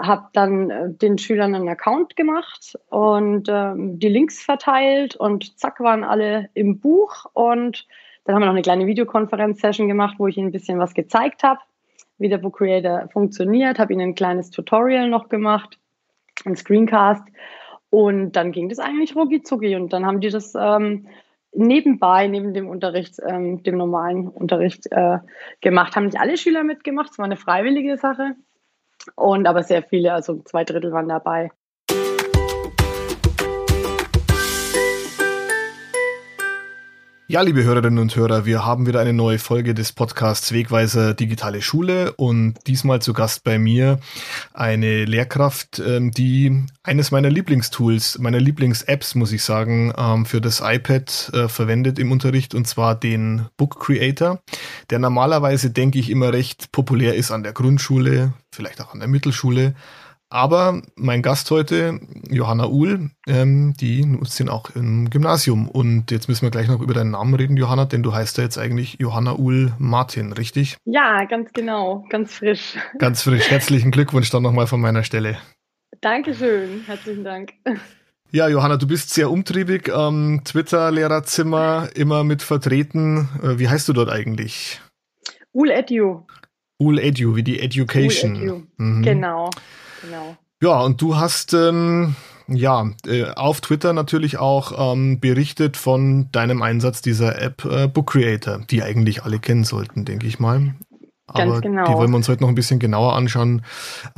habe 0.00 0.28
dann 0.32 0.70
äh, 0.70 0.90
den 0.90 1.18
Schülern 1.18 1.54
einen 1.54 1.68
Account 1.68 2.16
gemacht 2.16 2.78
und 2.90 3.48
äh, 3.48 3.72
die 3.76 4.08
Links 4.08 4.42
verteilt 4.42 5.16
und 5.16 5.58
zack 5.58 5.80
waren 5.80 6.04
alle 6.04 6.50
im 6.54 6.80
Buch 6.80 7.26
und 7.32 7.86
dann 8.24 8.34
haben 8.34 8.42
wir 8.42 8.46
noch 8.46 8.52
eine 8.52 8.62
kleine 8.62 8.86
Videokonferenz-Session 8.86 9.88
gemacht, 9.88 10.16
wo 10.18 10.26
ich 10.26 10.36
ihnen 10.36 10.48
ein 10.48 10.52
bisschen 10.52 10.78
was 10.78 10.94
gezeigt 10.94 11.42
habe, 11.42 11.60
wie 12.18 12.28
der 12.28 12.38
Book 12.38 12.58
Creator 12.58 13.08
funktioniert, 13.12 13.78
habe 13.78 13.92
ihnen 13.92 14.10
ein 14.10 14.14
kleines 14.14 14.50
Tutorial 14.50 15.08
noch 15.08 15.28
gemacht, 15.28 15.78
ein 16.44 16.56
Screencast 16.56 17.24
und 17.90 18.32
dann 18.32 18.52
ging 18.52 18.68
das 18.68 18.78
eigentlich 18.78 19.16
rucki 19.16 19.42
zucki 19.42 19.76
und 19.76 19.92
dann 19.92 20.04
haben 20.04 20.20
die 20.20 20.30
das 20.30 20.54
ähm, 20.54 21.08
nebenbei, 21.52 22.26
neben 22.26 22.52
dem 22.52 22.68
Unterricht, 22.68 23.16
ähm, 23.26 23.62
dem 23.62 23.76
normalen 23.76 24.28
Unterricht 24.28 24.86
äh, 24.90 25.18
gemacht. 25.60 25.96
Haben 25.96 26.06
nicht 26.06 26.20
alle 26.20 26.36
Schüler 26.36 26.64
mitgemacht, 26.64 27.12
es 27.12 27.18
war 27.18 27.24
eine 27.24 27.36
freiwillige 27.36 27.96
Sache. 27.96 28.36
Und 29.16 29.46
aber 29.46 29.62
sehr 29.62 29.82
viele, 29.82 30.12
also 30.12 30.42
zwei 30.42 30.64
Drittel 30.64 30.92
waren 30.92 31.08
dabei. 31.08 31.50
Ja, 37.30 37.42
liebe 37.42 37.62
Hörerinnen 37.62 37.98
und 37.98 38.16
Hörer, 38.16 38.46
wir 38.46 38.64
haben 38.64 38.86
wieder 38.86 39.00
eine 39.00 39.12
neue 39.12 39.38
Folge 39.38 39.74
des 39.74 39.92
Podcasts 39.92 40.50
Wegweiser 40.50 41.12
Digitale 41.12 41.60
Schule 41.60 42.14
und 42.14 42.54
diesmal 42.66 43.02
zu 43.02 43.12
Gast 43.12 43.44
bei 43.44 43.58
mir 43.58 43.98
eine 44.54 45.04
Lehrkraft, 45.04 45.78
ähm, 45.78 46.10
die 46.10 46.64
eines 46.82 47.10
meiner 47.10 47.28
Lieblingstools, 47.28 48.16
meiner 48.18 48.40
Lieblings-Apps, 48.40 49.14
muss 49.14 49.32
ich 49.32 49.42
sagen, 49.42 49.92
ähm, 49.98 50.24
für 50.24 50.40
das 50.40 50.62
iPad 50.64 51.30
äh, 51.34 51.48
verwendet 51.48 51.98
im 51.98 52.12
Unterricht 52.12 52.54
und 52.54 52.66
zwar 52.66 52.94
den 52.94 53.44
Book 53.58 53.78
Creator, 53.78 54.40
der 54.88 54.98
normalerweise, 54.98 55.68
denke 55.68 55.98
ich, 55.98 56.08
immer 56.08 56.32
recht 56.32 56.72
populär 56.72 57.14
ist 57.14 57.30
an 57.30 57.42
der 57.42 57.52
Grundschule, 57.52 58.32
vielleicht 58.50 58.80
auch 58.80 58.94
an 58.94 59.00
der 59.00 59.08
Mittelschule, 59.08 59.74
aber 60.30 60.82
mein 60.96 61.22
Gast 61.22 61.50
heute, 61.50 62.00
Johanna 62.28 62.66
Uhl, 62.68 63.10
ähm, 63.26 63.74
die 63.80 64.04
nutzt 64.04 64.38
ihn 64.40 64.48
auch 64.48 64.70
im 64.74 65.08
Gymnasium. 65.08 65.68
Und 65.68 66.10
jetzt 66.10 66.28
müssen 66.28 66.42
wir 66.42 66.50
gleich 66.50 66.68
noch 66.68 66.80
über 66.80 66.94
deinen 66.94 67.12
Namen 67.12 67.34
reden, 67.34 67.56
Johanna, 67.56 67.86
denn 67.86 68.02
du 68.02 68.12
heißt 68.12 68.36
ja 68.38 68.44
jetzt 68.44 68.58
eigentlich 68.58 68.96
Johanna 68.98 69.36
Uhl 69.36 69.72
Martin, 69.78 70.32
richtig? 70.32 70.76
Ja, 70.84 71.24
ganz 71.24 71.52
genau, 71.52 72.04
ganz 72.10 72.34
frisch. 72.34 72.76
Ganz 72.98 73.22
frisch. 73.22 73.50
Herzlichen 73.50 73.90
Glückwunsch 73.90 74.30
dann 74.30 74.42
nochmal 74.42 74.66
von 74.66 74.80
meiner 74.80 75.02
Stelle. 75.02 75.38
Dankeschön, 76.00 76.82
herzlichen 76.86 77.24
Dank. 77.24 77.52
Ja, 78.30 78.48
Johanna, 78.48 78.76
du 78.76 78.86
bist 78.86 79.10
sehr 79.10 79.30
umtriebig 79.30 79.92
am 79.92 80.42
Twitter-Lehrerzimmer, 80.44 81.88
immer 81.94 82.24
mit 82.24 82.42
vertreten. 82.42 83.28
Äh, 83.42 83.58
wie 83.58 83.68
heißt 83.68 83.88
du 83.88 83.94
dort 83.94 84.10
eigentlich? 84.10 84.80
Ul 85.52 85.70
Edu. 85.70 86.26
Ul 86.78 86.98
Edu, 86.98 87.36
wie 87.36 87.42
die 87.42 87.58
Education. 87.60 88.36
Ul 88.36 88.42
Edu. 88.42 88.62
Mhm. 88.76 89.02
Genau. 89.02 89.50
Genau. 90.02 90.36
Ja, 90.60 90.80
und 90.80 91.00
du 91.00 91.16
hast 91.16 91.54
ähm, 91.54 92.16
ja 92.48 92.90
äh, 93.06 93.24
auf 93.24 93.60
Twitter 93.60 93.92
natürlich 93.92 94.38
auch 94.38 94.92
ähm, 94.92 95.20
berichtet 95.20 95.76
von 95.76 96.30
deinem 96.32 96.62
Einsatz 96.62 97.02
dieser 97.02 97.40
App 97.40 97.64
äh, 97.64 97.86
Book 97.86 98.12
Creator, 98.12 98.60
die 98.70 98.82
eigentlich 98.82 99.22
alle 99.22 99.38
kennen 99.38 99.64
sollten, 99.64 100.04
denke 100.04 100.26
ich 100.26 100.40
mal. 100.40 100.74
Ganz 101.32 101.52
Aber 101.52 101.60
genau. 101.60 101.84
die 101.84 101.92
wollen 101.92 102.10
wir 102.10 102.16
uns 102.16 102.28
heute 102.28 102.42
noch 102.42 102.48
ein 102.48 102.54
bisschen 102.54 102.78
genauer 102.78 103.14
anschauen, 103.14 103.62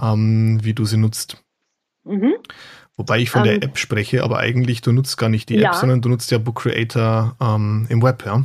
ähm, 0.01 0.61
wie 0.63 0.75
du 0.75 0.85
sie 0.85 0.97
nutzt. 0.97 1.43
Mhm. 2.05 2.35
Wobei 2.97 3.19
ich 3.19 3.31
von 3.31 3.45
der 3.45 3.55
ähm, 3.55 3.63
App 3.63 3.79
spreche, 3.79 4.23
aber 4.23 4.39
eigentlich 4.39 4.83
du 4.83 4.93
nutzt 4.93 5.17
gar 5.17 5.29
nicht 5.29 5.49
die 5.49 5.57
ja. 5.57 5.71
App, 5.71 5.75
sondern 5.75 6.01
du 6.03 6.09
nutzt 6.09 6.31
ja 6.31 6.39
Book 6.39 6.63
Creator 6.63 7.37
ähm, 7.41 7.87
im 7.89 8.03
Web, 8.03 8.25
ja? 8.25 8.45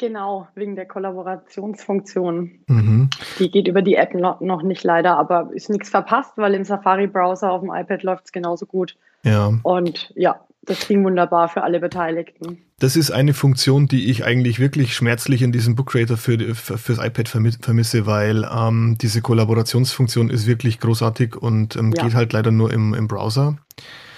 Genau, 0.00 0.48
wegen 0.54 0.76
der 0.76 0.86
Kollaborationsfunktion. 0.86 2.52
Mhm. 2.68 3.10
Die 3.38 3.50
geht 3.50 3.68
über 3.68 3.82
die 3.82 3.96
App 3.96 4.14
noch, 4.14 4.62
nicht 4.62 4.82
leider, 4.82 5.18
aber 5.18 5.50
ist 5.52 5.68
nichts 5.68 5.90
verpasst, 5.90 6.32
weil 6.36 6.54
im 6.54 6.64
Safari-Browser 6.64 7.52
auf 7.52 7.60
dem 7.60 7.70
iPad 7.70 8.02
läuft 8.02 8.24
es 8.24 8.32
genauso 8.32 8.64
gut. 8.64 8.96
Ja. 9.24 9.52
Und 9.62 10.10
ja, 10.16 10.40
das 10.62 10.88
ging 10.88 11.04
wunderbar 11.04 11.50
für 11.50 11.62
alle 11.64 11.80
Beteiligten. 11.80 12.62
Das 12.78 12.96
ist 12.96 13.10
eine 13.10 13.34
Funktion, 13.34 13.88
die 13.88 14.10
ich 14.10 14.24
eigentlich 14.24 14.58
wirklich 14.58 14.94
schmerzlich 14.94 15.42
in 15.42 15.52
diesem 15.52 15.74
Book 15.76 15.90
Creator 15.90 16.16
für, 16.16 16.38
für, 16.54 16.78
fürs 16.78 16.98
iPad 16.98 17.28
vermisse, 17.28 18.06
weil 18.06 18.48
ähm, 18.50 18.96
diese 18.98 19.20
Kollaborationsfunktion 19.20 20.30
ist 20.30 20.46
wirklich 20.46 20.80
großartig 20.80 21.36
und 21.36 21.76
ähm, 21.76 21.92
ja. 21.94 22.04
geht 22.04 22.14
halt 22.14 22.32
leider 22.32 22.52
nur 22.52 22.72
im, 22.72 22.94
im 22.94 23.06
Browser. 23.06 23.58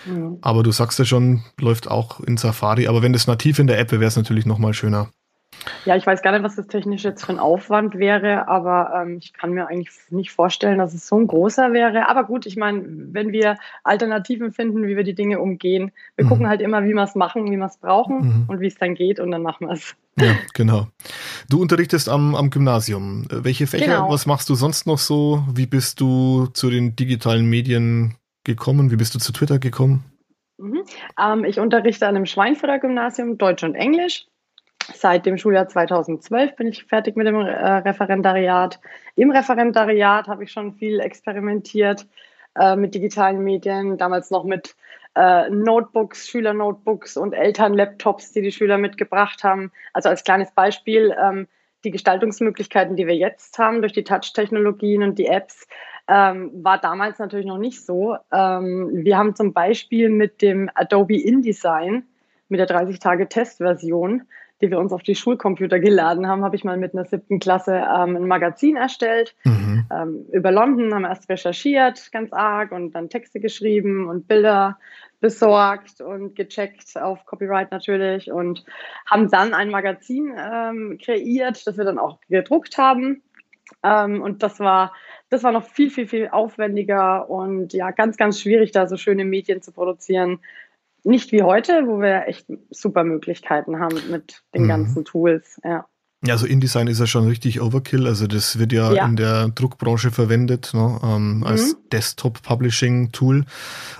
Mhm. 0.06 0.38
Aber 0.42 0.62
du 0.62 0.71
sagst 0.71 1.00
ja 1.00 1.04
schon, 1.04 1.42
läuft 1.59 1.91
auch 1.91 2.21
in 2.21 2.37
Safari. 2.37 2.87
Aber 2.87 3.03
wenn 3.03 3.12
das 3.12 3.26
nativ 3.26 3.59
in 3.59 3.66
der 3.66 3.81
App 3.81 3.91
wäre, 3.91 4.00
wäre 4.00 4.09
es 4.09 4.16
natürlich 4.16 4.47
nochmal 4.47 4.75
schöner. 4.75 5.10
Ja, 5.84 5.96
ich 5.96 6.06
weiß 6.06 6.22
gar 6.22 6.32
nicht, 6.32 6.42
was 6.42 6.56
das 6.56 6.66
technisch 6.66 7.04
jetzt 7.04 7.24
für 7.24 7.32
ein 7.32 7.38
Aufwand 7.38 7.96
wäre, 7.96 8.48
aber 8.48 8.92
ähm, 9.02 9.18
ich 9.18 9.32
kann 9.32 9.52
mir 9.52 9.68
eigentlich 9.68 9.90
nicht 10.10 10.32
vorstellen, 10.32 10.78
dass 10.78 10.94
es 10.94 11.06
so 11.06 11.18
ein 11.18 11.26
großer 11.26 11.72
wäre. 11.72 12.08
Aber 12.08 12.24
gut, 12.24 12.46
ich 12.46 12.56
meine, 12.56 12.82
wenn 12.86 13.32
wir 13.32 13.56
Alternativen 13.84 14.52
finden, 14.52 14.86
wie 14.86 14.96
wir 14.96 15.04
die 15.04 15.14
Dinge 15.14 15.40
umgehen, 15.40 15.92
wir 16.16 16.24
mhm. 16.24 16.28
gucken 16.28 16.48
halt 16.48 16.60
immer, 16.60 16.84
wie 16.84 16.94
wir 16.94 17.02
es 17.02 17.14
machen, 17.14 17.50
wie 17.50 17.56
wir 17.56 17.66
es 17.66 17.78
brauchen 17.78 18.18
mhm. 18.18 18.44
und 18.48 18.60
wie 18.60 18.66
es 18.66 18.76
dann 18.76 18.94
geht 18.94 19.20
und 19.20 19.30
dann 19.30 19.42
machen 19.42 19.66
wir 19.66 19.74
es. 19.74 19.94
Ja, 20.18 20.36
genau. 20.54 20.88
Du 21.48 21.60
unterrichtest 21.60 22.08
am, 22.08 22.34
am 22.34 22.50
Gymnasium. 22.50 23.26
Welche 23.30 23.66
Fächer, 23.66 23.86
genau. 23.86 24.10
was 24.10 24.26
machst 24.26 24.48
du 24.48 24.54
sonst 24.54 24.86
noch 24.86 24.98
so? 24.98 25.44
Wie 25.52 25.66
bist 25.66 26.00
du 26.00 26.46
zu 26.52 26.70
den 26.70 26.96
digitalen 26.96 27.48
Medien 27.48 28.16
gekommen? 28.44 28.90
Wie 28.90 28.96
bist 28.96 29.14
du 29.14 29.18
zu 29.18 29.32
Twitter 29.32 29.58
gekommen? 29.58 30.04
Mhm. 30.58 30.82
Ähm, 31.18 31.44
ich 31.44 31.58
unterrichte 31.58 32.06
an 32.06 32.16
einem 32.16 32.26
Schweinfurter 32.26 32.78
Gymnasium 32.78 33.38
Deutsch 33.38 33.62
und 33.62 33.74
Englisch 33.74 34.26
Seit 34.94 35.26
dem 35.26 35.38
Schuljahr 35.38 35.69
2012 35.69 36.56
bin 36.56 36.69
ich 36.69 36.84
fertig 36.84 37.16
mit 37.16 37.26
dem 37.26 37.37
äh, 37.37 37.72
Referendariat. 37.78 38.81
Im 39.16 39.31
Referendariat 39.31 40.26
habe 40.28 40.44
ich 40.44 40.53
schon 40.53 40.75
viel 40.75 41.00
experimentiert 41.00 42.06
äh, 42.59 42.76
mit 42.76 42.94
digitalen 42.94 43.42
Medien, 43.44 43.98
damals 43.98 44.31
noch 44.31 44.44
mit 44.44 44.75
äh, 45.15 45.50
Notebooks, 45.50 46.28
Schülernotebooks 46.28 47.16
und 47.16 47.32
Elternlaptops, 47.32 48.32
die 48.32 48.42
die 48.42 48.53
Schüler 48.53 48.78
mitgebracht 48.78 49.44
haben. 49.44 49.71
Also 49.92 50.09
als 50.09 50.25
kleines 50.25 50.50
Beispiel, 50.53 51.15
ähm, 51.21 51.47
die 51.84 51.91
Gestaltungsmöglichkeiten, 51.91 52.97
die 52.97 53.06
wir 53.06 53.16
jetzt 53.16 53.59
haben 53.59 53.82
durch 53.82 53.92
die 53.92 54.04
Touch-Technologien 54.04 55.03
und 55.03 55.19
die 55.19 55.26
Apps, 55.26 55.66
ähm, 56.09 56.50
war 56.65 56.78
damals 56.78 57.19
natürlich 57.19 57.47
noch 57.47 57.59
nicht 57.59 57.84
so. 57.84 58.16
Ähm, 58.32 58.91
wir 59.04 59.16
haben 59.19 59.34
zum 59.34 59.53
Beispiel 59.53 60.09
mit 60.09 60.42
dem 60.42 60.71
Adobe 60.75 61.21
InDesign, 61.21 62.04
mit 62.48 62.60
der 62.60 62.69
30-Tage-Testversion, 62.69 64.22
die 64.62 64.70
wir 64.70 64.78
uns 64.78 64.92
auf 64.92 65.02
die 65.02 65.16
Schulcomputer 65.16 65.80
geladen 65.80 66.28
haben, 66.28 66.44
habe 66.44 66.54
ich 66.54 66.62
mal 66.62 66.76
mit 66.76 66.94
einer 66.94 67.04
siebten 67.04 67.40
Klasse 67.40 67.74
ähm, 67.74 68.16
ein 68.16 68.26
Magazin 68.26 68.76
erstellt. 68.76 69.34
Mhm. 69.44 69.86
Ähm, 69.92 70.26
über 70.32 70.52
London 70.52 70.94
haben 70.94 71.02
wir 71.02 71.08
erst 71.08 71.28
recherchiert, 71.28 72.12
ganz 72.12 72.32
arg, 72.32 72.70
und 72.70 72.92
dann 72.92 73.08
Texte 73.08 73.40
geschrieben 73.40 74.08
und 74.08 74.28
Bilder 74.28 74.78
besorgt 75.20 76.00
und 76.00 76.36
gecheckt 76.36 76.96
auf 76.96 77.24
Copyright 77.26 77.70
natürlich 77.70 78.30
und 78.30 78.64
haben 79.06 79.28
dann 79.30 79.54
ein 79.54 79.70
Magazin 79.70 80.32
ähm, 80.36 80.98
kreiert, 81.02 81.66
das 81.66 81.76
wir 81.76 81.84
dann 81.84 81.98
auch 81.98 82.18
gedruckt 82.28 82.78
haben. 82.78 83.22
Ähm, 83.82 84.22
und 84.22 84.42
das 84.42 84.60
war, 84.60 84.92
das 85.28 85.42
war 85.42 85.52
noch 85.52 85.64
viel, 85.64 85.90
viel, 85.90 86.06
viel 86.06 86.28
aufwendiger 86.28 87.28
und 87.28 87.72
ja, 87.72 87.90
ganz, 87.90 88.16
ganz 88.16 88.40
schwierig, 88.40 88.70
da 88.70 88.86
so 88.86 88.96
schöne 88.96 89.24
Medien 89.24 89.62
zu 89.62 89.72
produzieren 89.72 90.40
nicht 91.04 91.32
wie 91.32 91.42
heute, 91.42 91.86
wo 91.86 92.00
wir 92.00 92.28
echt 92.28 92.46
super 92.70 93.04
Möglichkeiten 93.04 93.78
haben 93.78 93.98
mit 94.10 94.42
den 94.54 94.64
mhm. 94.64 94.68
ganzen 94.68 95.04
Tools. 95.04 95.60
Ja. 95.64 95.86
Ja, 96.24 96.34
also 96.34 96.46
InDesign 96.46 96.86
ist 96.86 97.00
ja 97.00 97.06
schon 97.08 97.26
richtig 97.26 97.60
Overkill. 97.60 98.06
Also 98.06 98.28
das 98.28 98.56
wird 98.56 98.72
ja, 98.72 98.92
ja. 98.92 99.06
in 99.06 99.16
der 99.16 99.48
Druckbranche 99.48 100.12
verwendet 100.12 100.70
ne, 100.72 101.00
ähm, 101.02 101.42
als 101.44 101.72
mhm. 101.72 101.88
Desktop-Publishing-Tool. 101.91 103.44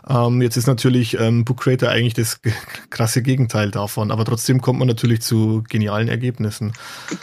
Ähm, 0.09 0.41
jetzt 0.41 0.57
ist 0.57 0.69
natürlich 0.69 1.19
ähm, 1.19 1.45
Book 1.45 1.63
Creator 1.63 1.89
eigentlich 1.89 2.15
das 2.15 2.41
krasse 2.91 3.23
Gegenteil 3.23 3.73
davon, 3.73 4.13
aber 4.13 4.25
trotzdem 4.25 4.61
kommt 4.61 4.79
man 4.79 4.87
natürlich 4.87 5.21
zu 5.21 5.65
genialen 5.69 6.07
Ergebnissen. 6.07 6.73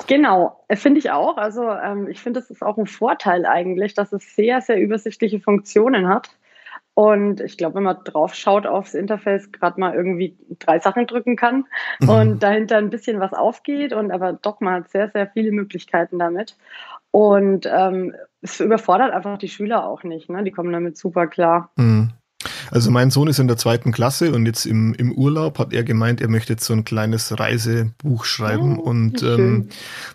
Genau, 0.08 0.66
finde 0.74 1.00
ich 1.00 1.12
auch. 1.12 1.38
Also 1.38 1.64
ähm, 1.70 2.10
ich 2.10 2.20
finde, 2.20 2.42
es 2.42 2.50
ist 2.50 2.62
auch 2.62 2.78
ein 2.78 2.88
Vorteil 2.88 3.46
eigentlich, 3.46 3.94
dass 3.94 4.12
es 4.12 4.36
sehr, 4.36 4.60
sehr 4.60 4.82
übersichtliche 4.82 5.40
Funktionen 5.40 6.10
hat. 6.10 6.30
Und 6.94 7.40
ich 7.40 7.58
glaube, 7.58 7.76
wenn 7.76 7.84
man 7.84 8.04
drauf 8.04 8.36
schaut 8.36 8.68
aufs 8.68 8.94
Interface, 8.94 9.52
gerade 9.52 9.80
mal 9.80 9.94
irgendwie 9.94 10.36
drei 10.60 10.80
Sachen 10.80 11.08
drücken 11.08 11.38
kann 11.38 11.66
mhm. 12.00 12.10
und 12.10 12.44
dahinter 12.44 12.78
ein 12.78 12.90
bisschen 12.90 13.20
was 13.20 13.34
aufgeht. 13.34 13.94
Und 13.94 14.12
aber 14.12 14.34
doch, 14.34 14.60
man 14.60 14.76
hat 14.76 14.90
sehr, 14.90 15.10
sehr 15.10 15.28
viele 15.28 15.52
Möglichkeiten 15.52 16.20
damit. 16.20 16.58
Und 17.12 17.66
ähm, 17.72 18.14
es 18.42 18.60
überfordert 18.60 19.12
einfach 19.12 19.38
die 19.38 19.48
Schüler 19.48 19.86
auch 19.86 20.04
nicht. 20.04 20.30
Ne? 20.30 20.44
Die 20.44 20.52
kommen 20.52 20.74
damit 20.74 20.98
super 20.98 21.28
klar. 21.28 21.70
Mhm. 21.78 22.12
Also 22.72 22.92
mein 22.92 23.12
Sohn 23.12 23.28
ist 23.28 23.40
in 23.40 23.48
der 23.48 23.58
zweiten 23.58 23.92
Klasse 23.92 24.32
und 24.34 24.46
jetzt 24.46 24.66
im, 24.66 24.94
im 24.94 25.12
Urlaub 25.12 25.60
hat 25.60 25.74
er 25.74 25.84
gemeint, 25.84 26.22
er 26.22 26.28
möchte 26.28 26.54
jetzt 26.54 26.66
so 26.66 26.74
ein 26.74 26.86
kleines 26.86 27.40
Reisebuch 27.40 28.26
schreiben 28.26 28.78
oh, 28.78 28.84
und 28.84 29.24
ähm, 29.24 29.70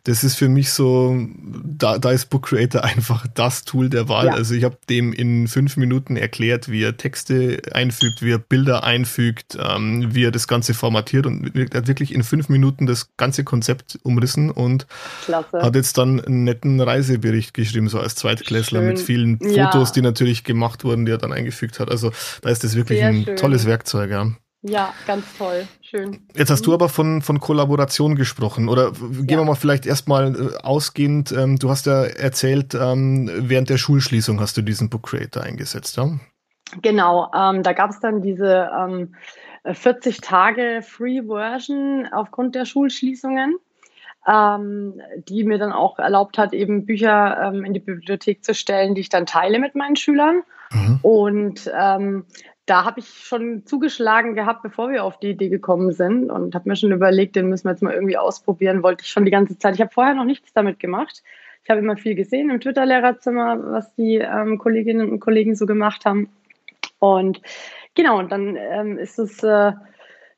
das 0.04 0.24
ist 0.24 0.36
für 0.36 0.48
mich 0.48 0.70
so, 0.70 1.16
da, 1.64 1.98
da 1.98 2.10
ist 2.10 2.30
Book 2.30 2.46
Creator 2.46 2.84
einfach 2.84 3.26
das 3.34 3.64
Tool 3.64 3.88
der 3.88 4.08
Wahl. 4.08 4.26
Ja. 4.26 4.34
Also 4.34 4.54
ich 4.54 4.64
habe 4.64 4.78
dem 4.88 5.12
in 5.12 5.48
fünf 5.48 5.76
Minuten 5.76 6.16
erklärt, 6.16 6.68
wie 6.68 6.82
er 6.82 6.96
Texte 6.96 7.62
einfügt, 7.72 8.22
wie 8.22 8.32
er 8.32 8.38
Bilder 8.38 8.84
einfügt, 8.84 9.58
ähm, 9.60 10.14
wie 10.14 10.24
er 10.24 10.30
das 10.30 10.48
Ganze 10.48 10.74
formatiert 10.74 11.26
und 11.26 11.54
er 11.54 11.78
hat 11.78 11.88
wirklich 11.88 12.14
in 12.14 12.22
fünf 12.22 12.48
Minuten 12.48 12.86
das 12.86 13.16
ganze 13.16 13.44
Konzept 13.44 13.98
umrissen 14.02 14.50
und 14.50 14.86
Klasse. 15.24 15.62
hat 15.62 15.74
jetzt 15.74 15.98
dann 15.98 16.20
einen 16.20 16.44
netten 16.44 16.80
Reisebericht 16.80 17.54
geschrieben, 17.54 17.88
so 17.88 17.98
als 17.98 18.14
Zweitklässler 18.14 18.80
Schön. 18.80 18.88
mit 18.88 19.00
vielen 19.00 19.38
Fotos, 19.38 19.88
ja. 19.88 19.94
die 19.94 20.02
natürlich 20.02 20.44
gemacht 20.44 20.84
wurden, 20.84 21.06
die 21.06 21.12
er 21.12 21.18
dann 21.18 21.32
eingefügt 21.32 21.80
hat. 21.80 21.90
Also 21.90 22.12
da 22.44 22.50
ist 22.50 22.62
das 22.62 22.76
wirklich 22.76 22.98
Sehr 22.98 23.08
ein 23.08 23.24
schön. 23.24 23.36
tolles 23.36 23.66
Werkzeug, 23.66 24.10
ja. 24.10 24.26
Ja, 24.60 24.94
ganz 25.06 25.24
toll. 25.36 25.66
Schön. 25.80 26.26
Jetzt 26.34 26.50
hast 26.50 26.66
du 26.66 26.74
aber 26.74 26.88
von, 26.88 27.22
von 27.22 27.40
Kollaboration 27.40 28.16
gesprochen. 28.16 28.68
Oder 28.68 28.92
gehen 28.92 29.28
ja. 29.28 29.38
wir 29.38 29.44
mal 29.44 29.54
vielleicht 29.54 29.86
erstmal 29.86 30.34
äh, 30.34 30.56
ausgehend. 30.62 31.32
Ähm, 31.32 31.58
du 31.58 31.70
hast 31.70 31.86
ja 31.86 32.04
erzählt, 32.04 32.74
ähm, 32.74 33.30
während 33.34 33.70
der 33.70 33.78
Schulschließung 33.78 34.40
hast 34.40 34.56
du 34.56 34.62
diesen 34.62 34.90
Book 34.90 35.04
Creator 35.04 35.42
eingesetzt, 35.42 35.96
ja? 35.96 36.10
Genau, 36.82 37.30
ähm, 37.34 37.62
da 37.62 37.72
gab 37.72 37.90
es 37.90 38.00
dann 38.00 38.20
diese 38.20 38.70
40 39.64 40.16
ähm, 40.16 40.20
Tage 40.22 40.80
Free 40.82 41.22
Version 41.22 42.08
aufgrund 42.12 42.54
der 42.54 42.64
Schulschließungen 42.66 43.58
ähm, 44.26 45.00
die 45.28 45.44
mir 45.44 45.58
dann 45.58 45.72
auch 45.72 45.98
erlaubt 45.98 46.38
hat, 46.38 46.52
eben 46.52 46.86
Bücher 46.86 47.38
ähm, 47.42 47.64
in 47.64 47.74
die 47.74 47.80
Bibliothek 47.80 48.44
zu 48.44 48.54
stellen, 48.54 48.94
die 48.94 49.02
ich 49.02 49.08
dann 49.08 49.26
teile 49.26 49.58
mit 49.58 49.74
meinen 49.74 49.96
Schülern. 49.96 50.42
Mhm. 50.74 50.98
Und 51.02 51.72
ähm, 51.78 52.24
da 52.66 52.84
habe 52.84 53.00
ich 53.00 53.08
schon 53.08 53.66
zugeschlagen 53.66 54.34
gehabt, 54.34 54.62
bevor 54.62 54.90
wir 54.90 55.04
auf 55.04 55.18
die 55.18 55.30
Idee 55.30 55.48
gekommen 55.48 55.92
sind 55.92 56.30
und 56.30 56.54
habe 56.54 56.68
mir 56.68 56.76
schon 56.76 56.92
überlegt, 56.92 57.36
den 57.36 57.48
müssen 57.48 57.64
wir 57.64 57.72
jetzt 57.72 57.82
mal 57.82 57.92
irgendwie 57.92 58.16
ausprobieren, 58.16 58.82
wollte 58.82 59.04
ich 59.04 59.10
schon 59.10 59.24
die 59.24 59.30
ganze 59.30 59.58
Zeit. 59.58 59.74
Ich 59.74 59.80
habe 59.80 59.92
vorher 59.92 60.14
noch 60.14 60.24
nichts 60.24 60.52
damit 60.52 60.78
gemacht. 60.80 61.22
Ich 61.62 61.70
habe 61.70 61.80
immer 61.80 61.96
viel 61.96 62.14
gesehen 62.14 62.50
im 62.50 62.60
Twitter-Lehrerzimmer, 62.60 63.72
was 63.72 63.94
die 63.94 64.16
ähm, 64.16 64.58
Kolleginnen 64.58 65.10
und 65.10 65.20
Kollegen 65.20 65.54
so 65.54 65.66
gemacht 65.66 66.04
haben. 66.04 66.28
Und 66.98 67.40
genau, 67.94 68.18
und 68.18 68.32
dann 68.32 68.56
ähm, 68.56 68.98
ist 68.98 69.18
es 69.18 69.42
äh, 69.42 69.72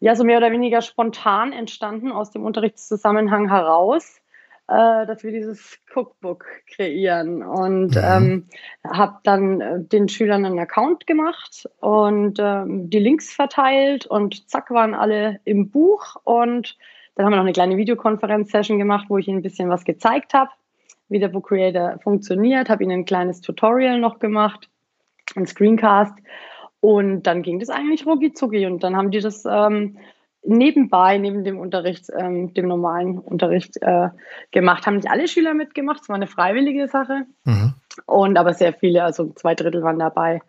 ja 0.00 0.14
so 0.14 0.24
mehr 0.24 0.38
oder 0.38 0.52
weniger 0.52 0.82
spontan 0.82 1.52
entstanden 1.52 2.12
aus 2.12 2.30
dem 2.30 2.44
Unterrichtszusammenhang 2.44 3.48
heraus, 3.48 4.20
äh, 4.68 5.06
dass 5.06 5.22
wir 5.22 5.30
dieses 5.30 5.78
Cookbook 5.94 6.44
kreieren 6.66 7.42
und 7.42 7.94
mhm. 7.94 8.02
ähm, 8.02 8.48
habe 8.84 9.18
dann 9.22 9.60
äh, 9.60 9.80
den 9.80 10.08
Schülern 10.08 10.44
einen 10.44 10.58
Account 10.58 11.06
gemacht 11.06 11.68
und 11.80 12.38
ähm, 12.40 12.90
die 12.90 12.98
Links 12.98 13.32
verteilt 13.32 14.06
und 14.06 14.48
zack 14.50 14.70
waren 14.70 14.94
alle 14.94 15.40
im 15.44 15.70
Buch 15.70 16.16
und 16.24 16.76
dann 17.14 17.26
haben 17.26 17.32
wir 17.32 17.36
noch 17.36 17.44
eine 17.44 17.52
kleine 17.52 17.76
Videokonferenz-Session 17.76 18.78
gemacht, 18.78 19.06
wo 19.08 19.18
ich 19.18 19.28
ihnen 19.28 19.38
ein 19.38 19.42
bisschen 19.42 19.70
was 19.70 19.84
gezeigt 19.84 20.34
habe, 20.34 20.50
wie 21.08 21.20
der 21.20 21.28
Book 21.28 21.48
Creator 21.48 21.98
funktioniert, 22.02 22.68
habe 22.68 22.82
ihnen 22.82 23.00
ein 23.00 23.04
kleines 23.04 23.40
Tutorial 23.40 24.00
noch 24.00 24.18
gemacht, 24.18 24.68
ein 25.36 25.46
Screencast 25.46 26.18
und 26.80 27.22
dann 27.22 27.42
ging 27.42 27.60
das 27.60 27.70
eigentlich 27.70 28.04
rucki 28.04 28.32
zucki 28.32 28.66
und 28.66 28.82
dann 28.82 28.96
haben 28.96 29.12
die 29.12 29.20
das 29.20 29.44
ähm, 29.44 29.98
nebenbei, 30.46 31.18
neben 31.18 31.44
dem 31.44 31.58
Unterricht, 31.58 32.06
ähm, 32.16 32.54
dem 32.54 32.68
normalen 32.68 33.18
Unterricht 33.18 33.76
äh, 33.82 34.08
gemacht. 34.50 34.86
Haben 34.86 34.96
nicht 34.96 35.10
alle 35.10 35.28
Schüler 35.28 35.54
mitgemacht, 35.54 36.02
es 36.02 36.08
war 36.08 36.16
eine 36.16 36.26
freiwillige 36.26 36.88
Sache. 36.88 37.26
Mhm. 37.44 37.74
Und 38.06 38.38
aber 38.38 38.54
sehr 38.54 38.72
viele, 38.72 39.04
also 39.04 39.32
zwei 39.34 39.54
Drittel 39.54 39.82
waren 39.82 39.98
dabei. 39.98 40.40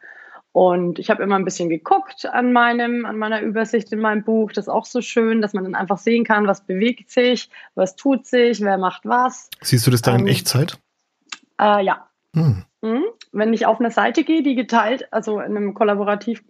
Und 0.52 0.98
ich 0.98 1.12
habe 1.12 1.22
immer 1.22 1.36
ein 1.36 1.46
bisschen 1.46 1.70
geguckt 1.70 2.26
an 2.26 2.52
meinem, 2.52 3.06
an 3.06 3.18
meiner 3.18 3.42
Übersicht 3.42 3.92
in 3.92 4.00
meinem 4.00 4.24
Buch. 4.24 4.52
Das 4.52 4.66
ist 4.66 4.70
auch 4.70 4.86
so 4.86 5.02
schön, 5.02 5.40
dass 5.42 5.54
man 5.54 5.66
dann 5.66 5.76
einfach 5.76 6.00
sehen 6.00 6.24
kann, 6.24 6.48
was 6.48 6.66
bewegt 6.66 7.12
sich, 7.12 7.50
was 7.76 7.96
tut 7.96 8.26
sich, 8.26 8.62
wer 8.62 8.80
macht 8.80 9.06
was. 9.06 9.52
Siehst 9.62 9.86
du 9.86 9.92
das 9.92 10.02
dann 10.02 10.16
ähm, 10.16 10.22
in 10.22 10.28
Echtzeit? 10.28 10.80
Äh, 11.62 11.86
ja. 11.86 12.06
Hm. 12.36 12.64
Mhm. 12.82 13.04
Wenn 13.32 13.54
ich 13.54 13.66
auf 13.66 13.80
eine 13.80 13.92
Seite 13.92 14.24
gehe, 14.24 14.44
die 14.44 14.56
geteilt, 14.56 15.12
also 15.12 15.40
in 15.40 15.58
einem 15.58 15.74
kollaborativ, 15.74 16.44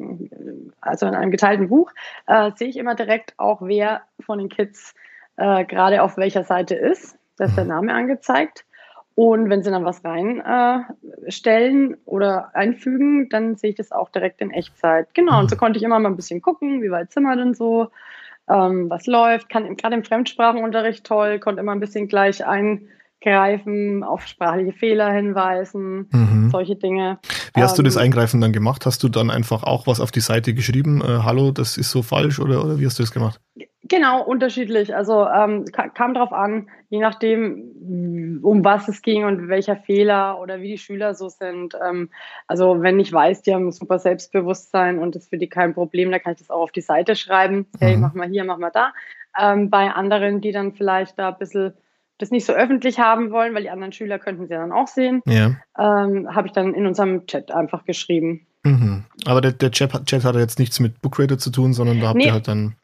also 0.81 1.05
in 1.05 1.15
einem 1.15 1.31
geteilten 1.31 1.69
Buch, 1.69 1.91
äh, 2.27 2.51
sehe 2.55 2.67
ich 2.67 2.77
immer 2.77 2.95
direkt 2.95 3.33
auch, 3.37 3.61
wer 3.61 4.01
von 4.19 4.39
den 4.39 4.49
Kids 4.49 4.93
äh, 5.37 5.65
gerade 5.65 6.03
auf 6.03 6.17
welcher 6.17 6.43
Seite 6.43 6.75
ist. 6.75 7.17
Da 7.37 7.45
ist 7.45 7.55
der 7.55 7.63
mhm. 7.63 7.69
Name 7.69 7.93
angezeigt. 7.93 8.65
Und 9.15 9.49
wenn 9.49 9.63
sie 9.63 9.71
dann 9.71 9.83
was 9.83 10.03
reinstellen 10.05 11.93
äh, 11.93 11.97
oder 12.05 12.55
einfügen, 12.55 13.29
dann 13.29 13.55
sehe 13.55 13.71
ich 13.71 13.75
das 13.75 13.91
auch 13.91 14.09
direkt 14.09 14.41
in 14.41 14.51
Echtzeit. 14.51 15.11
Genau, 15.15 15.39
und 15.39 15.49
so 15.49 15.55
mhm. 15.55 15.59
konnte 15.59 15.77
ich 15.77 15.83
immer 15.83 15.97
mal 15.97 16.09
ein 16.09 16.15
bisschen 16.15 16.41
gucken, 16.41 16.83
wie 16.83 16.91
weit 16.91 17.11
sind 17.11 17.23
wir 17.23 17.35
denn 17.35 17.55
so, 17.55 17.89
ähm, 18.47 18.89
was 18.89 19.07
läuft. 19.07 19.49
Kann 19.49 19.75
gerade 19.75 19.95
im 19.95 20.03
Fremdsprachenunterricht 20.03 21.03
toll, 21.03 21.39
konnte 21.39 21.61
immer 21.61 21.71
ein 21.71 21.79
bisschen 21.79 22.07
gleich 22.07 22.45
ein 22.45 22.89
Greifen, 23.21 24.03
auf 24.03 24.27
sprachliche 24.27 24.73
Fehler 24.73 25.11
hinweisen, 25.11 26.07
mhm. 26.11 26.49
solche 26.51 26.75
Dinge. 26.75 27.19
Wie 27.55 27.61
hast 27.61 27.77
du 27.77 27.83
das 27.83 27.95
ähm, 27.95 28.03
Eingreifen 28.03 28.41
dann 28.41 28.53
gemacht? 28.53 28.85
Hast 28.85 29.01
du 29.03 29.09
dann 29.09 29.31
einfach 29.31 29.63
auch 29.63 29.87
was 29.87 29.99
auf 29.99 30.11
die 30.11 30.19
Seite 30.19 30.53
geschrieben? 30.53 31.01
Äh, 31.01 31.23
Hallo, 31.23 31.51
das 31.51 31.77
ist 31.77 31.89
so 31.89 32.03
falsch 32.03 32.39
oder, 32.39 32.63
oder 32.63 32.79
wie 32.79 32.85
hast 32.85 32.99
du 32.99 33.03
das 33.03 33.11
gemacht? 33.11 33.41
Genau, 33.89 34.23
unterschiedlich. 34.23 34.95
Also 34.95 35.27
ähm, 35.27 35.65
kam 35.73 36.13
darauf 36.13 36.33
an, 36.33 36.69
je 36.89 36.99
nachdem, 36.99 38.39
um 38.43 38.63
was 38.65 38.87
es 38.87 39.01
ging 39.01 39.23
und 39.23 39.47
welcher 39.47 39.77
Fehler 39.77 40.39
oder 40.41 40.61
wie 40.61 40.69
die 40.69 40.77
Schüler 40.77 41.15
so 41.15 41.29
sind. 41.29 41.73
Ähm, 41.83 42.09
also 42.47 42.81
wenn 42.81 42.99
ich 42.99 43.13
weiß, 43.13 43.43
die 43.43 43.53
haben 43.53 43.71
super 43.71 43.99
Selbstbewusstsein 43.99 44.99
und 44.99 45.15
das 45.15 45.23
ist 45.23 45.29
für 45.29 45.37
die 45.37 45.47
kein 45.47 45.73
Problem, 45.73 46.11
dann 46.11 46.21
kann 46.21 46.33
ich 46.33 46.39
das 46.39 46.49
auch 46.49 46.61
auf 46.61 46.71
die 46.71 46.81
Seite 46.81 47.15
schreiben. 47.15 47.67
Hey, 47.79 47.95
mhm. 47.95 48.01
mach 48.01 48.13
mal 48.13 48.27
hier, 48.27 48.43
mach 48.43 48.57
mal 48.57 48.71
da. 48.71 48.93
Ähm, 49.39 49.69
bei 49.69 49.91
anderen, 49.91 50.41
die 50.41 50.51
dann 50.51 50.73
vielleicht 50.73 51.17
da 51.17 51.29
ein 51.29 51.37
bisschen 51.37 51.73
das 52.17 52.31
nicht 52.31 52.45
so 52.45 52.53
öffentlich 52.53 52.99
haben 52.99 53.31
wollen, 53.31 53.53
weil 53.53 53.63
die 53.63 53.69
anderen 53.69 53.93
Schüler 53.93 54.19
könnten 54.19 54.47
sie 54.47 54.53
dann 54.53 54.71
auch 54.71 54.87
sehen, 54.87 55.21
ja. 55.25 55.55
ähm, 55.77 56.27
habe 56.33 56.47
ich 56.47 56.53
dann 56.53 56.73
in 56.73 56.87
unserem 56.87 57.27
Chat 57.27 57.51
einfach 57.51 57.85
geschrieben. 57.85 58.47
Mhm. 58.63 59.05
Aber 59.25 59.41
der, 59.41 59.51
der 59.51 59.71
Chat, 59.71 60.05
Chat 60.05 60.23
hat 60.23 60.35
jetzt 60.35 60.59
nichts 60.59 60.79
mit 60.79 61.01
Bookrater 61.01 61.37
zu 61.37 61.51
tun, 61.51 61.73
sondern 61.73 61.99
da 61.99 62.07
habt 62.07 62.17
nee. 62.17 62.25
ihr 62.25 62.33
halt 62.33 62.47
dann 62.47 62.75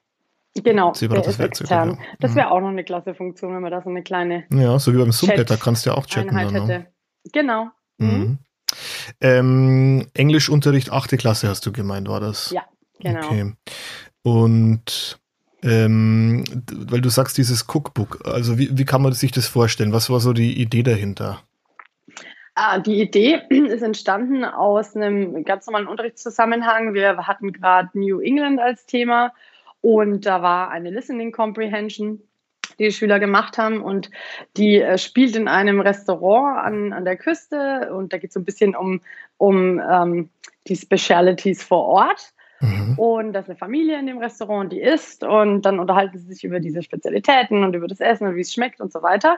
Genau, 0.56 0.94
separates 0.94 1.40
Werkzeug. 1.40 1.70
Ja. 1.70 1.98
Das 2.20 2.32
mhm. 2.32 2.36
wäre 2.36 2.52
auch 2.52 2.60
noch 2.60 2.68
eine 2.68 2.84
klasse 2.84 3.16
Funktion, 3.16 3.56
wenn 3.56 3.62
man 3.62 3.72
da 3.72 3.82
so 3.82 3.90
eine 3.90 4.04
kleine. 4.04 4.44
Ja, 4.52 4.78
so 4.78 4.94
wie 4.94 4.98
beim 4.98 5.12
da 5.46 5.56
kannst 5.56 5.86
du 5.86 5.90
ja 5.90 5.98
auch 5.98 6.06
chatten. 6.06 6.36
Dann, 6.36 6.54
ne? 6.54 6.62
hätte. 6.62 6.88
Genau. 7.32 7.70
Mhm. 7.98 8.08
Mhm. 8.08 8.38
Ähm, 9.20 10.08
Englischunterricht, 10.14 10.92
achte 10.92 11.18
Klasse 11.18 11.48
hast 11.48 11.66
du 11.66 11.72
gemeint, 11.72 12.08
war 12.08 12.20
das? 12.20 12.52
Ja, 12.52 12.64
genau. 13.00 13.26
Okay. 13.26 13.54
Und 14.22 15.20
ähm, 15.64 16.44
weil 16.72 17.02
du 17.02 17.10
sagst, 17.10 17.38
dieses 17.38 17.66
Cookbook, 17.68 18.22
also 18.26 18.58
wie, 18.58 18.78
wie 18.78 18.86
kann 18.86 19.02
man 19.02 19.14
sich 19.14 19.32
das 19.32 19.48
vorstellen? 19.48 19.94
Was 19.94 20.10
war 20.10 20.20
so 20.20 20.34
die 20.34 20.62
Idee 20.62 20.84
dahinter? 20.84 21.42
Ah, 22.56 22.80
die 22.80 23.02
Idee 23.02 23.42
ist 23.50 23.82
entstanden 23.82 24.46
aus 24.46 24.96
einem 24.96 25.44
ganz 25.44 25.66
normalen 25.66 25.88
Unterrichtszusammenhang. 25.88 26.94
Wir 26.94 27.18
hatten 27.18 27.52
gerade 27.52 27.90
New 27.94 28.20
England 28.20 28.60
als 28.60 28.86
Thema 28.86 29.34
und 29.82 30.26
da 30.26 30.42
war 30.42 30.70
eine 30.70 30.92
Listening 30.92 31.32
Comprehension, 31.32 32.22
die 32.78 32.86
die 32.86 32.92
Schüler 32.92 33.20
gemacht 33.20 33.58
haben 33.58 33.82
und 33.82 34.12
die 34.56 34.82
äh, 34.82 34.98
spielt 34.98 35.36
in 35.36 35.48
einem 35.48 35.80
Restaurant 35.80 36.60
an, 36.60 36.94
an 36.94 37.06
der 37.06 37.18
Küste 37.18 37.92
und 37.94 38.14
da 38.14 38.18
geht 38.18 38.30
es 38.30 38.34
so 38.36 38.40
ein 38.40 38.46
bisschen 38.46 38.76
um, 38.76 39.02
um 39.38 39.80
ähm, 39.80 40.30
die 40.68 40.76
Specialities 40.76 41.64
vor 41.64 41.86
Ort. 41.86 42.34
Mhm. 42.64 42.98
Und 42.98 43.34
das 43.34 43.46
ist 43.46 43.50
eine 43.50 43.58
Familie 43.58 44.00
in 44.00 44.08
dem 44.08 44.20
Restaurant, 44.20 44.72
die 44.72 44.82
isst 44.82 45.24
und 45.24 45.64
dann 45.64 45.80
unterhalten 45.80 46.18
sie 46.18 46.34
sich 46.34 46.44
über 46.44 46.60
diese 46.60 46.82
Spezialitäten 46.82 47.64
und 47.64 47.76
über 47.76 47.88
das 47.88 48.00
Essen 48.00 48.28
und 48.28 48.36
wie 48.36 48.42
es 48.42 48.54
schmeckt 48.54 48.80
und 48.80 48.92
so 48.92 49.02
weiter. 49.02 49.38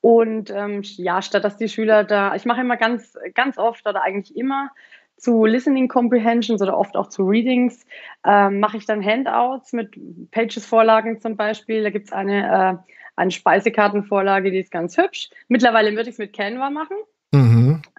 Und 0.00 0.50
ähm, 0.50 0.82
ja, 0.82 1.22
statt 1.22 1.44
dass 1.44 1.56
die 1.56 1.68
Schüler 1.68 2.04
da, 2.04 2.34
ich 2.34 2.44
mache 2.44 2.60
immer 2.60 2.76
ganz, 2.76 3.16
ganz 3.34 3.58
oft 3.58 3.86
oder 3.86 4.02
eigentlich 4.02 4.36
immer 4.36 4.70
zu 5.16 5.44
Listening 5.44 5.88
Comprehensions 5.88 6.60
oder 6.60 6.76
oft 6.76 6.96
auch 6.96 7.08
zu 7.08 7.22
Readings, 7.24 7.86
ähm, 8.26 8.60
mache 8.60 8.76
ich 8.76 8.86
dann 8.86 9.04
Handouts 9.04 9.72
mit 9.72 9.96
Pages-Vorlagen 10.30 11.20
zum 11.20 11.36
Beispiel. 11.36 11.82
Da 11.82 11.90
gibt 11.90 12.06
es 12.06 12.12
eine, 12.12 12.82
äh, 12.86 12.92
eine 13.16 13.30
Speisekartenvorlage, 13.30 14.50
die 14.50 14.58
ist 14.58 14.70
ganz 14.70 14.96
hübsch. 14.96 15.30
Mittlerweile 15.48 15.90
würde 15.92 16.08
ich 16.08 16.14
es 16.14 16.18
mit 16.18 16.32
Canva 16.32 16.70
machen. 16.70 16.96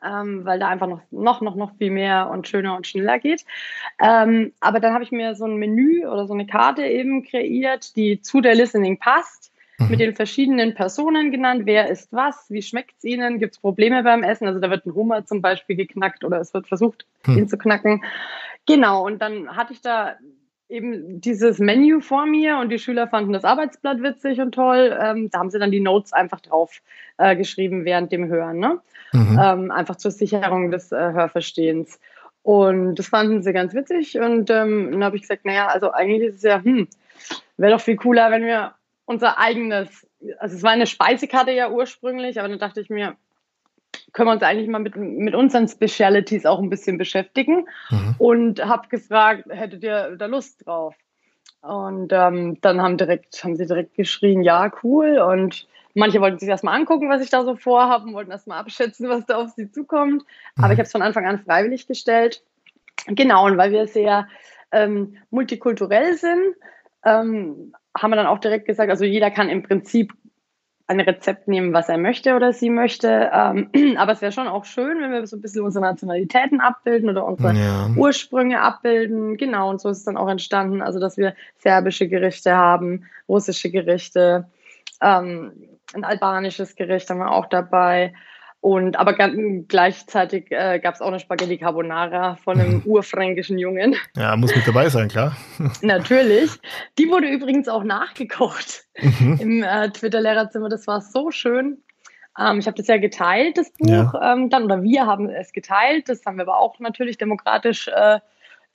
Ähm, 0.05 0.45
weil 0.45 0.59
da 0.59 0.67
einfach 0.67 0.87
noch, 0.87 1.01
noch, 1.11 1.41
noch, 1.41 1.55
noch 1.55 1.75
viel 1.77 1.89
mehr 1.89 2.29
und 2.29 2.47
schöner 2.47 2.75
und 2.75 2.85
schneller 2.85 3.17
geht. 3.17 3.43
Ähm, 3.99 4.53
aber 4.59 4.79
dann 4.79 4.93
habe 4.93 5.03
ich 5.03 5.11
mir 5.11 5.35
so 5.35 5.45
ein 5.45 5.55
Menü 5.55 6.05
oder 6.05 6.27
so 6.27 6.33
eine 6.33 6.45
Karte 6.45 6.85
eben 6.85 7.23
kreiert, 7.23 7.95
die 7.95 8.21
zu 8.21 8.41
der 8.41 8.55
Listening 8.55 8.99
passt, 8.99 9.51
mhm. 9.77 9.89
mit 9.89 9.99
den 9.99 10.15
verschiedenen 10.15 10.75
Personen 10.75 11.31
genannt, 11.31 11.63
wer 11.65 11.89
ist 11.89 12.13
was, 12.13 12.45
wie 12.49 12.61
schmeckt 12.61 12.95
es 12.97 13.03
ihnen, 13.03 13.39
gibt 13.39 13.53
es 13.55 13.59
Probleme 13.59 14.03
beim 14.03 14.23
Essen, 14.23 14.47
also 14.47 14.59
da 14.59 14.69
wird 14.69 14.85
ein 14.85 14.93
Hummer 14.93 15.25
zum 15.25 15.41
Beispiel 15.41 15.75
geknackt 15.75 16.23
oder 16.23 16.39
es 16.39 16.53
wird 16.53 16.67
versucht, 16.67 17.05
mhm. 17.25 17.39
ihn 17.39 17.47
zu 17.47 17.57
knacken. 17.57 18.03
Genau, 18.67 19.05
und 19.05 19.21
dann 19.21 19.55
hatte 19.55 19.73
ich 19.73 19.81
da 19.81 20.15
eben 20.69 21.21
dieses 21.21 21.59
Menü 21.59 22.01
vor 22.01 22.25
mir 22.25 22.57
und 22.57 22.69
die 22.69 22.79
Schüler 22.79 23.07
fanden 23.07 23.33
das 23.33 23.43
Arbeitsblatt 23.43 24.01
witzig 24.01 24.39
und 24.39 24.53
toll. 24.53 24.97
Ähm, 24.99 25.29
da 25.29 25.39
haben 25.39 25.49
sie 25.49 25.59
dann 25.59 25.71
die 25.71 25.79
Notes 25.79 26.13
einfach 26.13 26.41
drauf 26.41 26.81
äh, 27.17 27.35
geschrieben 27.35 27.85
während 27.85 28.11
dem 28.11 28.27
Hören, 28.27 28.57
ne? 28.57 28.79
Mhm. 29.13 29.39
Ähm, 29.41 29.71
einfach 29.71 29.95
zur 29.95 30.11
Sicherung 30.11 30.71
des 30.71 30.91
äh, 30.91 30.95
Hörverstehens. 30.97 31.99
Und 32.41 32.95
das 32.95 33.07
fanden 33.07 33.41
sie 33.41 33.53
ganz 33.53 33.73
witzig. 33.73 34.19
Und 34.19 34.49
ähm, 34.49 34.91
dann 34.91 35.03
habe 35.03 35.15
ich 35.15 35.23
gesagt, 35.23 35.45
naja, 35.45 35.67
also 35.67 35.91
eigentlich 35.91 36.29
ist 36.29 36.35
es 36.37 36.43
ja, 36.43 36.63
hm, 36.63 36.87
wäre 37.57 37.73
doch 37.73 37.81
viel 37.81 37.95
cooler, 37.95 38.29
wenn 38.31 38.43
wir 38.43 38.73
unser 39.05 39.39
eigenes, 39.39 40.07
also 40.39 40.55
es 40.55 40.63
war 40.63 40.71
eine 40.71 40.87
Speisekarte 40.87 41.51
ja 41.51 41.69
ursprünglich, 41.69 42.39
aber 42.39 42.49
dann 42.49 42.59
dachte 42.59 42.81
ich 42.81 42.89
mir, 42.89 43.15
können 44.13 44.27
wir 44.29 44.33
uns 44.33 44.43
eigentlich 44.43 44.69
mal 44.69 44.79
mit, 44.79 44.95
mit 44.95 45.35
unseren 45.35 45.67
Specialities 45.67 46.45
auch 46.45 46.59
ein 46.59 46.69
bisschen 46.69 46.97
beschäftigen 46.97 47.67
mhm. 47.89 48.15
und 48.17 48.65
habe 48.65 48.87
gefragt, 48.87 49.45
hättet 49.49 49.83
ihr 49.83 50.15
da 50.17 50.25
Lust 50.25 50.65
drauf? 50.65 50.95
Und 51.61 52.13
ähm, 52.13 52.59
dann 52.61 52.81
haben, 52.81 52.97
direkt, 52.97 53.43
haben 53.43 53.55
sie 53.55 53.65
direkt 53.65 53.95
geschrien, 53.95 54.43
ja, 54.43 54.71
cool. 54.83 55.17
Und 55.17 55.67
manche 55.95 56.21
wollten 56.21 56.37
sich 56.37 56.47
erstmal 56.47 56.75
angucken, 56.75 57.09
was 57.09 57.23
ich 57.23 57.31
da 57.31 57.43
so 57.43 57.55
vorhabe, 57.55 58.13
wollten 58.13 58.31
erstmal 58.31 58.59
abschätzen, 58.59 59.09
was 59.09 59.25
da 59.25 59.37
auf 59.37 59.49
sie 59.49 59.71
zukommt. 59.71 60.23
Mhm. 60.55 60.63
Aber 60.63 60.73
ich 60.73 60.79
habe 60.79 60.85
es 60.85 60.91
von 60.91 61.01
Anfang 61.01 61.25
an 61.25 61.39
freiwillig 61.39 61.87
gestellt. 61.87 62.43
Genau, 63.07 63.45
und 63.45 63.57
weil 63.57 63.71
wir 63.71 63.87
sehr 63.87 64.27
ähm, 64.71 65.17
multikulturell 65.31 66.15
sind, 66.15 66.55
ähm, 67.03 67.73
haben 67.97 68.11
wir 68.11 68.15
dann 68.15 68.27
auch 68.27 68.39
direkt 68.39 68.65
gesagt, 68.65 68.89
also 68.89 69.05
jeder 69.05 69.31
kann 69.31 69.49
im 69.49 69.63
Prinzip 69.63 70.13
ein 70.87 70.99
Rezept 70.99 71.47
nehmen, 71.47 71.73
was 71.73 71.89
er 71.89 71.97
möchte 71.97 72.35
oder 72.35 72.53
sie 72.53 72.69
möchte. 72.69 73.31
Ähm, 73.33 73.69
aber 73.97 74.11
es 74.11 74.21
wäre 74.21 74.31
schon 74.31 74.47
auch 74.47 74.65
schön, 74.65 75.01
wenn 75.01 75.11
wir 75.11 75.25
so 75.25 75.35
ein 75.35 75.41
bisschen 75.41 75.63
unsere 75.63 75.83
Nationalitäten 75.83 76.61
abbilden 76.61 77.09
oder 77.09 77.25
unsere 77.25 77.53
ja. 77.53 77.89
Ursprünge 77.95 78.61
abbilden. 78.61 79.37
Genau, 79.37 79.69
und 79.69 79.81
so 79.81 79.89
ist 79.89 79.99
es 79.99 80.03
dann 80.05 80.17
auch 80.17 80.29
entstanden. 80.29 80.81
Also, 80.81 80.99
dass 80.99 81.17
wir 81.17 81.35
serbische 81.57 82.07
Gerichte 82.07 82.55
haben, 82.55 83.05
russische 83.27 83.71
Gerichte, 83.71 84.47
ähm, 85.01 85.51
ein 85.93 86.03
albanisches 86.03 86.75
Gericht 86.75 87.09
haben 87.09 87.19
wir 87.19 87.31
auch 87.31 87.47
dabei. 87.47 88.13
Und 88.65 88.97
aber 88.97 89.13
gleichzeitig 89.67 90.47
äh, 90.49 90.79
gab 90.79 90.95
es 90.95 91.01
auch 91.01 91.09
eine 91.09 91.19
Spaghetti 91.19 91.59
Carbonara 91.59 92.37
von 92.37 92.59
einem 92.59 92.73
mhm. 92.77 92.81
urfränkischen 92.85 93.59
Jungen. 93.59 93.95
Ja, 94.15 94.35
muss 94.35 94.55
mit 94.55 94.67
dabei 94.67 94.89
sein, 94.89 95.07
klar. 95.07 95.37
Natürlich. 95.83 96.49
Die 96.97 97.07
wurde 97.07 97.27
übrigens 97.27 97.67
auch 97.67 97.83
nachgekocht 97.83 98.85
mhm. 98.99 99.37
im 99.39 99.61
äh, 99.61 99.91
Twitter-Lehrerzimmer. 99.91 100.67
Das 100.67 100.87
war 100.87 101.01
so 101.01 101.29
schön. 101.29 101.83
Ähm, 102.39 102.57
ich 102.57 102.65
habe 102.65 102.75
das 102.75 102.87
ja 102.87 102.97
geteilt, 102.97 103.59
das 103.59 103.71
Buch, 103.71 104.15
ja. 104.15 104.33
ähm, 104.33 104.49
dann, 104.49 104.63
oder 104.63 104.81
wir 104.81 105.05
haben 105.05 105.29
es 105.29 105.53
geteilt. 105.53 106.09
Das 106.09 106.25
haben 106.25 106.37
wir 106.37 106.47
aber 106.47 106.57
auch 106.57 106.79
natürlich 106.79 107.19
demokratisch 107.19 107.87
äh, 107.87 108.19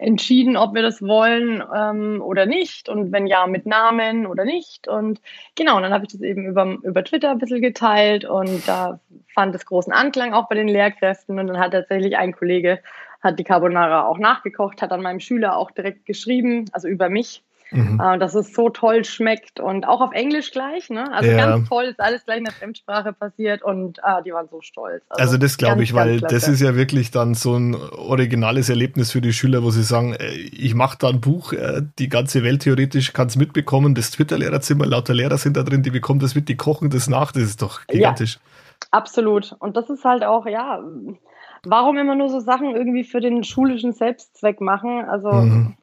entschieden, 0.00 0.56
ob 0.56 0.74
wir 0.74 0.82
das 0.82 1.02
wollen 1.02 1.62
ähm, 1.74 2.22
oder 2.22 2.46
nicht. 2.46 2.88
Und 2.88 3.12
wenn 3.12 3.26
ja, 3.26 3.46
mit 3.46 3.66
Namen 3.66 4.26
oder 4.26 4.44
nicht. 4.44 4.88
Und 4.88 5.20
genau, 5.54 5.76
und 5.76 5.82
dann 5.82 5.92
habe 5.92 6.04
ich 6.04 6.12
das 6.12 6.22
eben 6.22 6.46
über, 6.46 6.78
über 6.82 7.04
Twitter 7.04 7.30
ein 7.30 7.38
bisschen 7.38 7.60
geteilt. 7.60 8.24
Und 8.24 8.66
da 8.66 9.00
fand 9.34 9.54
es 9.54 9.66
großen 9.66 9.92
Anklang 9.92 10.32
auch 10.32 10.48
bei 10.48 10.54
den 10.54 10.68
Lehrkräften. 10.68 11.38
Und 11.38 11.46
dann 11.48 11.58
hat 11.58 11.72
tatsächlich 11.72 12.16
ein 12.16 12.32
Kollege 12.32 12.80
hat 13.20 13.38
die 13.38 13.44
Carbonara 13.44 14.06
auch 14.06 14.18
nachgekocht, 14.18 14.80
hat 14.80 14.92
an 14.92 15.02
meinem 15.02 15.20
Schüler 15.20 15.56
auch 15.56 15.70
direkt 15.70 16.06
geschrieben, 16.06 16.64
also 16.72 16.88
über 16.88 17.10
mich 17.10 17.42
Mhm. 17.70 18.00
Äh, 18.00 18.18
dass 18.18 18.34
es 18.34 18.52
so 18.52 18.68
toll 18.68 19.04
schmeckt 19.04 19.60
und 19.60 19.86
auch 19.86 20.00
auf 20.00 20.12
Englisch 20.12 20.50
gleich. 20.50 20.90
Ne? 20.90 21.12
Also 21.12 21.30
ja. 21.30 21.36
ganz 21.36 21.68
toll, 21.68 21.84
ist 21.84 22.00
alles 22.00 22.24
gleich 22.24 22.38
in 22.38 22.44
der 22.44 22.52
Fremdsprache 22.52 23.12
passiert 23.12 23.62
und 23.62 23.98
äh, 23.98 24.22
die 24.24 24.32
waren 24.32 24.48
so 24.50 24.60
stolz. 24.60 25.04
Also, 25.08 25.22
also 25.22 25.38
das 25.38 25.56
glaube 25.56 25.82
ich, 25.82 25.94
weil 25.94 26.20
das 26.20 26.48
ist 26.48 26.60
ja 26.60 26.74
wirklich 26.74 27.10
dann 27.10 27.34
so 27.34 27.54
ein 27.54 27.74
originales 27.74 28.68
Erlebnis 28.68 29.12
für 29.12 29.20
die 29.20 29.32
Schüler, 29.32 29.62
wo 29.62 29.70
sie 29.70 29.84
sagen, 29.84 30.14
äh, 30.14 30.32
ich 30.32 30.74
mache 30.74 30.98
da 30.98 31.08
ein 31.08 31.20
Buch, 31.20 31.52
die 31.98 32.08
ganze 32.08 32.42
Welt 32.42 32.62
theoretisch 32.62 33.12
kann 33.12 33.28
es 33.28 33.36
mitbekommen, 33.36 33.94
das 33.94 34.10
Twitter-Lehrerzimmer, 34.10 34.86
lauter 34.86 35.14
Lehrer 35.14 35.38
sind 35.38 35.56
da 35.56 35.62
drin, 35.62 35.82
die 35.82 35.90
bekommen 35.90 36.20
das 36.20 36.34
mit, 36.34 36.48
die 36.48 36.56
kochen 36.56 36.90
das 36.90 37.08
nach, 37.08 37.32
das 37.32 37.44
ist 37.44 37.62
doch 37.62 37.86
gigantisch. 37.86 38.34
Ja, 38.34 38.88
absolut. 38.90 39.54
Und 39.58 39.76
das 39.76 39.90
ist 39.90 40.04
halt 40.04 40.24
auch, 40.24 40.46
ja, 40.46 40.82
warum 41.64 41.98
immer 41.98 42.14
nur 42.14 42.28
so 42.28 42.40
Sachen 42.40 42.74
irgendwie 42.74 43.04
für 43.04 43.20
den 43.20 43.44
schulischen 43.44 43.92
Selbstzweck 43.92 44.60
machen? 44.60 45.04
Also 45.04 45.30
mhm 45.32 45.76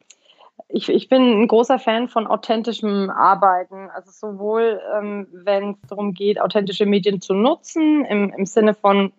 ich, 0.70 0.90
ich 0.90 1.08
bin 1.08 1.42
ein 1.42 1.48
großer 1.48 1.80
Fan 1.80 2.10
von 2.10 2.28
authentischem 2.28 3.10
Arbeiten. 3.10 3.90
Also 3.94 4.12
sowohl, 4.12 4.82
ähm, 4.96 5.28
wenn 5.32 5.72
es 5.72 5.90
darum 5.90 6.14
geht, 6.14 6.42
authentische 6.42 6.86
Medien 6.86 7.22
zu 7.22 7.34
nutzen, 7.34 8.06
im, 8.06 8.34
im 8.36 8.46
Sinne 8.46 8.74
von 8.74 9.14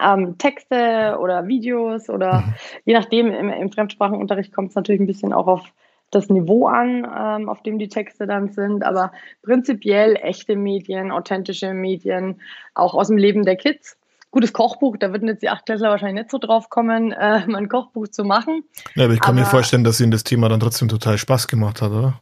ähm, 0.00 0.38
Texte 0.38 1.18
oder 1.20 1.46
Videos 1.46 2.08
oder 2.08 2.40
mhm. 2.40 2.54
je 2.84 2.94
nachdem, 2.94 3.32
im, 3.32 3.48
im 3.48 3.70
Fremdsprachenunterricht 3.70 4.52
kommt 4.52 4.70
es 4.70 4.74
natürlich 4.74 5.00
ein 5.00 5.06
bisschen 5.06 5.32
auch 5.32 5.46
auf 5.46 5.72
das 6.10 6.28
Niveau 6.28 6.66
an, 6.66 7.06
ähm, 7.18 7.48
auf 7.48 7.62
dem 7.62 7.78
die 7.78 7.88
Texte 7.88 8.26
dann 8.26 8.50
sind, 8.50 8.84
aber 8.84 9.12
prinzipiell 9.42 10.16
echte 10.16 10.56
Medien, 10.56 11.10
authentische 11.10 11.72
Medien, 11.72 12.40
auch 12.74 12.94
aus 12.94 13.08
dem 13.08 13.16
Leben 13.16 13.44
der 13.44 13.56
Kids 13.56 13.96
gutes 14.32 14.52
Kochbuch, 14.52 14.96
da 14.96 15.12
würden 15.12 15.28
jetzt 15.28 15.42
die 15.42 15.50
Achtklässler 15.50 15.90
wahrscheinlich 15.90 16.24
nicht 16.24 16.30
so 16.32 16.38
drauf 16.38 16.68
kommen, 16.68 17.12
äh, 17.12 17.44
ein 17.46 17.68
Kochbuch 17.68 18.08
zu 18.08 18.24
machen. 18.24 18.64
Ja, 18.96 19.04
aber 19.04 19.14
ich 19.14 19.20
kann 19.20 19.36
aber 19.36 19.44
mir 19.44 19.46
vorstellen, 19.46 19.84
dass 19.84 20.00
Ihnen 20.00 20.10
das 20.10 20.24
Thema 20.24 20.48
dann 20.48 20.58
trotzdem 20.58 20.88
total 20.88 21.18
Spaß 21.18 21.46
gemacht 21.46 21.80
hat, 21.80 21.92
oder? 21.92 22.20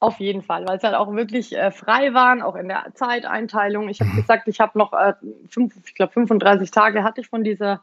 Auf 0.00 0.18
jeden 0.18 0.42
Fall, 0.42 0.66
weil 0.66 0.78
es 0.78 0.82
halt 0.82 0.96
auch 0.96 1.14
wirklich 1.14 1.56
äh, 1.56 1.70
frei 1.70 2.12
waren, 2.12 2.42
auch 2.42 2.56
in 2.56 2.66
der 2.66 2.86
Zeiteinteilung. 2.94 3.88
Ich 3.88 4.00
habe 4.00 4.10
mhm. 4.10 4.16
gesagt, 4.16 4.48
ich 4.48 4.58
habe 4.58 4.76
noch, 4.76 4.92
äh, 4.92 5.14
fünf, 5.48 5.74
ich 5.86 5.94
glaube 5.94 6.12
35 6.12 6.72
Tage 6.72 7.04
hatte 7.04 7.20
ich 7.20 7.28
von 7.28 7.44
dieser 7.44 7.80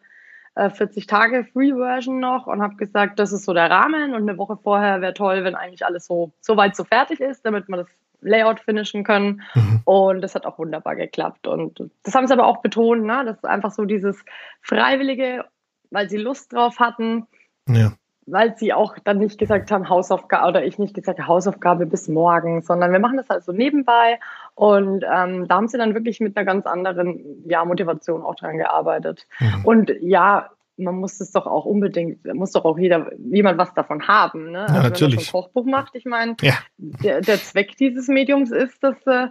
äh, 0.55 0.69
40 0.69 1.07
Tage 1.07 1.45
Free 1.45 1.73
Version 1.73 2.19
noch 2.19 2.47
und 2.47 2.61
habe 2.61 2.75
gesagt, 2.75 3.19
das 3.19 3.31
ist 3.31 3.45
so 3.45 3.53
der 3.53 3.71
Rahmen 3.71 4.13
und 4.13 4.27
eine 4.27 4.37
Woche 4.37 4.57
vorher 4.57 4.99
wäre 4.99 5.13
toll, 5.13 5.45
wenn 5.45 5.55
eigentlich 5.55 5.85
alles 5.85 6.05
so, 6.05 6.33
so 6.41 6.57
weit 6.57 6.75
so 6.75 6.83
fertig 6.83 7.21
ist, 7.21 7.45
damit 7.45 7.69
man 7.69 7.79
das 7.79 7.87
Layout 8.21 8.59
finishen 8.59 9.03
können. 9.03 9.41
Mhm. 9.53 9.81
Und 9.85 10.21
das 10.21 10.35
hat 10.35 10.45
auch 10.45 10.57
wunderbar 10.59 10.95
geklappt. 10.95 11.47
Und 11.47 11.89
das 12.03 12.15
haben 12.15 12.27
sie 12.27 12.33
aber 12.33 12.45
auch 12.45 12.61
betont, 12.61 13.03
ne? 13.03 13.23
Das 13.25 13.37
ist 13.37 13.45
einfach 13.45 13.71
so 13.71 13.85
dieses 13.85 14.23
Freiwillige, 14.61 15.45
weil 15.91 16.09
sie 16.09 16.17
Lust 16.17 16.53
drauf 16.53 16.79
hatten. 16.79 17.27
Ja. 17.67 17.93
Weil 18.25 18.55
sie 18.57 18.73
auch 18.73 18.95
dann 19.03 19.17
nicht 19.17 19.39
gesagt 19.39 19.71
haben, 19.71 19.89
Hausaufgabe, 19.89 20.47
oder 20.47 20.63
ich 20.63 20.77
nicht 20.77 20.93
gesagt 20.93 21.25
Hausaufgabe 21.25 21.87
bis 21.87 22.07
morgen, 22.07 22.61
sondern 22.61 22.91
wir 22.91 22.99
machen 22.99 23.17
das 23.17 23.29
halt 23.29 23.43
so 23.43 23.51
nebenbei. 23.51 24.19
Und 24.53 25.03
ähm, 25.03 25.47
da 25.47 25.55
haben 25.55 25.67
sie 25.67 25.77
dann 25.79 25.95
wirklich 25.95 26.19
mit 26.19 26.37
einer 26.37 26.45
ganz 26.45 26.67
anderen 26.67 27.43
ja, 27.45 27.65
Motivation 27.65 28.21
auch 28.21 28.35
dran 28.35 28.57
gearbeitet. 28.57 29.25
Mhm. 29.39 29.65
Und 29.65 29.91
ja, 30.01 30.49
man 30.79 30.95
muss 30.95 31.19
es 31.19 31.31
doch 31.31 31.45
auch 31.45 31.65
unbedingt, 31.65 32.25
muss 32.33 32.51
doch 32.51 32.65
auch 32.65 32.77
jeder, 32.77 33.11
jemand 33.17 33.57
was 33.57 33.73
davon 33.73 34.07
haben. 34.07 34.51
Ne? 34.51 34.61
Also 34.61 34.73
ja, 34.73 34.83
natürlich. 34.83 35.01
Wenn 35.01 35.15
man 35.15 35.25
ein 35.25 35.31
Kochbuch 35.31 35.65
macht, 35.65 35.95
ich 35.95 36.05
meine, 36.05 36.35
ja. 36.41 36.53
der, 36.77 37.21
der 37.21 37.37
Zweck 37.37 37.77
dieses 37.77 38.07
Mediums 38.07 38.51
ist, 38.51 38.81
dass 38.83 38.95
äh, 39.05 39.27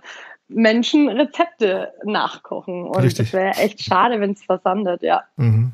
Menschen 0.49 1.09
Rezepte 1.09 1.93
nachkochen. 2.05 2.85
Und 2.85 3.05
es 3.05 3.33
wäre 3.33 3.55
echt 3.57 3.83
schade, 3.83 4.21
wenn 4.21 4.33
es 4.33 4.45
versandet, 4.45 5.03
ja. 5.03 5.23
Mhm. 5.37 5.73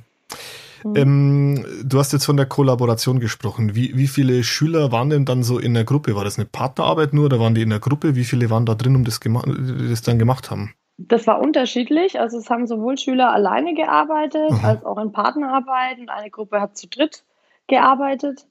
Mhm. 0.85 0.97
Ähm, 0.97 1.67
du 1.83 1.99
hast 1.99 2.13
jetzt 2.13 2.27
von 2.27 2.37
der 2.37 2.47
Kollaboration 2.47 3.19
gesprochen. 3.19 3.75
Wie, 3.75 3.97
wie 3.97 4.07
viele 4.07 4.45
Schüler 4.45 4.93
waren 4.93 5.11
denn 5.11 5.25
dann 5.25 5.43
so 5.43 5.59
in 5.59 5.73
der 5.75 5.85
Gruppe? 5.85 6.15
War 6.15 6.25
das 6.25 6.39
eine 6.39 6.45
Partnerarbeit 6.45 7.15
nur 7.15 7.27
oder 7.27 7.41
waren 7.41 7.55
die 7.55 7.63
in 7.63 7.71
der 7.71 7.81
Gruppe? 7.81 8.15
Wie 8.17 8.25
viele 8.25 8.51
waren 8.51 8.67
da 8.67 8.75
drin, 8.75 8.95
um 8.95 9.05
das, 9.05 9.19
das 9.21 10.03
dann 10.03 10.19
gemacht 10.19 10.51
haben? 10.51 10.75
Das 10.97 11.27
war 11.27 11.41
unterschiedlich. 11.41 12.21
Also 12.21 12.39
es 12.39 12.51
haben 12.51 12.67
sowohl 12.67 12.97
Schüler 12.99 13.33
alleine 13.33 13.75
gearbeitet 13.75 14.51
mhm. 14.51 14.65
als 14.65 14.85
auch 14.85 14.99
in 14.99 15.13
Partnerarbeit. 15.13 15.99
Und 15.99 16.09
eine 16.09 16.31
Gruppe 16.31 16.61
hat 16.61 16.77
zu 16.77 16.89
dritt 16.89 17.25
gearbeitet. 17.67 18.47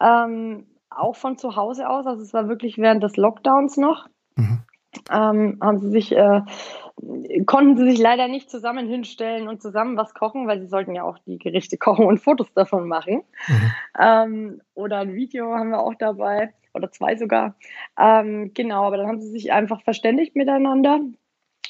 Ähm, 0.00 0.66
auch 0.90 1.16
von 1.16 1.38
zu 1.38 1.56
Hause 1.56 1.88
aus. 1.88 2.06
Also 2.06 2.22
es 2.22 2.34
war 2.34 2.48
wirklich 2.48 2.78
während 2.78 3.02
des 3.02 3.16
Lockdowns 3.16 3.76
noch. 3.76 4.08
Mhm. 4.36 4.62
Ähm, 5.10 5.58
haben 5.60 5.78
sie 5.78 5.90
sich, 5.90 6.12
äh, 6.12 6.42
konnten 7.46 7.76
sie 7.76 7.90
sich 7.90 7.98
leider 7.98 8.28
nicht 8.28 8.50
zusammen 8.50 8.88
hinstellen 8.88 9.48
und 9.48 9.60
zusammen 9.60 9.96
was 9.96 10.14
kochen, 10.14 10.46
weil 10.46 10.60
sie 10.60 10.68
sollten 10.68 10.94
ja 10.94 11.02
auch 11.04 11.18
die 11.18 11.38
Gerichte 11.38 11.76
kochen 11.78 12.06
und 12.06 12.18
Fotos 12.18 12.52
davon 12.54 12.88
machen. 12.88 13.22
Mhm. 13.46 13.72
Ähm, 13.98 14.60
oder 14.74 14.98
ein 14.98 15.14
Video 15.14 15.54
haben 15.54 15.70
wir 15.70 15.80
auch 15.80 15.94
dabei 15.94 16.54
oder 16.74 16.90
zwei 16.90 17.16
sogar. 17.16 17.54
Ähm, 17.98 18.52
genau, 18.52 18.84
aber 18.84 18.96
dann 18.96 19.06
haben 19.06 19.20
sie 19.20 19.30
sich 19.30 19.52
einfach 19.52 19.82
verständigt 19.82 20.34
miteinander 20.34 21.00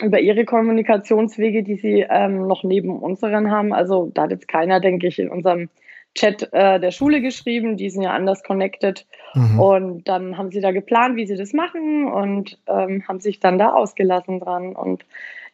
über 0.00 0.20
ihre 0.20 0.44
Kommunikationswege, 0.44 1.62
die 1.62 1.76
sie 1.76 2.06
ähm, 2.08 2.46
noch 2.46 2.64
neben 2.64 2.98
unseren 2.98 3.50
haben. 3.50 3.72
Also 3.72 4.10
da 4.12 4.22
hat 4.22 4.30
jetzt 4.30 4.48
keiner, 4.48 4.80
denke 4.80 5.06
ich, 5.06 5.18
in 5.18 5.28
unserem 5.28 5.68
Chat 6.14 6.48
äh, 6.52 6.78
der 6.78 6.90
Schule 6.90 7.20
geschrieben, 7.20 7.76
die 7.76 7.90
sind 7.90 8.02
ja 8.02 8.12
anders 8.12 8.42
connected. 8.42 9.06
Mhm. 9.34 9.60
Und 9.60 10.08
dann 10.08 10.38
haben 10.38 10.50
sie 10.50 10.60
da 10.60 10.70
geplant, 10.70 11.16
wie 11.16 11.26
sie 11.26 11.36
das 11.36 11.52
machen 11.52 12.06
und 12.06 12.58
ähm, 12.66 13.06
haben 13.08 13.20
sich 13.20 13.40
dann 13.40 13.58
da 13.58 13.72
ausgelassen 13.72 14.40
dran. 14.40 14.74
Und 14.76 15.04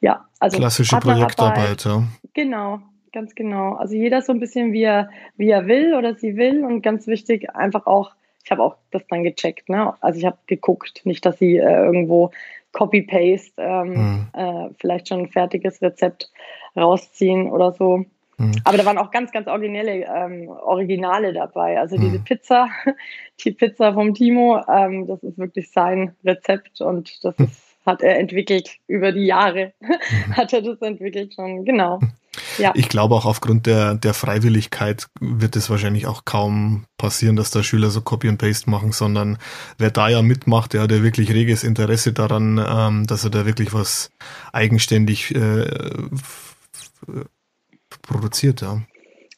ja, 0.01 0.27
also 0.39 0.59
klassische 0.59 0.97
Projektarbeit, 0.97 1.85
ja. 1.85 2.03
Genau, 2.35 2.81
ganz 3.13 3.35
genau. 3.35 3.75
Also 3.75 3.95
jeder 3.95 4.23
so 4.23 4.33
ein 4.33 4.41
bisschen, 4.41 4.73
wie 4.73 4.83
er, 4.83 5.11
wie 5.37 5.51
er 5.51 5.67
will 5.67 5.95
oder 5.95 6.15
sie 6.15 6.37
will. 6.37 6.65
Und 6.65 6.83
ganz 6.83 7.07
wichtig, 7.07 7.55
einfach 7.55 7.87
auch, 7.87 8.13
ich 8.45 8.51
habe 8.51 8.63
auch 8.63 8.77
das 8.91 9.07
dann 9.09 9.23
gecheckt, 9.23 9.69
ne? 9.69 9.95
Also 10.01 10.19
ich 10.19 10.27
habe 10.27 10.39
geguckt, 10.47 11.03
nicht, 11.05 11.25
dass 11.25 11.39
sie 11.39 11.57
äh, 11.57 11.85
irgendwo 11.85 12.31
Copy-Paste, 12.73 13.53
ähm, 13.59 13.89
mhm. 13.89 14.29
äh, 14.33 14.69
vielleicht 14.79 15.09
schon 15.09 15.21
ein 15.21 15.29
fertiges 15.29 15.83
Rezept 15.83 16.31
rausziehen 16.77 17.51
oder 17.51 17.73
so. 17.73 18.05
Mhm. 18.39 18.53
Aber 18.65 18.79
da 18.79 18.85
waren 18.87 18.99
auch 18.99 19.11
ganz, 19.11 19.33
ganz 19.33 19.49
originelle 19.49 20.07
ähm, 20.07 20.49
Originale 20.49 21.33
dabei. 21.33 21.79
Also 21.79 21.97
mhm. 21.97 22.01
diese 22.01 22.19
Pizza, 22.21 22.69
die 23.45 23.53
Pizza 23.53 23.93
vom 23.93 24.15
Timo, 24.15 24.61
ähm, 24.67 25.07
das 25.07 25.23
ist 25.23 25.39
wirklich 25.39 25.71
sein 25.71 26.15
Rezept 26.25 26.81
und 26.81 27.23
das 27.25 27.37
hm. 27.37 27.45
ist, 27.47 27.77
hat 27.85 28.03
er 28.03 28.19
entwickelt 28.19 28.79
über 28.87 29.13
die 29.13 29.27
Jahre. 29.27 29.73
Hm. 29.81 30.37
hat 30.37 30.53
er 30.53 30.63
das 30.63 30.81
entwickelt 30.81 31.35
schon, 31.35 31.65
genau. 31.65 32.01
Ja. 32.61 32.73
ich 32.75 32.89
glaube 32.89 33.15
auch 33.15 33.27
aufgrund 33.27 33.67
der, 33.67 33.95
der 33.95 34.15
Freiwilligkeit 34.15 35.09
wird 35.21 35.57
es 35.57 35.71
wahrscheinlich 35.71 36.07
auch 36.07 36.25
kaum 36.25 36.85
passieren, 36.99 37.37
dass 37.37 37.51
da 37.51 37.63
Schüler 37.63 37.91
so 37.91 38.01
Copy 38.01 38.29
and 38.29 38.39
Paste 38.39 38.71
machen, 38.71 38.93
sondern 38.93 39.39
wer 39.79 39.91
da 39.91 40.09
ja 40.09 40.23
mitmacht, 40.23 40.73
der 40.73 40.83
hat 40.83 40.93
ja 40.93 41.03
wirklich 41.03 41.33
reges 41.33 41.65
Interesse 41.65 42.13
daran, 42.13 42.65
ähm, 42.67 43.07
dass 43.07 43.25
er 43.25 43.31
da 43.31 43.47
wirklich 43.47 43.73
was 43.73 44.11
eigenständig 44.53 45.35
äh, 45.35 45.67
produziert, 48.03 48.61
ja. 48.61 48.83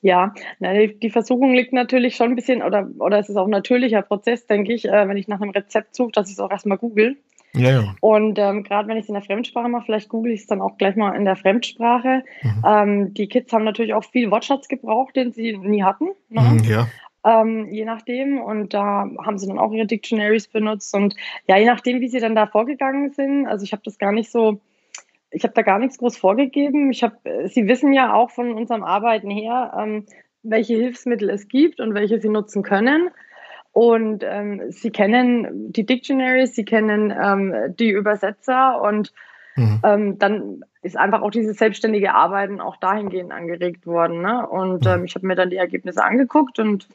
Ja, 0.05 0.35
die 0.59 1.11
Versuchung 1.11 1.55
liegt 1.55 1.73
natürlich 1.73 2.17
schon 2.17 2.31
ein 2.31 2.35
bisschen, 2.35 2.61
oder, 2.61 2.91
oder 2.99 3.21
es 3.21 3.29
ist 3.29 3.37
auch 3.37 3.45
ein 3.45 3.51
natürlicher 3.51 4.03
Prozess, 4.03 4.47
denke 4.47 4.73
ich, 4.73 4.85
äh, 4.85 5.07
wenn 5.07 5.17
ich 5.17 5.29
nach 5.29 5.41
einem 5.41 5.53
Rezept 5.53 5.95
suche, 5.95 6.11
dass 6.11 6.27
ich 6.27 6.35
es 6.35 6.41
auch 6.41 6.51
erstmal 6.51 6.77
google. 6.77 7.19
Ja, 7.55 7.71
ja. 7.71 7.95
Und 8.01 8.39
ähm, 8.39 8.63
gerade 8.63 8.89
wenn 8.89 8.97
ich 8.97 9.05
es 9.05 9.09
in 9.09 9.15
der 9.15 9.23
Fremdsprache 9.23 9.69
mache, 9.69 9.85
vielleicht 9.87 10.09
google 10.09 10.33
ich 10.33 10.41
es 10.41 10.47
dann 10.47 10.63
auch 10.63 10.79
gleich 10.79 10.97
mal 10.97 11.15
in 11.15 11.25
der 11.25 11.37
Fremdsprache. 11.37 12.25
Mhm. 12.43 12.65
Ähm, 12.67 13.15
die 13.15 13.29
Kids 13.29 13.53
haben 13.53 13.65
natürlich 13.65 13.95
auch 13.95 14.05
viel 14.05 14.31
Wortschatz 14.31 14.69
gebraucht, 14.69 15.17
den 15.17 15.33
sie 15.33 15.57
nie 15.59 15.83
hatten. 15.83 16.09
Ne? 16.31 16.41
Mhm, 16.41 16.65
ja. 16.65 16.89
Ähm, 17.25 17.69
je 17.71 17.85
nachdem. 17.85 18.41
Und 18.41 18.73
da 18.73 19.07
haben 19.25 19.39
sie 19.39 19.47
dann 19.47 19.59
auch 19.59 19.73
ihre 19.73 19.87
Dictionaries 19.87 20.49
benutzt. 20.49 20.95
Und 20.95 21.15
ja, 21.47 21.59
je 21.59 21.67
nachdem, 21.67 22.01
wie 22.01 22.09
sie 22.09 22.21
dann 22.21 22.35
da 22.35 22.47
vorgegangen 22.47 23.11
sind. 23.11 23.47
Also 23.47 23.65
ich 23.65 23.73
habe 23.73 23.83
das 23.85 23.99
gar 23.99 24.13
nicht 24.13 24.31
so 24.31 24.61
ich 25.33 25.45
habe 25.45 25.55
da 25.55 25.63
gar 25.63 25.79
nichts 25.79 25.99
groß 25.99 26.17
vorgegeben. 26.17 26.91
Ich 26.91 27.03
habe, 27.03 27.17
Sie 27.49 27.67
wissen 27.67 27.93
ja 27.93 28.15
auch 28.15 28.31
von 28.31 28.53
unserem 28.53 28.85
Arbeiten 28.85 29.31
her, 29.31 29.73
ähm, 29.79 30.07
welche 30.43 30.75
Hilfsmittel 30.75 31.31
es 31.31 31.49
gibt 31.49 31.81
und 31.81 31.95
welche 31.95 32.21
Sie 32.21 32.29
nutzen 32.29 32.63
können. 32.63 33.11
Und 33.73 34.23
ähm, 34.23 34.71
Sie 34.71 34.91
kennen 34.91 35.73
die 35.73 35.87
Dictionaries, 35.87 36.55
Sie 36.55 36.65
kennen 36.65 37.11
ähm, 37.11 37.75
die 37.79 37.91
Übersetzer 37.91 38.81
und 38.81 39.13
mhm. 39.57 39.81
Ähm, 39.85 40.19
dann 40.19 40.65
ist 40.83 40.97
einfach 40.97 41.23
auch 41.23 41.31
dieses 41.31 41.59
selbstständige 41.59 42.15
Arbeiten 42.15 42.61
auch 42.61 42.77
dahingehend 42.77 43.33
angeregt 43.33 43.87
worden. 43.87 44.21
Ne? 44.21 44.47
Und 44.47 44.85
mhm. 44.85 44.91
ähm, 44.91 45.05
ich 45.05 45.15
habe 45.15 45.27
mir 45.27 45.37
dann 45.37 45.51
die 45.51 45.57
Ergebnisse 45.57 46.05
angeguckt 46.05 46.59
und 46.59 46.89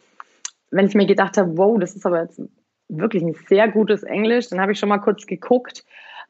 wenn 0.69 0.87
ich 0.87 0.95
mir 0.95 1.05
gedacht 1.05 1.37
habe, 1.37 1.57
wow, 1.57 1.79
das 1.79 1.95
ist 1.95 2.05
aber 2.05 2.21
jetzt 2.21 2.41
wirklich 2.89 3.23
ein 3.23 3.35
sehr 3.47 3.67
gutes 3.69 4.03
Englisch, 4.03 4.49
dann 4.49 4.59
habe 4.59 4.71
ich 4.71 4.79
schon 4.79 4.89
mal 4.89 4.99
kurz 4.99 5.25
geguckt, 5.25 5.83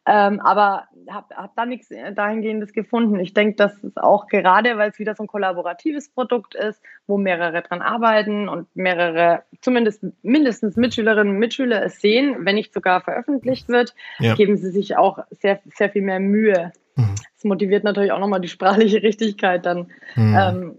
ähm, 0.06 0.40
aber 0.40 0.88
habe 1.10 1.36
hab 1.36 1.56
da 1.56 1.66
nichts 1.66 1.90
dahingehendes 2.16 2.74
gefunden. 2.74 3.20
Ich 3.20 3.34
denke, 3.34 3.56
dass 3.56 3.84
es 3.84 3.98
auch 3.98 4.28
gerade, 4.28 4.78
weil 4.78 4.90
es 4.90 5.00
wieder 5.00 5.16
so 5.16 5.24
ein 5.24 5.28
kollaboratives 5.28 6.10
Produkt 6.10 6.56
ist, 6.56 6.82
wo 7.06 7.18
mehrere 7.18 7.62
dran 7.62 7.82
arbeiten 7.82 8.50
und 8.50 8.68
mehrere, 8.76 9.44
zumindest 9.62 10.06
mindestens 10.22 10.76
Mitschülerinnen 10.76 11.34
und 11.34 11.40
Mitschüler 11.40 11.84
es 11.84 12.00
sehen, 12.00 12.46
wenn 12.46 12.56
nicht 12.56 12.74
sogar 12.74 13.02
veröffentlicht 13.02 13.70
wird, 13.70 13.96
ja. 14.20 14.36
geben 14.36 14.58
sie 14.58 14.72
sich 14.72 14.98
auch 14.98 15.20
sehr, 15.32 15.60
sehr 15.76 15.90
viel 15.90 16.02
mehr 16.02 16.20
Mühe. 16.20 16.72
Mhm. 16.96 17.16
Das 17.36 17.44
motiviert 17.44 17.84
natürlich 17.84 18.12
auch 18.12 18.20
nochmal 18.20 18.42
die 18.42 18.48
sprachliche 18.48 19.02
Richtigkeit 19.04 19.66
dann 19.66 19.92
mhm. 20.16 20.38
ähm, 20.38 20.76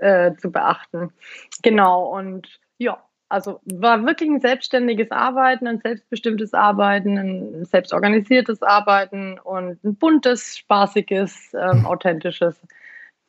äh, 0.00 0.34
zu 0.36 0.50
beachten. 0.50 1.10
Genau, 1.62 2.16
und 2.16 2.60
ja, 2.78 3.02
also 3.28 3.60
war 3.64 4.04
wirklich 4.06 4.30
ein 4.30 4.40
selbstständiges 4.40 5.10
Arbeiten, 5.10 5.66
ein 5.66 5.80
selbstbestimmtes 5.80 6.54
Arbeiten, 6.54 7.18
ein 7.18 7.64
selbstorganisiertes 7.64 8.62
Arbeiten 8.62 9.38
und 9.38 9.82
ein 9.84 9.96
buntes, 9.96 10.56
spaßiges, 10.56 11.54
ähm, 11.54 11.84
authentisches 11.84 12.56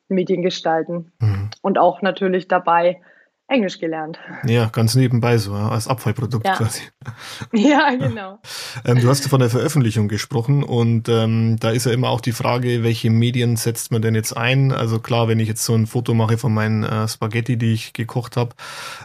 Mediengestalten. 0.08 1.12
Mhm. 1.20 1.50
Und 1.62 1.77
auch 1.77 2.01
natürlich 2.01 2.48
dabei 2.48 3.01
Englisch 3.50 3.79
gelernt. 3.79 4.20
Ja, 4.46 4.65
ganz 4.68 4.96
nebenbei 4.96 5.38
so, 5.39 5.53
als 5.53 5.88
Abfallprodukt 5.88 6.46
ja. 6.46 6.56
quasi. 6.56 6.82
Ja, 7.51 7.89
genau. 7.96 8.39
ähm, 8.86 9.00
du 9.00 9.10
hast 9.10 9.27
von 9.27 9.39
der 9.39 9.50
Veröffentlichung 9.50 10.08
gesprochen 10.08 10.63
und 10.63 11.10
ähm, 11.10 11.58
da 11.60 11.72
ist 11.72 11.86
ja 11.86 11.91
immer 11.91 12.10
auch 12.10 12.22
die 12.22 12.32
Frage, 12.32 12.84
welche 12.84 13.10
Medien 13.10 13.56
setzt 13.56 13.91
man 13.91 14.01
denn 14.01 14.13
jetzt 14.13 14.38
ein? 14.38 14.72
Also 14.72 15.00
klar, 15.00 15.27
wenn 15.27 15.39
ich 15.39 15.48
jetzt 15.48 15.65
so 15.65 15.74
ein 15.74 15.88
Foto 15.88 16.13
mache 16.13 16.38
von 16.38 16.53
meinen 16.53 16.84
äh, 16.84 17.08
Spaghetti, 17.08 17.58
die 17.58 17.74
ich 17.74 17.94
gekocht 17.94 18.38
habe, 18.38 18.51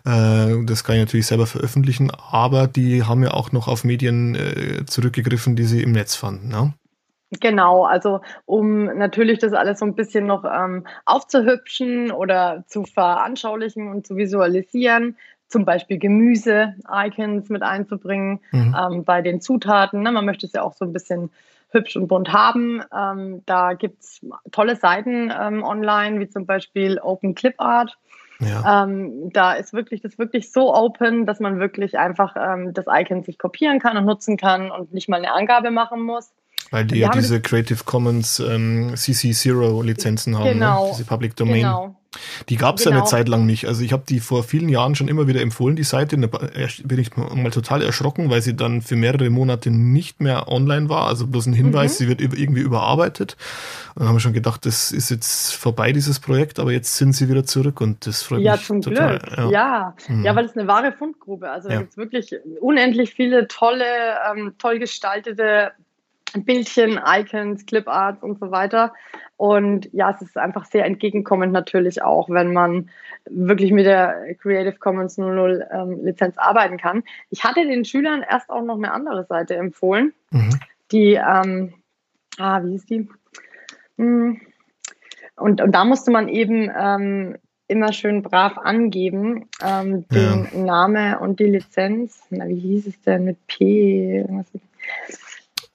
äh, 0.05 0.65
das 0.67 0.85
kann 0.85 0.97
ich 0.97 1.03
natürlich 1.03 1.27
selber 1.27 1.47
veröffentlichen, 1.47 2.11
aber 2.11 2.67
die 2.67 3.05
haben 3.05 3.23
ja 3.23 3.31
auch 3.33 3.53
noch 3.53 3.67
auf 3.67 3.83
Medien 3.85 4.35
äh, 4.35 4.85
zurückgegriffen, 4.85 5.57
die 5.57 5.65
sie 5.65 5.83
im 5.83 5.93
Netz 5.93 6.15
fanden. 6.17 6.49
Ne? 6.49 6.75
Genau, 7.41 7.85
also 7.85 8.21
um 8.45 8.85
natürlich 8.85 9.39
das 9.39 9.53
alles 9.53 9.79
so 9.79 9.87
ein 9.87 9.95
bisschen 9.95 10.27
noch 10.27 10.45
ähm, 10.45 10.87
aufzuhübschen 11.05 12.11
oder 12.11 12.65
zu 12.67 12.85
veranschaulichen 12.85 13.89
und 13.89 14.07
zu 14.07 14.17
visualisieren, 14.17 15.17
zum 15.49 15.65
Beispiel 15.65 15.99
Gemüse-Icons 15.99 17.49
mit 17.49 17.63
einzubringen 17.63 18.41
mhm. 18.53 18.77
ähm, 18.79 19.05
bei 19.05 19.23
den 19.23 19.41
Zutaten. 19.41 20.03
Ne? 20.03 20.13
Man 20.13 20.25
möchte 20.25 20.47
es 20.47 20.53
ja 20.53 20.63
auch 20.63 20.75
so 20.75 20.85
ein 20.85 20.93
bisschen 20.93 21.31
hübsch 21.71 21.97
und 21.97 22.09
bunt 22.09 22.33
haben. 22.33 22.83
Ähm, 22.97 23.43
da 23.47 23.75
gibt 23.75 24.03
es 24.03 24.21
tolle 24.53 24.77
Seiten 24.77 25.31
ähm, 25.31 25.63
online, 25.63 26.21
wie 26.21 26.29
zum 26.29 26.47
Beispiel 26.47 26.99
Open 26.99 27.35
Clip 27.35 27.55
Art. 27.59 27.99
Ja. 28.41 28.85
Ähm, 28.85 29.31
da 29.33 29.53
ist 29.55 29.73
wirklich 29.73 30.01
das 30.01 30.19
wirklich 30.19 30.51
so 30.51 30.75
open, 30.75 31.27
dass 31.27 31.41
man 31.41 31.61
wirklich 31.61 31.99
einfach 31.99 32.35
ähm, 32.37 32.73
das 32.75 32.87
Icon 32.89 33.23
sich 33.23 33.39
kopieren 33.39 33.79
kann 33.79 33.97
und 33.97 34.07
nutzen 34.07 34.37
kann 34.37 34.71
und 34.71 34.93
nicht 34.93 35.09
mal 35.09 35.19
eine 35.19 35.33
Angabe 35.33 35.71
machen 35.71 36.01
muss. 36.01 36.33
Weil 36.75 36.87
die 36.87 36.99
ja 36.99 37.09
diese 37.11 37.41
Creative 37.41 37.85
Commons 37.85 38.41
ähm, 38.41 38.95
CC0 38.95 39.85
Lizenzen 39.85 40.37
haben, 40.37 40.45
ne? 40.47 40.53
genau, 40.55 40.87
ne? 40.87 40.91
diese 40.91 41.05
Public 41.05 41.37
Domain. 41.37 41.61
Genau. 41.61 41.95
Die 42.49 42.57
gab 42.57 42.79
es 42.79 42.83
genau. 42.83 42.91
ja 42.91 42.97
eine 42.97 43.03
genau. 43.03 43.11
Zeit 43.11 43.29
lang 43.29 43.47
nicht. 43.47 43.69
Also 43.69 43.85
ich 43.85 43.93
habe 43.93 44.03
die 44.09 44.19
vor 44.19 44.43
vielen 44.43 44.69
Jahren 44.69 44.97
schon 44.97 45.07
immer 45.07 45.29
wieder 45.29 45.41
empfohlen, 45.41 45.77
die 45.77 45.85
Seite. 45.85 46.19
Da 46.19 46.27
bin 46.27 46.99
ich 46.99 47.17
mal 47.17 47.51
total 47.53 47.81
erschrocken, 47.81 48.29
weil 48.29 48.43
sie 48.43 48.57
dann 48.57 48.83
für 48.83 48.97
mehrere 48.97 49.31
Monate 49.31 49.71
nicht 49.71 50.21
mehr 50.21 50.49
online 50.49 50.89
war. 50.89 51.07
Also 51.07 51.29
bloß 51.29 51.47
ein 51.47 51.53
Hinweis, 51.53 51.93
mhm. 51.93 52.05
sie 52.05 52.09
wird 52.09 52.21
irgendwie 52.21 52.63
überarbeitet. 52.63 53.37
Und 53.95 54.01
dann 54.01 54.09
haben 54.09 54.17
wir 54.17 54.21
schon 54.21 54.33
gedacht, 54.33 54.67
das 54.67 54.91
ist 54.91 55.11
jetzt 55.11 55.55
vorbei, 55.55 55.93
dieses 55.93 56.19
Projekt, 56.19 56.59
aber 56.59 56.73
jetzt 56.73 56.97
sind 56.97 57.13
sie 57.13 57.29
wieder 57.29 57.45
zurück 57.45 57.81
und 57.81 58.05
das 58.05 58.23
freut 58.25 58.41
ja, 58.41 58.57
mich 58.57 58.65
zum 58.65 58.83
total. 58.83 59.21
Glück. 59.21 59.39
Ja, 59.39 59.51
ja. 59.51 59.95
Mhm. 60.09 60.25
ja 60.25 60.35
weil 60.35 60.47
es 60.47 60.57
eine 60.57 60.67
wahre 60.67 60.91
Fundgrube. 60.91 61.49
Also 61.49 61.69
da 61.69 61.75
ja. 61.75 61.81
gibt 61.83 61.93
es 61.93 61.97
wirklich 61.97 62.35
unendlich 62.61 63.15
viele 63.15 63.47
tolle, 63.47 63.85
ähm, 64.29 64.55
toll 64.59 64.81
gestaltete 64.81 65.71
Bildchen, 66.43 67.01
Icons, 67.05 67.67
Cliparts 67.67 68.23
und 68.23 68.39
so 68.39 68.51
weiter. 68.51 68.93
Und 69.37 69.93
ja, 69.93 70.11
es 70.11 70.23
ist 70.23 70.37
einfach 70.37 70.65
sehr 70.65 70.85
entgegenkommend 70.85 71.53
natürlich 71.53 72.03
auch, 72.03 72.29
wenn 72.31 72.53
man 72.53 72.91
wirklich 73.29 73.73
mit 73.73 73.87
der 73.87 74.35
Creative 74.41 74.79
Commons 74.79 75.19
00 75.19 75.67
ähm, 75.73 76.05
Lizenz 76.05 76.39
arbeiten 76.39 76.77
kann. 76.77 77.03
Ich 77.31 77.45
hatte 77.45 77.67
den 77.67 77.85
Schülern 77.85 78.25
erst 78.29 78.51
auch 78.51 78.63
noch 78.63 78.77
eine 78.77 78.93
andere 78.93 79.25
Seite 79.25 79.57
empfohlen, 79.57 80.13
mhm. 80.31 80.59
die, 80.93 81.15
ähm, 81.15 81.75
ah, 82.39 82.63
wie 82.63 82.73
hieß 82.73 82.87
die? 82.87 83.09
Hm. 83.99 84.41
Und, 85.37 85.61
und 85.61 85.73
da 85.73 85.85
musste 85.85 86.11
man 86.11 86.29
eben 86.29 86.71
ähm, 86.77 87.37
immer 87.67 87.93
schön 87.93 88.23
brav 88.23 88.59
angeben, 88.59 89.49
ähm, 89.63 90.07
den 90.09 90.49
ja. 90.53 90.61
Name 90.61 91.19
und 91.19 91.41
die 91.41 91.45
Lizenz. 91.45 92.23
Na, 92.31 92.47
wie 92.49 92.59
hieß 92.59 92.87
es 92.87 93.01
denn 93.01 93.25
mit 93.25 93.47
P? 93.47 94.25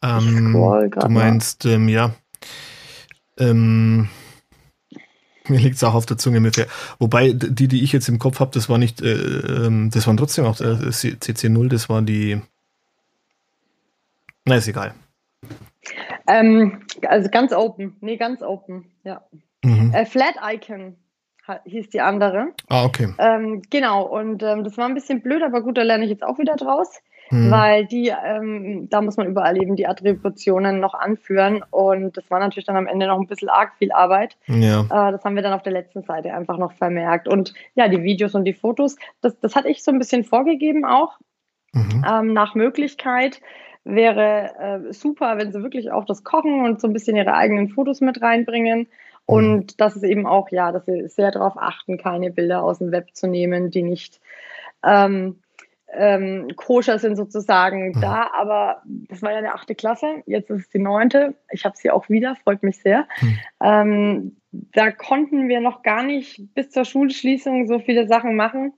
Ähm, 0.02 0.54
du 0.54 1.10
meinst, 1.10 1.66
ähm, 1.66 1.90
ja. 1.90 2.12
Ähm, 3.38 4.10
mir 5.48 5.60
liegt 5.60 5.76
es 5.76 5.84
auch 5.84 5.94
auf 5.94 6.06
der 6.06 6.18
Zunge 6.18 6.40
mit. 6.40 6.66
Wobei 7.00 7.34
die, 7.34 7.68
die 7.68 7.84
ich 7.84 7.92
jetzt 7.92 8.08
im 8.08 8.20
Kopf 8.20 8.40
habe, 8.40 8.52
das 8.54 8.70
war 8.70 8.78
nicht, 8.78 9.02
äh, 9.02 9.14
ähm, 9.14 9.90
das 9.92 10.08
waren 10.08 10.18
trotzdem 10.18 10.46
auch 10.46 10.60
äh, 10.60 10.90
CC0, 10.90 11.70
das 11.70 11.90
war 11.90 12.02
die. 12.02 12.42
Na, 14.46 14.56
ist 14.56 14.68
egal. 14.68 14.94
Ähm, 16.28 16.84
also 17.08 17.30
ganz 17.30 17.52
open. 17.52 17.98
Nee, 18.02 18.18
ganz 18.18 18.42
open, 18.42 18.92
ja. 19.04 19.24
Mhm. 19.64 19.94
Äh, 19.94 20.06
Flat 20.06 20.36
Icon 20.44 20.96
hieß 21.66 21.90
die 21.90 22.02
andere. 22.02 22.54
Ah, 22.68 22.86
okay. 22.86 23.14
Ähm, 23.18 23.64
genau, 23.70 24.04
und 24.04 24.44
ähm, 24.44 24.64
das 24.64 24.78
war 24.78 24.86
ein 24.86 24.94
bisschen 24.94 25.22
blöd, 25.22 25.42
aber 25.42 25.64
gut, 25.64 25.78
da 25.78 25.82
lerne 25.82 26.04
ich 26.04 26.12
jetzt 26.12 26.24
auch 26.24 26.38
wieder 26.38 26.56
draus 26.56 27.02
mhm. 27.30 27.52
weil 27.52 27.86
die, 27.86 28.12
ähm, 28.26 28.88
da 28.90 29.02
muss 29.02 29.18
man 29.18 29.28
überall 29.28 29.62
eben 29.62 29.76
die 29.76 29.88
Attributionen 29.88 30.80
noch 30.80 30.94
anführen 30.94 31.64
und 31.72 32.18
das 32.18 32.30
war 32.30 32.40
natürlich 32.40 32.66
dann 32.66 32.78
am 32.78 32.88
Ende 32.88 33.08
noch 33.08 33.20
ein 33.20 33.28
bisschen 33.28 33.50
arg 33.50 33.74
viel 33.78 33.92
Arbeit. 33.92 34.38
Ja. 34.48 34.82
Äh, 34.82 35.12
das 35.12 35.24
haben 35.24 35.36
wir 35.36 35.44
dann 35.44 35.54
auf 35.54 35.64
der 35.64 35.74
letzten 35.74 36.04
Seite 36.04 36.34
einfach 36.34 36.58
noch 36.58 36.74
vermerkt 36.74 37.28
und 37.28 37.54
ja, 37.76 37.88
die 37.88 38.04
Videos 38.04 38.36
und 38.36 38.46
die 38.46 38.54
Fotos, 38.54 38.96
das, 39.22 39.40
das 39.40 39.56
hatte 39.56 39.70
ich 39.70 39.84
so 39.84 39.92
ein 39.92 40.00
bisschen 40.00 40.24
vorgegeben 40.24 40.86
auch, 40.86 41.18
mhm. 41.74 42.06
ähm, 42.10 42.34
nach 42.34 42.56
Möglichkeit 42.56 43.42
wäre 43.84 44.52
äh, 44.60 44.94
super, 44.94 45.38
wenn 45.38 45.52
sie 45.52 45.64
wirklich 45.64 45.92
auch 45.92 46.06
das 46.06 46.24
Kochen 46.24 46.64
und 46.66 46.82
so 46.82 46.88
ein 46.88 46.94
bisschen 46.94 47.16
ihre 47.16 47.34
eigenen 47.34 47.70
Fotos 47.70 48.02
mit 48.02 48.22
reinbringen. 48.22 48.80
Mhm. 48.80 48.88
Und 49.26 49.82
das 49.82 49.96
ist 49.96 50.04
eben 50.04 50.26
auch, 50.26 50.50
ja, 50.52 50.72
dass 50.72 50.86
sie 50.86 51.08
sehr 51.08 51.32
darauf 51.32 51.58
achten, 51.58 51.98
keine 51.98 52.32
Bilder 52.32 52.64
aus 52.64 52.80
dem 52.80 52.92
Web 52.92 53.16
zu 53.16 53.28
nehmen, 53.28 53.72
die 53.72 53.84
nicht 53.84 54.20
ähm, 54.84 55.40
ähm, 55.94 56.48
koscher 56.56 57.00
sind 57.00 57.16
sozusagen 57.16 57.90
mhm. 57.90 58.02
da. 58.02 58.30
Aber 58.34 58.82
das 58.86 59.22
war 59.22 59.32
ja 59.32 59.38
eine 59.38 59.54
achte 59.54 59.76
Klasse, 59.76 60.24
jetzt 60.26 60.50
ist 60.50 60.62
es 60.62 60.70
die 60.70 60.80
neunte. 60.80 61.36
Ich 61.52 61.66
habe 61.66 61.76
sie 61.78 61.92
auch 61.92 62.10
wieder, 62.10 62.36
freut 62.44 62.64
mich 62.64 62.82
sehr. 62.82 63.08
Mhm. 63.22 63.40
Ähm, 63.62 64.36
da 64.52 64.92
konnten 64.92 65.48
wir 65.48 65.62
noch 65.62 65.84
gar 65.84 66.04
nicht 66.04 66.54
bis 66.56 66.70
zur 66.72 66.86
Schulschließung 66.86 67.68
so 67.68 67.80
viele 67.80 68.08
Sachen 68.08 68.36
machen. 68.36 68.74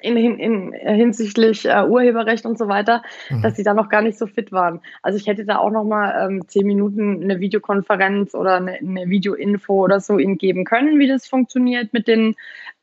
In, 0.00 0.16
in, 0.16 0.38
in 0.38 0.72
hinsichtlich 0.72 1.64
äh, 1.66 1.84
Urheberrecht 1.86 2.46
und 2.46 2.58
so 2.58 2.68
weiter, 2.68 3.02
mhm. 3.30 3.42
dass 3.42 3.56
sie 3.56 3.62
da 3.62 3.74
noch 3.74 3.88
gar 3.88 4.02
nicht 4.02 4.18
so 4.18 4.26
fit 4.26 4.52
waren. 4.52 4.80
Also 5.02 5.18
ich 5.18 5.26
hätte 5.26 5.44
da 5.44 5.58
auch 5.58 5.70
noch 5.70 5.84
mal 5.84 6.26
ähm, 6.26 6.48
zehn 6.48 6.66
Minuten 6.66 7.22
eine 7.22 7.40
Videokonferenz 7.40 8.34
oder 8.34 8.56
eine, 8.56 8.74
eine 8.74 9.08
Videoinfo 9.08 9.84
oder 9.84 10.00
so 10.00 10.18
ihnen 10.18 10.38
geben 10.38 10.64
können, 10.64 10.98
wie 10.98 11.08
das 11.08 11.26
funktioniert 11.26 11.92
mit 11.92 12.08
den 12.08 12.34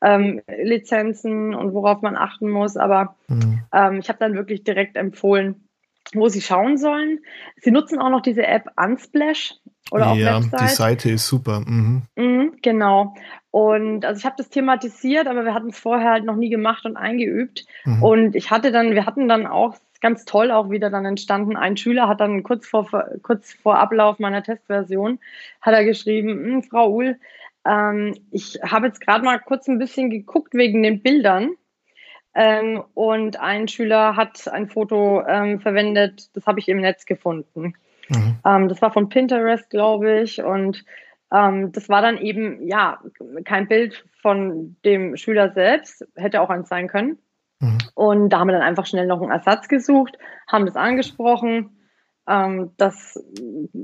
ähm, 0.01 0.41
Lizenzen 0.47 1.53
und 1.53 1.73
worauf 1.73 2.01
man 2.01 2.15
achten 2.15 2.49
muss. 2.49 2.77
Aber 2.77 3.15
mhm. 3.27 3.61
ähm, 3.73 3.99
ich 3.99 4.09
habe 4.09 4.19
dann 4.19 4.35
wirklich 4.35 4.63
direkt 4.63 4.95
empfohlen, 4.97 5.67
wo 6.13 6.27
sie 6.27 6.41
schauen 6.41 6.77
sollen. 6.77 7.19
Sie 7.57 7.71
nutzen 7.71 7.99
auch 7.99 8.09
noch 8.09 8.21
diese 8.21 8.45
App 8.45 8.67
Unsplash 8.75 9.55
oder 9.91 10.11
auch 10.11 10.15
ja, 10.15 10.37
Website. 10.37 10.61
die 10.61 10.75
Seite 10.75 11.11
ist 11.11 11.27
super. 11.27 11.61
Mhm. 11.61 12.03
Mhm, 12.15 12.57
genau. 12.61 13.13
Und 13.51 14.05
also 14.05 14.19
ich 14.19 14.25
habe 14.25 14.37
das 14.37 14.49
thematisiert, 14.49 15.27
aber 15.27 15.43
wir 15.43 15.53
hatten 15.53 15.69
es 15.69 15.79
vorher 15.79 16.11
halt 16.11 16.23
noch 16.23 16.37
nie 16.37 16.49
gemacht 16.49 16.85
und 16.85 16.95
eingeübt. 16.95 17.65
Mhm. 17.83 18.03
Und 18.03 18.35
ich 18.35 18.49
hatte 18.49 18.71
dann, 18.71 18.95
wir 18.95 19.05
hatten 19.05 19.27
dann 19.27 19.45
auch 19.45 19.75
ganz 19.99 20.25
toll 20.25 20.51
auch 20.51 20.69
wieder 20.69 20.89
dann 20.89 21.05
entstanden. 21.05 21.57
Ein 21.57 21.77
Schüler 21.77 22.07
hat 22.07 22.21
dann 22.21 22.43
kurz 22.43 22.67
vor, 22.67 22.89
kurz 23.21 23.53
vor 23.53 23.77
Ablauf 23.77 24.19
meiner 24.19 24.41
Testversion, 24.41 25.19
hat 25.61 25.73
er 25.73 25.83
geschrieben, 25.83 26.29
hm, 26.29 26.63
Frau 26.63 26.91
Uhl, 26.91 27.19
ähm, 27.67 28.15
ich 28.31 28.59
habe 28.63 28.87
jetzt 28.87 29.01
gerade 29.01 29.23
mal 29.23 29.39
kurz 29.39 29.67
ein 29.67 29.79
bisschen 29.79 30.09
geguckt 30.09 30.53
wegen 30.53 30.81
den 30.81 31.01
Bildern. 31.01 31.51
Ähm, 32.33 32.81
und 32.93 33.39
ein 33.41 33.67
Schüler 33.67 34.15
hat 34.15 34.47
ein 34.47 34.69
Foto 34.69 35.21
ähm, 35.27 35.59
verwendet, 35.59 36.29
das 36.33 36.47
habe 36.47 36.59
ich 36.59 36.69
im 36.69 36.79
Netz 36.79 37.05
gefunden. 37.05 37.73
Mhm. 38.07 38.39
Ähm, 38.45 38.69
das 38.69 38.81
war 38.81 38.91
von 38.91 39.09
Pinterest, 39.09 39.69
glaube 39.69 40.21
ich. 40.21 40.41
Und 40.41 40.85
ähm, 41.33 41.71
das 41.71 41.89
war 41.89 42.01
dann 42.01 42.17
eben, 42.17 42.67
ja, 42.67 42.99
kein 43.45 43.67
Bild 43.67 44.05
von 44.21 44.75
dem 44.85 45.17
Schüler 45.17 45.51
selbst, 45.53 46.05
hätte 46.15 46.41
auch 46.41 46.49
eins 46.49 46.69
sein 46.69 46.87
können. 46.87 47.17
Mhm. 47.59 47.77
Und 47.95 48.29
da 48.29 48.39
haben 48.39 48.47
wir 48.47 48.53
dann 48.53 48.61
einfach 48.61 48.85
schnell 48.85 49.07
noch 49.07 49.21
einen 49.21 49.31
Ersatz 49.31 49.67
gesucht, 49.67 50.17
haben 50.47 50.65
das 50.65 50.75
angesprochen 50.75 51.71
ähm, 52.27 52.71
das, 52.77 53.19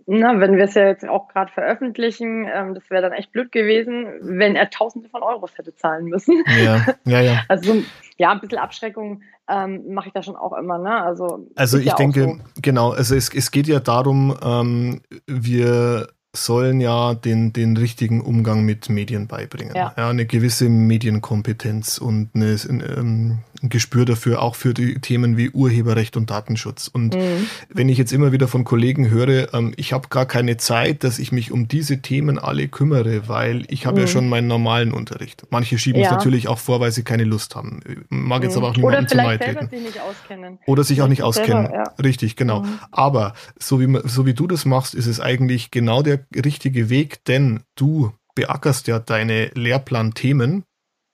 na, 0.06 0.40
wenn 0.40 0.58
wir 0.58 0.66
es 0.66 0.76
ja 0.76 0.86
jetzt 0.86 1.08
auch 1.08 1.28
gerade 1.28 1.52
veröffentlichen, 1.52 2.48
ähm, 2.54 2.76
das 2.76 2.90
wäre 2.90 3.02
dann 3.02 3.12
echt 3.12 3.32
blöd 3.32 3.52
gewesen, 3.52 4.06
wenn 4.22 4.56
er 4.56 4.70
Tausende 4.70 5.10
von 5.10 5.24
Euros 5.24 5.58
hätte 5.58 5.76
zahlen 5.76 6.06
müssen. 6.06 6.44
Ja, 6.64 6.86
ja, 7.06 7.22
ja. 7.22 7.44
Also 7.50 7.82
ja, 8.18 8.32
ein 8.32 8.40
bisschen 8.40 8.60
Abschreckung 8.60 9.22
ähm, 9.50 9.94
mache 9.94 10.08
ich 10.08 10.14
da 10.14 10.22
schon 10.22 10.36
auch 10.36 10.54
immer. 10.54 10.78
Ne? 10.78 11.02
Also, 11.02 11.48
also 11.56 11.80
ich 11.80 11.86
ja 11.86 11.96
denke, 11.96 12.24
so. 12.26 12.62
genau, 12.62 12.92
also 12.92 13.16
es, 13.16 13.34
es 13.34 13.50
geht 13.50 13.68
ja 13.68 13.80
darum, 13.80 14.38
ähm, 14.44 15.02
wir 15.26 16.08
sollen 16.46 16.82
ja 16.82 17.14
den, 17.14 17.54
den 17.54 17.78
richtigen 17.78 18.22
Umgang 18.22 18.64
mit 18.64 18.90
Medien 18.90 19.28
beibringen. 19.28 19.76
Ja. 19.76 19.94
ja 19.98 20.10
eine 20.10 20.26
gewisse 20.26 20.70
Medienkompetenz 20.70 21.98
und 21.98 22.30
eine, 22.34 22.56
ein, 22.70 22.84
ähm, 22.98 23.38
ein, 23.62 23.70
Gespür 23.70 24.06
dafür, 24.06 24.42
auch 24.42 24.56
für 24.56 24.74
die 24.74 25.00
Themen 25.00 25.38
wie 25.38 25.50
Urheberrecht 25.50 26.16
und 26.18 26.30
Datenschutz. 26.30 26.88
Und 26.88 27.16
mhm. 27.16 27.48
wenn 27.70 27.90
ich 27.90 27.98
jetzt 27.98 28.14
immer 28.14 28.32
wieder 28.32 28.48
von 28.48 28.64
Kollegen 28.64 29.10
höre, 29.10 29.54
ähm, 29.54 29.74
ich 29.78 29.94
habe 29.94 30.10
gar 30.10 30.26
keine 30.26 30.58
Zeit, 30.58 31.04
dass 31.04 31.20
ich 31.20 31.32
mich 31.32 31.52
um 31.52 31.68
diese 31.68 32.02
Themen 32.02 32.40
alle 32.40 32.68
kümmere, 32.68 33.28
weil 33.28 33.66
ich 33.70 33.86
habe 33.86 33.98
mhm. 33.98 34.02
ja 34.02 34.08
schon 34.08 34.30
meinen 34.30 34.48
normalen 34.48 34.92
Unterricht. 34.92 35.44
Manche 35.50 35.78
schieben 35.78 36.02
ja. 36.02 36.08
es 36.08 36.12
natürlich 36.14 36.48
auch 36.48 36.60
vor, 36.60 36.80
weil 36.80 36.92
sie 36.92 37.04
keine 37.04 37.24
Lust 37.24 37.56
haben. 37.56 37.80
Mag 38.10 38.44
jetzt 38.44 38.54
mhm. 38.54 38.64
aber 38.64 38.72
auch 38.72 38.76
niemandem 38.76 39.08
zu 39.08 39.18
nahe 39.18 39.40
treten. 39.40 39.70
Sich 39.70 39.82
nicht 39.82 40.00
auskennen. 40.02 40.60
Oder 40.66 40.84
sich 40.84 41.02
auch 41.02 41.08
nicht 41.08 41.24
auskennen. 41.24 41.68
Selber, 41.68 41.84
ja. 41.98 42.04
Richtig, 42.04 42.36
genau. 42.36 42.62
Mhm. 42.62 42.80
Aber 42.92 43.34
so 43.60 43.80
wie, 43.80 44.00
so 44.06 44.26
wie 44.26 44.34
du 44.34 44.48
das 44.48 44.66
machst, 44.66 44.94
ist 44.94 45.08
es 45.08 45.20
eigentlich 45.20 45.72
genau 45.72 46.02
der 46.02 46.18
richtige 46.36 46.90
Weg, 46.90 47.24
denn 47.26 47.62
du 47.76 48.12
beackerst 48.36 48.88
ja 48.88 49.00
deine 49.00 49.48
Lehrplanthemen, 49.56 50.64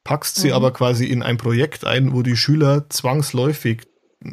packst 0.04 0.36
sie 0.36 0.50
mhm. 0.50 0.54
aber 0.54 0.72
quasi 0.72 1.06
in 1.06 1.24
ein 1.24 1.38
Projekt 1.38 1.86
ein, 1.86 2.14
wo 2.14 2.22
die 2.22 2.38
Schüler 2.38 2.90
zwangsläufig 2.90 3.84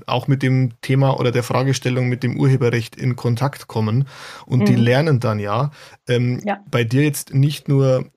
auch 0.06 0.28
mit 0.28 0.42
dem 0.42 0.80
Thema 0.82 1.18
oder 1.18 1.32
der 1.32 1.42
Fragestellung 1.42 2.08
mit 2.08 2.22
dem 2.22 2.38
Urheberrecht 2.38 2.96
in 2.96 3.16
Kontakt 3.16 3.66
kommen 3.66 4.06
und 4.46 4.60
mhm. 4.60 4.64
die 4.66 4.74
lernen 4.76 5.20
dann 5.20 5.38
ja, 5.38 5.70
ähm, 6.08 6.40
ja, 6.44 6.60
bei 6.70 6.84
dir 6.84 7.02
jetzt 7.02 7.34
nicht 7.34 7.68
nur 7.68 8.10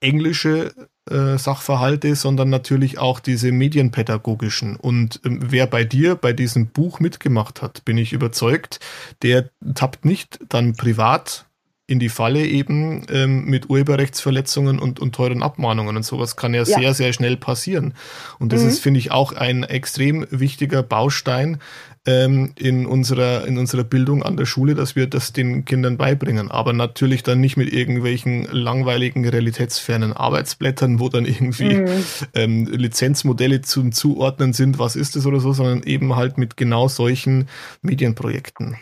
englische 0.00 0.72
äh, 1.10 1.38
Sachverhalte, 1.38 2.14
sondern 2.16 2.50
natürlich 2.50 2.98
auch 2.98 3.20
diese 3.20 3.52
medienpädagogischen. 3.52 4.76
Und 4.76 5.20
ähm, 5.24 5.40
wer 5.42 5.66
bei 5.66 5.84
dir 5.84 6.16
bei 6.16 6.32
diesem 6.32 6.68
Buch 6.68 7.00
mitgemacht 7.00 7.62
hat, 7.62 7.84
bin 7.84 7.98
ich 7.98 8.12
überzeugt, 8.12 8.80
der 9.22 9.50
tappt 9.74 10.04
nicht 10.04 10.40
dann 10.48 10.74
privat 10.74 11.46
in 11.86 11.98
die 11.98 12.08
Falle 12.08 12.46
eben 12.46 13.04
ähm, 13.10 13.44
mit 13.44 13.68
Urheberrechtsverletzungen 13.68 14.78
und, 14.78 15.00
und 15.00 15.14
teuren 15.14 15.42
Abmahnungen 15.42 15.96
und 15.96 16.04
sowas 16.04 16.36
kann 16.36 16.54
ja, 16.54 16.62
ja. 16.62 16.78
sehr, 16.78 16.94
sehr 16.94 17.12
schnell 17.12 17.36
passieren. 17.36 17.94
Und 18.38 18.52
das 18.52 18.62
mhm. 18.62 18.68
ist, 18.68 18.78
finde 18.80 18.98
ich, 19.00 19.10
auch 19.10 19.32
ein 19.32 19.64
extrem 19.64 20.26
wichtiger 20.30 20.82
Baustein 20.82 21.58
ähm, 22.06 22.52
in, 22.56 22.86
unserer, 22.86 23.46
in 23.46 23.58
unserer 23.58 23.84
Bildung 23.84 24.22
an 24.22 24.36
der 24.36 24.46
Schule, 24.46 24.74
dass 24.74 24.96
wir 24.96 25.06
das 25.06 25.32
den 25.32 25.64
Kindern 25.64 25.96
beibringen. 25.96 26.50
Aber 26.50 26.72
natürlich 26.72 27.24
dann 27.24 27.40
nicht 27.40 27.56
mit 27.56 27.72
irgendwelchen 27.72 28.44
langweiligen, 28.44 29.26
realitätsfernen 29.26 30.12
Arbeitsblättern, 30.12 31.00
wo 31.00 31.08
dann 31.08 31.24
irgendwie 31.24 31.74
mhm. 31.74 32.04
ähm, 32.34 32.66
Lizenzmodelle 32.66 33.60
zum 33.62 33.92
Zuordnen 33.92 34.52
sind, 34.52 34.78
was 34.78 34.96
ist 34.96 35.16
es 35.16 35.26
oder 35.26 35.40
so, 35.40 35.52
sondern 35.52 35.82
eben 35.82 36.14
halt 36.14 36.38
mit 36.38 36.56
genau 36.56 36.88
solchen 36.88 37.48
Medienprojekten. 37.82 38.76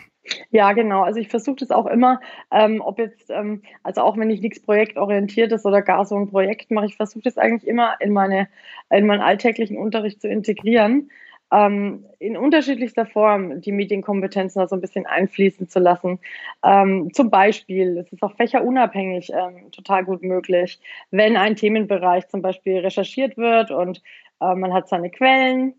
Ja, 0.51 0.73
genau. 0.73 1.01
Also 1.03 1.19
ich 1.19 1.29
versuche 1.29 1.57
das 1.57 1.71
auch 1.71 1.85
immer, 1.87 2.19
ähm, 2.51 2.81
ob 2.81 2.99
jetzt, 2.99 3.29
ähm, 3.29 3.61
also 3.83 4.01
auch 4.01 4.17
wenn 4.17 4.29
ich 4.29 4.41
nichts 4.41 4.61
projektorientiert 4.61 5.51
ist 5.51 5.65
oder 5.65 5.81
gar 5.81 6.05
so 6.05 6.15
ein 6.15 6.29
Projekt 6.29 6.71
mache, 6.71 6.85
ich 6.87 6.95
versuche 6.95 7.23
das 7.23 7.37
eigentlich 7.37 7.67
immer 7.67 7.95
in 7.99 8.11
meine, 8.13 8.47
in 8.89 9.05
meinen 9.05 9.21
alltäglichen 9.21 9.77
Unterricht 9.77 10.21
zu 10.21 10.27
integrieren, 10.27 11.09
ähm, 11.53 12.05
in 12.19 12.37
unterschiedlichster 12.37 13.05
Form 13.05 13.61
die 13.61 13.71
Medienkompetenzen 13.71 14.61
da 14.61 14.67
so 14.67 14.75
ein 14.75 14.81
bisschen 14.81 15.05
einfließen 15.05 15.67
zu 15.69 15.79
lassen. 15.79 16.19
Ähm, 16.63 17.09
zum 17.13 17.29
Beispiel, 17.29 17.97
es 17.97 18.11
ist 18.11 18.23
auch 18.23 18.35
fächerunabhängig 18.35 19.31
ähm, 19.33 19.71
total 19.71 20.05
gut 20.05 20.21
möglich, 20.23 20.79
wenn 21.11 21.35
ein 21.37 21.55
Themenbereich 21.55 22.27
zum 22.29 22.41
Beispiel 22.41 22.79
recherchiert 22.79 23.37
wird 23.37 23.71
und 23.71 24.01
äh, 24.41 24.55
man 24.55 24.73
hat 24.73 24.87
seine 24.89 25.09
Quellen, 25.09 25.73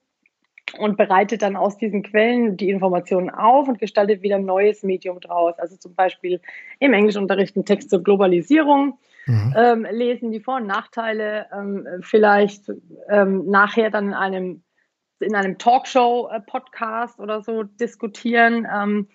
und 0.78 0.96
bereitet 0.96 1.42
dann 1.42 1.56
aus 1.56 1.76
diesen 1.76 2.02
Quellen 2.02 2.56
die 2.56 2.70
Informationen 2.70 3.30
auf 3.30 3.68
und 3.68 3.78
gestaltet 3.78 4.22
wieder 4.22 4.36
ein 4.36 4.44
neues 4.44 4.82
Medium 4.82 5.20
draus. 5.20 5.58
Also 5.58 5.76
zum 5.76 5.94
Beispiel 5.94 6.40
im 6.78 6.92
Englischunterricht 6.92 7.56
einen 7.56 7.64
Text 7.64 7.90
zur 7.90 8.02
Globalisierung, 8.02 8.98
mhm. 9.26 9.54
ähm, 9.56 9.86
lesen 9.90 10.32
die 10.32 10.40
Vor- 10.40 10.56
und 10.56 10.66
Nachteile, 10.66 11.46
ähm, 11.52 11.86
vielleicht 12.00 12.72
ähm, 13.08 13.50
nachher 13.50 13.90
dann 13.90 14.08
in 14.08 14.14
einem, 14.14 14.62
in 15.20 15.34
einem 15.34 15.58
Talkshow-Podcast 15.58 17.18
oder 17.20 17.42
so 17.42 17.64
diskutieren 17.64 18.66
ähm, 18.72 19.08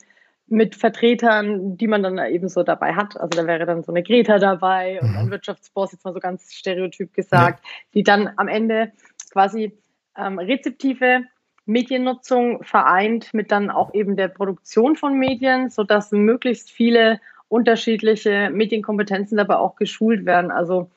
mit 0.50 0.76
Vertretern, 0.76 1.76
die 1.76 1.88
man 1.88 2.04
dann 2.04 2.18
eben 2.20 2.48
so 2.48 2.64
dabei 2.64 2.94
hat. 2.94 3.20
Also 3.20 3.42
da 3.42 3.48
wäre 3.48 3.66
dann 3.66 3.84
so 3.84 3.92
eine 3.92 4.04
Greta 4.04 4.38
dabei 4.38 5.00
und 5.02 5.16
ein 5.16 5.26
mhm. 5.26 5.32
Wirtschaftsboss, 5.32 5.92
jetzt 5.92 6.06
mal 6.06 6.14
so 6.14 6.20
ganz 6.20 6.54
stereotyp 6.54 7.14
gesagt, 7.14 7.66
ja. 7.66 7.72
die 7.96 8.04
dann 8.04 8.30
am 8.38 8.48
Ende 8.48 8.92
quasi 9.32 9.78
ähm, 10.16 10.40
rezeptive 10.40 11.26
Mediennutzung 11.68 12.64
vereint 12.64 13.34
mit 13.34 13.52
dann 13.52 13.70
auch 13.70 13.94
eben 13.94 14.16
der 14.16 14.30
Produktion 14.30 14.96
von 14.96 15.18
Medien, 15.18 15.70
sodass 15.70 16.12
möglichst 16.12 16.72
viele 16.72 17.20
unterschiedliche 17.50 18.50
Medienkompetenzen 18.52 19.38
dabei 19.38 19.58
auch 19.58 19.76
geschult 19.76 20.26
werden. 20.26 20.52
Also 20.52 20.90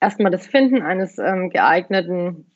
erstmal 0.00 0.32
das 0.32 0.46
Finden 0.46 0.82
eines 0.82 1.18
ähm, 1.18 1.50
geeigneten 1.50 2.46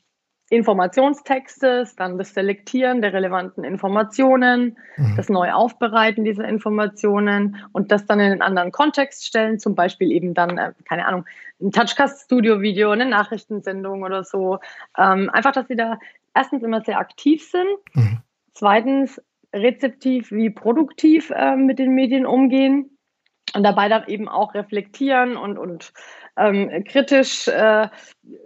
Informationstextes, 0.51 1.95
dann 1.95 2.17
das 2.17 2.33
Selektieren 2.33 3.01
der 3.01 3.13
relevanten 3.13 3.63
Informationen, 3.63 4.77
mhm. 4.97 5.13
das 5.15 5.29
Neuaufbereiten 5.29 6.25
dieser 6.25 6.43
Informationen 6.43 7.55
und 7.71 7.89
das 7.93 8.05
dann 8.05 8.19
in 8.19 8.33
einen 8.33 8.41
anderen 8.41 8.73
Kontext 8.73 9.25
stellen, 9.25 9.59
zum 9.59 9.75
Beispiel 9.75 10.11
eben 10.11 10.33
dann, 10.33 10.57
äh, 10.57 10.73
keine 10.83 11.07
Ahnung, 11.07 11.25
ein 11.61 11.71
Touchcast-Studio-Video, 11.71 12.91
eine 12.91 13.05
Nachrichtensendung 13.05 14.03
oder 14.03 14.25
so. 14.25 14.59
Ähm, 14.97 15.29
einfach, 15.29 15.53
dass 15.53 15.69
sie 15.69 15.77
da 15.77 15.99
erstens 16.33 16.63
immer 16.63 16.81
sehr 16.81 16.99
aktiv 16.99 17.43
sind, 17.43 17.77
mhm. 17.93 18.19
zweitens 18.53 19.21
rezeptiv 19.53 20.31
wie 20.31 20.49
produktiv 20.49 21.31
äh, 21.31 21.55
mit 21.55 21.79
den 21.79 21.93
Medien 21.93 22.25
umgehen 22.25 22.97
und 23.53 23.63
dabei 23.63 23.89
dann 23.89 24.07
eben 24.07 24.29
auch 24.29 24.53
reflektieren 24.53 25.35
und, 25.35 25.57
und 25.57 25.91
ähm, 26.37 26.83
kritisch 26.85 27.47
äh, 27.47 27.89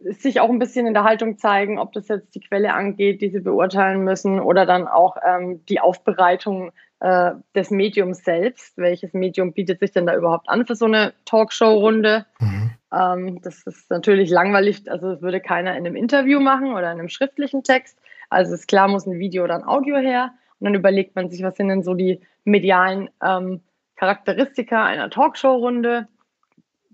sich 0.06 0.39
auch 0.39 0.50
ein 0.50 0.60
bisschen 0.60 0.88
in 0.88 0.93
der 0.93 1.04
Haltung 1.04 1.38
zeigen, 1.38 1.78
ob 1.78 1.93
das 1.93 2.08
jetzt 2.08 2.34
die 2.34 2.39
Quelle 2.39 2.74
angeht, 2.74 3.21
die 3.21 3.30
sie 3.30 3.41
beurteilen 3.41 4.04
müssen 4.04 4.39
oder 4.39 4.65
dann 4.65 4.88
auch 4.88 5.17
ähm, 5.24 5.63
die 5.69 5.80
Aufbereitung 5.80 6.71
äh, 7.00 7.32
des 7.54 7.72
Mediums 7.72 8.24
selbst. 8.24 8.78
Welches 8.78 9.14
Medium 9.14 9.54
bietet 9.54 9.80
sich 9.80 9.92
denn 9.92 10.06
da 10.06 10.16
überhaupt 10.16 10.50
an 10.50 10.66
für 10.66 10.76
so 10.76 10.86
eine 10.86 11.14
Talkshow-Runde? 11.26 12.26
Mhm. 12.40 12.72
Ähm, 12.94 13.42
das 13.42 13.64
ist 13.64 13.90
natürlich 13.90 14.30
langweilig, 14.30 14.90
also 14.90 15.12
das 15.12 15.22
würde 15.22 15.42
keiner 15.42 15.72
in 15.72 15.86
einem 15.86 15.96
Interview 15.96 16.40
machen 16.40 16.72
oder 16.72 16.92
in 16.92 17.00
einem 17.00 17.10
schriftlichen 17.10 17.64
Text. 17.64 18.00
Also 18.30 18.54
ist 18.54 18.68
klar, 18.68 18.88
muss 18.88 19.06
ein 19.06 19.20
Video 19.20 19.44
oder 19.44 19.56
ein 19.56 19.66
Audio 19.66 19.98
her. 19.98 20.34
Und 20.60 20.66
dann 20.66 20.76
überlegt 20.76 21.16
man 21.16 21.30
sich, 21.30 21.44
was 21.44 21.58
sind 21.58 21.68
denn 21.68 21.84
so 21.84 21.94
die 21.94 22.22
medialen 22.46 23.10
ähm, 23.24 23.62
Charakteristika 23.98 24.86
einer 24.86 25.10
Talkshow-Runde. 25.10 26.08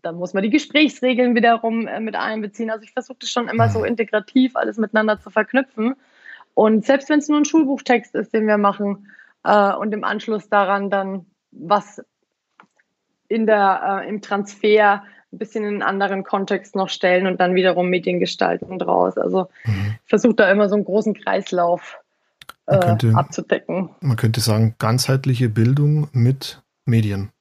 dann 0.02 0.16
muss 0.16 0.34
man 0.34 0.42
die 0.44 0.50
Gesprächsregeln 0.50 1.36
wiederum 1.36 1.88
äh, 1.88 2.00
mit 2.00 2.16
einbeziehen. 2.16 2.72
Also 2.72 2.84
ich 2.84 2.92
versuche 2.92 3.20
das 3.22 3.30
schon 3.30 3.48
immer 3.48 3.70
so 3.70 3.80
mhm. 3.80 3.86
integrativ 3.86 4.56
alles 4.56 4.78
miteinander 4.78 5.20
zu 5.20 5.30
verknüpfen. 5.30 5.96
Und 6.54 6.86
selbst 6.86 7.10
wenn 7.10 7.20
es 7.20 7.30
nur 7.30 7.40
ein 7.40 7.46
Schulbuchtext 7.46 8.16
ist, 8.16 8.34
den 8.34 8.48
wir 8.48 8.58
machen 8.58 9.08
äh, 9.43 9.73
und 9.73 9.93
im 9.93 10.04
Anschluss 10.04 10.49
daran 10.49 10.89
dann 10.89 11.25
was 11.51 12.01
in 13.27 13.45
der, 13.45 14.04
äh, 14.04 14.10
im 14.10 14.21
Transfer 14.21 15.04
ein 15.32 15.38
bisschen 15.38 15.63
in 15.63 15.69
einen 15.69 15.84
anderen 15.84 16.23
Kontext 16.23 16.75
noch 16.75 16.89
stellen 16.89 17.25
und 17.27 17.39
dann 17.39 17.56
wiederum 17.56 17.89
Medien 17.89 18.19
gestalten 18.19 18.77
draus. 18.77 19.17
Also 19.17 19.47
mhm. 19.65 19.95
versuche 20.06 20.36
da 20.36 20.51
immer 20.51 20.67
so 20.67 20.75
einen 20.75 20.84
großen 20.84 21.13
Kreislauf 21.13 21.99
äh, 22.65 22.80
könnte, 22.80 23.13
abzudecken. 23.15 23.89
Man 24.01 24.17
könnte 24.17 24.41
sagen, 24.41 24.75
ganzheitliche 24.77 25.47
Bildung 25.47 26.10
mit 26.12 26.62
Medien. 26.86 27.32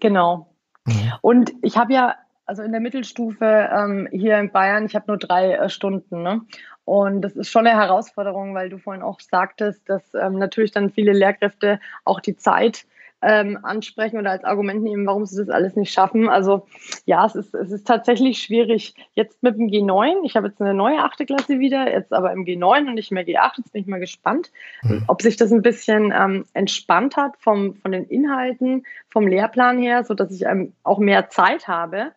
Genau. 0.00 0.54
Mhm. 0.86 1.12
Und 1.20 1.52
ich 1.62 1.76
habe 1.76 1.92
ja, 1.92 2.14
also 2.46 2.62
in 2.62 2.72
der 2.72 2.80
Mittelstufe 2.80 3.68
ähm, 3.70 4.08
hier 4.10 4.38
in 4.38 4.50
Bayern, 4.50 4.86
ich 4.86 4.94
habe 4.94 5.04
nur 5.08 5.18
drei 5.18 5.52
äh, 5.52 5.68
Stunden. 5.68 6.22
Ne? 6.22 6.40
Und 6.88 7.20
das 7.20 7.36
ist 7.36 7.50
schon 7.50 7.66
eine 7.66 7.78
Herausforderung, 7.78 8.54
weil 8.54 8.70
du 8.70 8.78
vorhin 8.78 9.02
auch 9.02 9.20
sagtest, 9.20 9.86
dass 9.90 10.02
ähm, 10.14 10.38
natürlich 10.38 10.70
dann 10.70 10.88
viele 10.88 11.12
Lehrkräfte 11.12 11.80
auch 12.06 12.18
die 12.18 12.34
Zeit 12.34 12.86
ähm, 13.20 13.58
ansprechen 13.62 14.18
oder 14.18 14.30
als 14.30 14.44
Argument 14.44 14.82
nehmen, 14.82 15.06
warum 15.06 15.26
sie 15.26 15.36
das 15.36 15.50
alles 15.50 15.76
nicht 15.76 15.92
schaffen. 15.92 16.30
Also 16.30 16.66
ja, 17.04 17.26
es 17.26 17.34
ist, 17.34 17.54
es 17.54 17.70
ist 17.70 17.86
tatsächlich 17.86 18.38
schwierig. 18.40 18.94
Jetzt 19.12 19.42
mit 19.42 19.58
dem 19.58 19.68
G9, 19.68 20.24
ich 20.24 20.34
habe 20.34 20.48
jetzt 20.48 20.62
eine 20.62 20.72
neue 20.72 21.00
achte 21.00 21.26
Klasse 21.26 21.58
wieder, 21.58 21.92
jetzt 21.92 22.14
aber 22.14 22.32
im 22.32 22.46
G9 22.46 22.86
und 22.86 22.94
nicht 22.94 23.12
mehr 23.12 23.26
G8, 23.26 23.58
jetzt 23.58 23.72
bin 23.72 23.82
ich 23.82 23.86
mal 23.86 24.00
gespannt, 24.00 24.50
mhm. 24.82 25.04
ob 25.08 25.20
sich 25.20 25.36
das 25.36 25.52
ein 25.52 25.60
bisschen 25.60 26.10
ähm, 26.16 26.46
entspannt 26.54 27.18
hat 27.18 27.36
vom, 27.38 27.74
von 27.74 27.92
den 27.92 28.04
Inhalten, 28.04 28.86
vom 29.10 29.26
Lehrplan 29.26 29.78
her, 29.78 30.04
sodass 30.04 30.32
ich 30.32 30.46
ähm, 30.46 30.72
auch 30.84 30.98
mehr 30.98 31.28
Zeit 31.28 31.68
habe. 31.68 32.12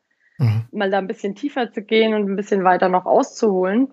Mal 0.72 0.90
da 0.90 1.00
ein 1.00 1.08
bisschen 1.08 1.36
tiefer 1.36 1.72
zu 1.72 1.82
gehen 1.82 2.14
und 2.14 2.30
ein 2.30 2.36
bisschen 2.36 2.64
weiter 2.64 2.90
noch 2.90 3.06
auszuholen, 3.06 3.90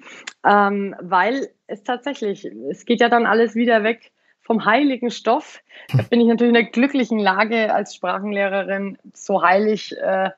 ähm, 0.47 0.95
weil 1.01 1.49
es 1.67 1.83
tatsächlich, 1.83 2.45
es 2.71 2.85
geht 2.85 3.01
ja 3.01 3.09
dann 3.09 3.27
alles 3.27 3.55
wieder 3.55 3.83
weg 3.83 4.13
vom 4.41 4.65
heiligen 4.65 5.11
Stoff. 5.11 5.61
Da 5.95 6.03
bin 6.03 6.21
ich 6.21 6.27
natürlich 6.27 6.51
in 6.51 6.63
der 6.63 6.71
glücklichen 6.71 7.19
Lage 7.19 7.75
als 7.75 7.95
Sprachenlehrerin. 7.95 8.97
So 9.13 9.43
heilig 9.43 9.95
äh, 10.01 10.31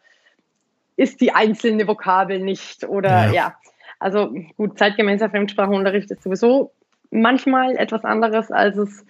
ist 0.96 1.20
die 1.20 1.33
einzelne 1.33 1.87
Vokabel 1.87 2.40
nicht. 2.40 2.85
Oder 2.85 3.26
ja. 3.26 3.33
ja, 3.33 3.55
also 4.00 4.35
gut, 4.57 4.79
zeitgemäßer 4.79 5.31
Fremdsprachenunterricht 5.31 6.11
ist 6.11 6.24
sowieso 6.24 6.72
manchmal 7.11 7.76
etwas 7.76 8.05
anderes, 8.05 8.50
als 8.50 8.76
es 8.76 9.07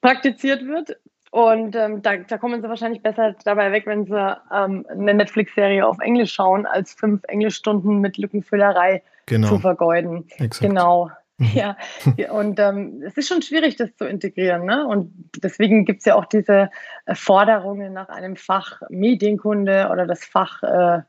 praktiziert 0.00 0.64
wird. 0.66 0.96
Und 1.34 1.74
ähm, 1.74 2.00
da, 2.00 2.18
da, 2.18 2.38
kommen 2.38 2.62
sie 2.62 2.68
wahrscheinlich 2.68 3.02
besser 3.02 3.34
dabei 3.44 3.72
weg, 3.72 3.86
wenn 3.86 4.04
sie 4.04 4.36
ähm, 4.54 4.86
eine 4.88 5.14
Netflix-Serie 5.14 5.84
auf 5.84 5.98
Englisch 5.98 6.32
schauen, 6.32 6.64
als 6.64 6.94
fünf 6.94 7.22
Englischstunden 7.26 7.98
mit 7.98 8.18
Lückenfüllerei 8.18 9.02
genau. 9.26 9.48
zu 9.48 9.58
vergeuden. 9.58 10.28
Exakt. 10.38 10.60
Genau. 10.60 11.10
Mhm. 11.38 11.46
Ja, 11.52 11.76
und 12.30 12.60
ähm, 12.60 13.02
es 13.04 13.16
ist 13.16 13.26
schon 13.26 13.42
schwierig, 13.42 13.74
das 13.74 13.96
zu 13.96 14.04
integrieren. 14.04 14.64
Ne? 14.64 14.86
Und 14.86 15.10
deswegen 15.42 15.84
gibt 15.84 15.98
es 15.98 16.04
ja 16.04 16.14
auch 16.14 16.26
diese 16.26 16.70
äh, 17.06 17.16
Forderungen 17.16 17.92
nach 17.92 18.10
einem 18.10 18.36
Fach 18.36 18.82
Medienkunde 18.88 19.88
oder 19.90 20.06
das 20.06 20.24
Fach 20.24 20.62
äh, 20.62 21.00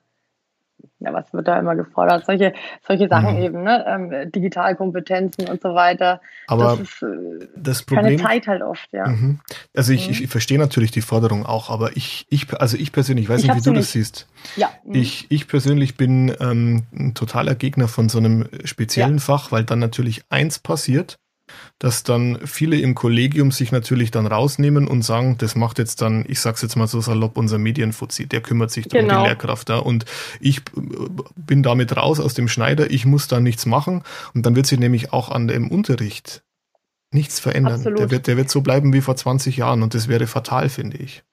ja, 1.00 1.13
was 1.13 1.32
wird 1.34 1.48
da 1.48 1.60
immer 1.60 1.76
gefordert? 1.76 2.26
Solche, 2.26 2.54
solche 2.86 3.08
Sachen 3.08 3.36
mhm. 3.36 3.41
eben, 3.41 3.63
ne? 3.63 3.86
Ähm, 3.88 4.32
Digitalkompetenzen 4.32 5.48
und 5.48 5.62
so 5.62 5.76
weiter. 5.76 6.21
Aber 6.48 6.78
das, 6.78 6.80
ist, 6.80 7.04
äh, 7.04 7.48
das 7.56 7.84
Problem, 7.84 8.17
keine 8.17 8.21
Zeit 8.21 8.48
halt 8.48 8.62
oft, 8.62 8.88
ja. 8.91 9.08
Mhm. 9.08 9.39
Also 9.76 9.93
ich, 9.93 10.08
mhm. 10.08 10.24
ich 10.24 10.28
verstehe 10.30 10.60
natürlich 10.60 10.91
die 10.91 11.02
Forderung 11.02 11.45
auch, 11.45 11.69
aber 11.69 11.95
ich, 11.95 12.26
ich 12.30 12.48
also 12.60 12.78
ich 12.78 12.91
persönlich, 12.91 13.26
ich 13.26 13.30
weiß 13.30 13.41
ich 13.41 13.48
nicht, 13.48 13.58
wie 13.58 13.62
du 13.62 13.71
nicht. 13.71 13.82
das 13.82 13.91
siehst. 13.91 14.28
Ja. 14.56 14.69
Mhm. 14.84 14.95
Ich, 14.95 15.26
ich 15.30 15.48
persönlich 15.48 15.98
bin 15.98 16.34
ähm, 16.39 16.84
ein 16.93 17.13
totaler 17.13 17.56
Gegner 17.56 17.88
von 17.88 18.10
so 18.10 18.17
einem 18.17 18.48
speziellen 18.63 19.17
ja. 19.17 19.21
Fach, 19.21 19.52
weil 19.52 19.63
dann 19.63 19.80
natürlich 19.80 20.24
eins 20.30 20.60
passiert, 20.60 21.17
dass 21.80 22.04
dann 22.04 22.40
viele 22.46 22.78
im 22.78 22.96
Kollegium 22.96 23.52
sich 23.52 23.72
natürlich 23.72 24.12
dann 24.12 24.28
rausnehmen 24.28 24.88
und 24.88 25.04
sagen, 25.04 25.38
das 25.38 25.56
macht 25.56 25.80
jetzt 25.80 26.02
dann, 26.02 26.26
ich 26.28 26.40
sag's 26.40 26.62
jetzt 26.62 26.76
mal 26.76 26.88
so 26.88 27.02
salopp, 27.02 27.38
unser 27.38 27.58
Medienfuzzi, 27.58 28.28
der 28.28 28.42
kümmert 28.42 28.72
sich 28.72 28.90
genau. 28.90 29.00
um 29.00 29.06
die 29.06 29.10
genau. 29.10 29.26
Lehrkraft 29.26 29.70
da 29.70 29.78
und 29.78 30.06
ich 30.40 30.62
bin 31.36 31.64
damit 31.64 31.96
raus 31.96 32.20
aus 32.20 32.34
dem 32.34 32.48
Schneider, 32.48 32.90
ich 32.90 33.06
muss 33.06 33.28
da 33.28 33.40
nichts 33.40 33.66
machen 33.66 34.04
und 34.34 34.46
dann 34.46 34.56
wird 34.56 34.66
sich 34.66 34.80
nämlich 34.80 35.14
auch 35.14 35.30
an 35.30 35.48
dem 35.48 35.70
Unterricht 35.70 36.44
nichts 37.12 37.40
verändern. 37.40 37.84
Der 37.84 38.12
wird, 38.12 38.28
der 38.28 38.38
wird 38.38 38.50
so 38.50 38.62
bleiben 38.62 38.94
wie 38.94 39.02
vor 39.02 39.16
20 39.16 39.58
Jahren 39.58 39.84
und 39.84 39.94
das 39.94 40.08
wäre 40.08 40.28
fatal, 40.28 40.70
finde 40.70 40.98
ich. 40.98 41.24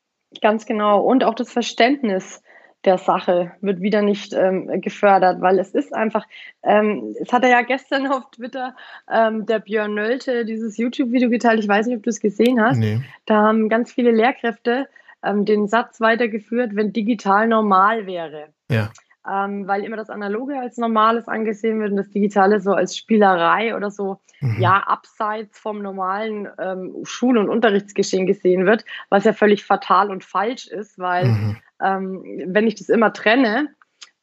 Ganz 0.40 0.64
genau. 0.66 1.00
Und 1.00 1.24
auch 1.24 1.34
das 1.34 1.50
Verständnis 1.50 2.42
der 2.84 2.98
Sache 2.98 3.52
wird 3.60 3.80
wieder 3.80 4.02
nicht 4.02 4.32
ähm, 4.32 4.80
gefördert, 4.80 5.40
weil 5.40 5.58
es 5.58 5.70
ist 5.74 5.94
einfach, 5.94 6.26
ähm, 6.62 7.14
es 7.20 7.32
hat 7.32 7.44
er 7.44 7.50
ja 7.50 7.62
gestern 7.62 8.06
auf 8.12 8.30
Twitter 8.32 8.74
ähm, 9.10 9.46
der 9.46 9.60
Björn 9.60 9.94
Nölte 9.94 10.44
dieses 10.44 10.76
YouTube-Video 10.76 11.30
geteilt, 11.30 11.60
ich 11.60 11.68
weiß 11.68 11.86
nicht, 11.86 11.96
ob 11.96 12.02
du 12.02 12.10
es 12.10 12.20
gesehen 12.20 12.60
hast. 12.60 12.78
Nee. 12.78 13.00
Da 13.26 13.36
haben 13.42 13.68
ganz 13.68 13.92
viele 13.92 14.10
Lehrkräfte 14.10 14.88
ähm, 15.24 15.44
den 15.44 15.68
Satz 15.68 16.00
weitergeführt, 16.00 16.74
wenn 16.74 16.92
digital 16.92 17.46
normal 17.46 18.06
wäre. 18.06 18.48
Ja. 18.70 18.90
Ähm, 19.30 19.68
weil 19.68 19.84
immer 19.84 19.96
das 19.96 20.10
Analoge 20.10 20.58
als 20.58 20.78
Normales 20.78 21.28
angesehen 21.28 21.78
wird 21.78 21.92
und 21.92 21.96
das 21.96 22.10
Digitale 22.10 22.60
so 22.60 22.72
als 22.72 22.96
Spielerei 22.96 23.76
oder 23.76 23.90
so, 23.90 24.18
mhm. 24.40 24.60
ja, 24.60 24.78
abseits 24.84 25.60
vom 25.60 25.80
normalen 25.80 26.48
ähm, 26.58 26.96
Schul- 27.04 27.38
und 27.38 27.48
Unterrichtsgeschehen 27.48 28.26
gesehen 28.26 28.66
wird, 28.66 28.84
was 29.10 29.22
ja 29.22 29.32
völlig 29.32 29.64
fatal 29.64 30.10
und 30.10 30.24
falsch 30.24 30.66
ist, 30.66 30.98
weil 30.98 31.26
mhm 31.26 31.56
ähm, 31.82 32.22
wenn 32.46 32.66
ich 32.66 32.76
das 32.76 32.88
immer 32.88 33.12
trenne, 33.12 33.68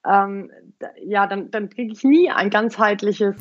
ähm, 0.08 0.52
ja, 1.04 1.28
dann, 1.28 1.52
dann 1.52 1.70
kriege 1.70 1.92
ich 1.92 2.04
nie 2.04 2.32
ein 2.32 2.50
ganzheitliches 2.50 3.36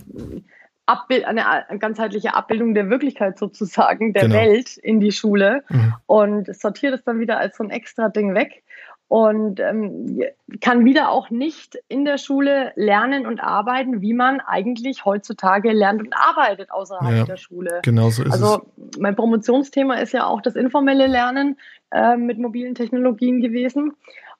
Abbild, 0.86 1.24
eine, 1.24 1.46
eine, 1.68 1.78
ganzheitliche 1.78 2.34
Abbildung 2.34 2.74
der 2.74 2.90
Wirklichkeit 2.90 3.38
sozusagen, 3.38 4.12
der 4.12 4.22
genau. 4.22 4.36
Welt 4.36 4.76
in 4.76 5.00
die 5.00 5.12
Schule 5.12 5.62
mhm. 5.68 5.94
und 6.06 6.56
sortiere 6.56 6.92
das 6.92 7.04
dann 7.04 7.20
wieder 7.20 7.38
als 7.38 7.56
so 7.58 7.64
ein 7.64 7.70
extra 7.70 8.08
Ding 8.08 8.34
weg 8.34 8.64
und 9.08 9.58
ähm, 9.58 10.20
kann 10.60 10.84
wieder 10.84 11.10
auch 11.10 11.30
nicht 11.30 11.78
in 11.88 12.04
der 12.04 12.18
Schule 12.18 12.72
lernen 12.76 13.26
und 13.26 13.40
arbeiten, 13.40 14.02
wie 14.02 14.12
man 14.12 14.40
eigentlich 14.40 15.06
heutzutage 15.06 15.72
lernt 15.72 16.00
und 16.02 16.12
arbeitet 16.12 16.70
außerhalb 16.70 17.16
ja, 17.16 17.24
der 17.24 17.38
Schule. 17.38 17.80
Genau 17.82 18.10
so 18.10 18.22
ist 18.22 18.32
also 18.32 18.66
es. 18.90 18.98
mein 18.98 19.16
Promotionsthema 19.16 19.94
ist 19.94 20.12
ja 20.12 20.26
auch 20.26 20.42
das 20.42 20.56
informelle 20.56 21.06
Lernen 21.06 21.56
äh, 21.90 22.16
mit 22.16 22.38
mobilen 22.38 22.74
Technologien 22.74 23.40
gewesen. 23.40 23.92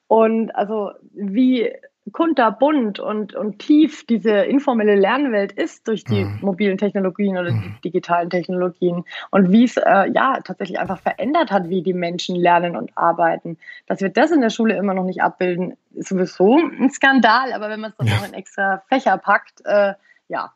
Und 0.07 0.55
also 0.55 0.91
wie 1.13 1.71
kunterbunt 2.11 2.99
und, 2.99 3.33
und 3.33 3.59
tief 3.59 4.05
diese 4.05 4.31
informelle 4.31 4.95
Lernwelt 4.95 5.51
ist 5.51 5.87
durch 5.87 6.03
die 6.03 6.25
mhm. 6.25 6.39
mobilen 6.41 6.77
Technologien 6.77 7.37
oder 7.37 7.51
mhm. 7.51 7.75
die 7.77 7.89
digitalen 7.89 8.29
Technologien 8.29 9.05
und 9.31 9.51
wie 9.51 9.63
es 9.63 9.77
äh, 9.77 10.09
ja 10.13 10.39
tatsächlich 10.43 10.79
einfach 10.79 10.99
verändert 10.99 11.51
hat, 11.51 11.69
wie 11.69 11.81
die 11.81 11.93
Menschen 11.93 12.35
lernen 12.35 12.75
und 12.75 12.97
arbeiten. 12.97 13.57
Dass 13.87 14.01
wir 14.01 14.09
das 14.09 14.31
in 14.31 14.41
der 14.41 14.49
Schule 14.49 14.75
immer 14.75 14.93
noch 14.93 15.05
nicht 15.05 15.21
abbilden, 15.21 15.77
ist 15.93 16.09
sowieso 16.09 16.57
ein 16.57 16.89
Skandal, 16.89 17.53
aber 17.53 17.69
wenn 17.69 17.79
man 17.79 17.91
es 17.91 17.97
dann 17.97 18.07
ja. 18.07 18.15
noch 18.15 18.27
in 18.27 18.33
extra 18.33 18.83
Fächer 18.87 19.17
packt, 19.17 19.61
äh, 19.65 19.93
ja, 20.27 20.53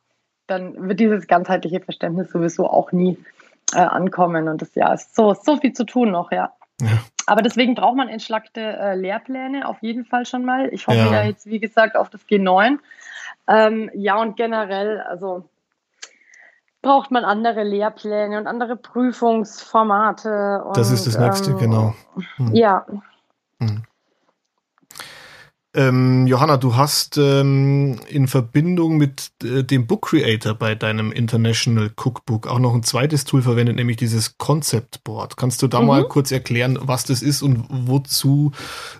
dann 0.47 0.87
wird 0.87 0.99
dieses 0.99 1.27
ganzheitliche 1.27 1.79
Verständnis 1.79 2.31
sowieso 2.31 2.69
auch 2.69 2.91
nie 2.91 3.17
äh, 3.73 3.79
ankommen. 3.79 4.47
Und 4.47 4.61
das 4.61 4.75
ja 4.75 4.93
ist 4.93 5.15
so, 5.15 5.33
so 5.33 5.57
viel 5.57 5.73
zu 5.73 5.85
tun 5.85 6.11
noch, 6.11 6.31
ja. 6.31 6.51
Ja. 6.85 6.99
Aber 7.25 7.41
deswegen 7.41 7.75
braucht 7.75 7.95
man 7.95 8.09
entschlackte 8.09 8.61
äh, 8.61 8.95
Lehrpläne 8.95 9.67
auf 9.67 9.81
jeden 9.81 10.05
Fall 10.05 10.25
schon 10.25 10.45
mal. 10.45 10.69
Ich 10.73 10.87
hoffe 10.87 10.97
ja, 10.97 11.11
ja 11.11 11.23
jetzt, 11.23 11.45
wie 11.45 11.59
gesagt, 11.59 11.95
auf 11.95 12.09
das 12.09 12.21
G9. 12.27 12.79
Ähm, 13.47 13.89
ja, 13.93 14.15
und 14.21 14.35
generell, 14.35 15.01
also 15.01 15.47
braucht 16.81 17.11
man 17.11 17.23
andere 17.25 17.63
Lehrpläne 17.63 18.37
und 18.37 18.45
andere 18.47 18.75
Prüfungsformate. 18.75 20.63
Und, 20.65 20.77
das 20.77 20.91
ist 20.91 21.07
das 21.07 21.17
nächste, 21.17 21.51
ähm, 21.51 21.57
genau. 21.57 21.95
Hm. 22.35 22.53
Ja. 22.53 22.85
Hm. 23.59 23.83
Ähm, 25.75 26.27
Johanna, 26.27 26.57
du 26.57 26.75
hast 26.75 27.17
ähm, 27.17 27.99
in 28.07 28.27
Verbindung 28.27 28.97
mit 28.97 29.31
äh, 29.43 29.63
dem 29.63 29.87
Book 29.87 30.09
Creator 30.09 30.53
bei 30.53 30.75
deinem 30.75 31.11
International 31.11 31.89
Cookbook 31.95 32.47
auch 32.47 32.59
noch 32.59 32.75
ein 32.75 32.83
zweites 32.83 33.25
Tool 33.25 33.41
verwendet, 33.41 33.75
nämlich 33.75 33.97
dieses 33.97 34.37
Concept 34.37 35.03
Board. 35.03 35.35
Kannst 35.35 35.63
du 35.63 35.67
da 35.67 35.81
mhm. 35.81 35.87
mal 35.87 36.07
kurz 36.07 36.31
erklären, 36.31 36.77
was 36.79 37.05
das 37.05 37.23
ist 37.23 37.41
und 37.41 37.65
wozu 37.69 38.51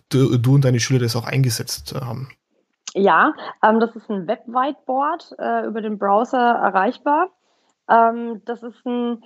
du, 0.10 0.38
du 0.40 0.56
und 0.56 0.66
deine 0.66 0.80
Schüler 0.80 1.00
das 1.00 1.16
auch 1.16 1.26
eingesetzt 1.26 1.94
haben? 1.94 2.30
Ja, 2.96 3.34
ähm, 3.64 3.80
das 3.80 3.96
ist 3.96 4.10
ein 4.10 4.28
Web-Whiteboard 4.28 5.36
äh, 5.38 5.68
über 5.68 5.82
den 5.82 6.00
Browser 6.00 6.40
erreichbar. 6.40 7.30
Ähm, 7.88 8.42
das 8.46 8.64
ist 8.64 8.84
ein 8.86 9.22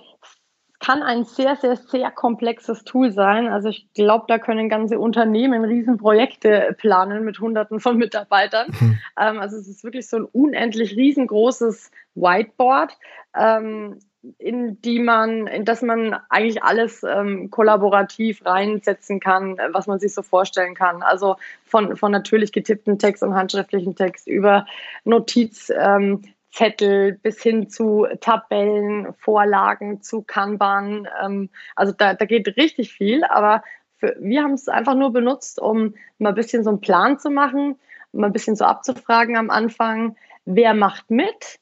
kann 0.80 1.02
ein 1.02 1.24
sehr, 1.24 1.56
sehr, 1.56 1.76
sehr 1.76 2.10
komplexes 2.10 2.84
Tool 2.84 3.10
sein. 3.10 3.48
Also 3.48 3.68
ich 3.68 3.88
glaube, 3.94 4.26
da 4.28 4.38
können 4.38 4.68
ganze 4.68 4.98
Unternehmen 4.98 5.64
Riesenprojekte 5.64 6.76
planen 6.78 7.24
mit 7.24 7.40
Hunderten 7.40 7.80
von 7.80 7.98
Mitarbeitern. 7.98 8.68
Mhm. 8.78 8.98
Ähm, 9.18 9.38
also 9.40 9.56
es 9.56 9.66
ist 9.66 9.82
wirklich 9.82 10.08
so 10.08 10.18
ein 10.18 10.24
unendlich 10.24 10.96
riesengroßes 10.96 11.90
Whiteboard, 12.14 12.96
ähm, 13.36 13.98
in 14.38 14.80
die 14.82 15.00
man, 15.00 15.46
in 15.46 15.64
das 15.64 15.82
man 15.82 16.16
eigentlich 16.28 16.62
alles 16.62 17.02
ähm, 17.02 17.50
kollaborativ 17.50 18.44
reinsetzen 18.44 19.20
kann, 19.20 19.58
was 19.72 19.86
man 19.86 19.98
sich 19.98 20.14
so 20.14 20.22
vorstellen 20.22 20.74
kann. 20.74 21.02
Also 21.02 21.36
von, 21.64 21.96
von 21.96 22.12
natürlich 22.12 22.52
getippten 22.52 22.98
Text 22.98 23.22
und 23.22 23.34
handschriftlichen 23.34 23.96
Text 23.96 24.26
über 24.26 24.66
Notiz, 25.04 25.72
ähm, 25.76 26.22
Zettel 26.58 27.12
bis 27.12 27.40
hin 27.40 27.70
zu 27.70 28.08
Tabellen, 28.20 29.14
Vorlagen, 29.14 30.02
zu 30.02 30.22
Kanban. 30.22 31.06
Ähm, 31.22 31.50
also 31.76 31.92
da, 31.96 32.14
da 32.14 32.24
geht 32.24 32.56
richtig 32.56 32.92
viel, 32.92 33.22
aber 33.22 33.62
für, 33.96 34.16
wir 34.18 34.42
haben 34.42 34.54
es 34.54 34.68
einfach 34.68 34.96
nur 34.96 35.12
benutzt, 35.12 35.60
um 35.60 35.94
mal 36.18 36.30
ein 36.30 36.34
bisschen 36.34 36.64
so 36.64 36.70
einen 36.70 36.80
Plan 36.80 37.20
zu 37.20 37.30
machen, 37.30 37.78
mal 38.10 38.26
ein 38.26 38.32
bisschen 38.32 38.56
so 38.56 38.64
abzufragen 38.64 39.36
am 39.36 39.50
Anfang, 39.50 40.16
wer 40.46 40.74
macht 40.74 41.12
mit, 41.12 41.60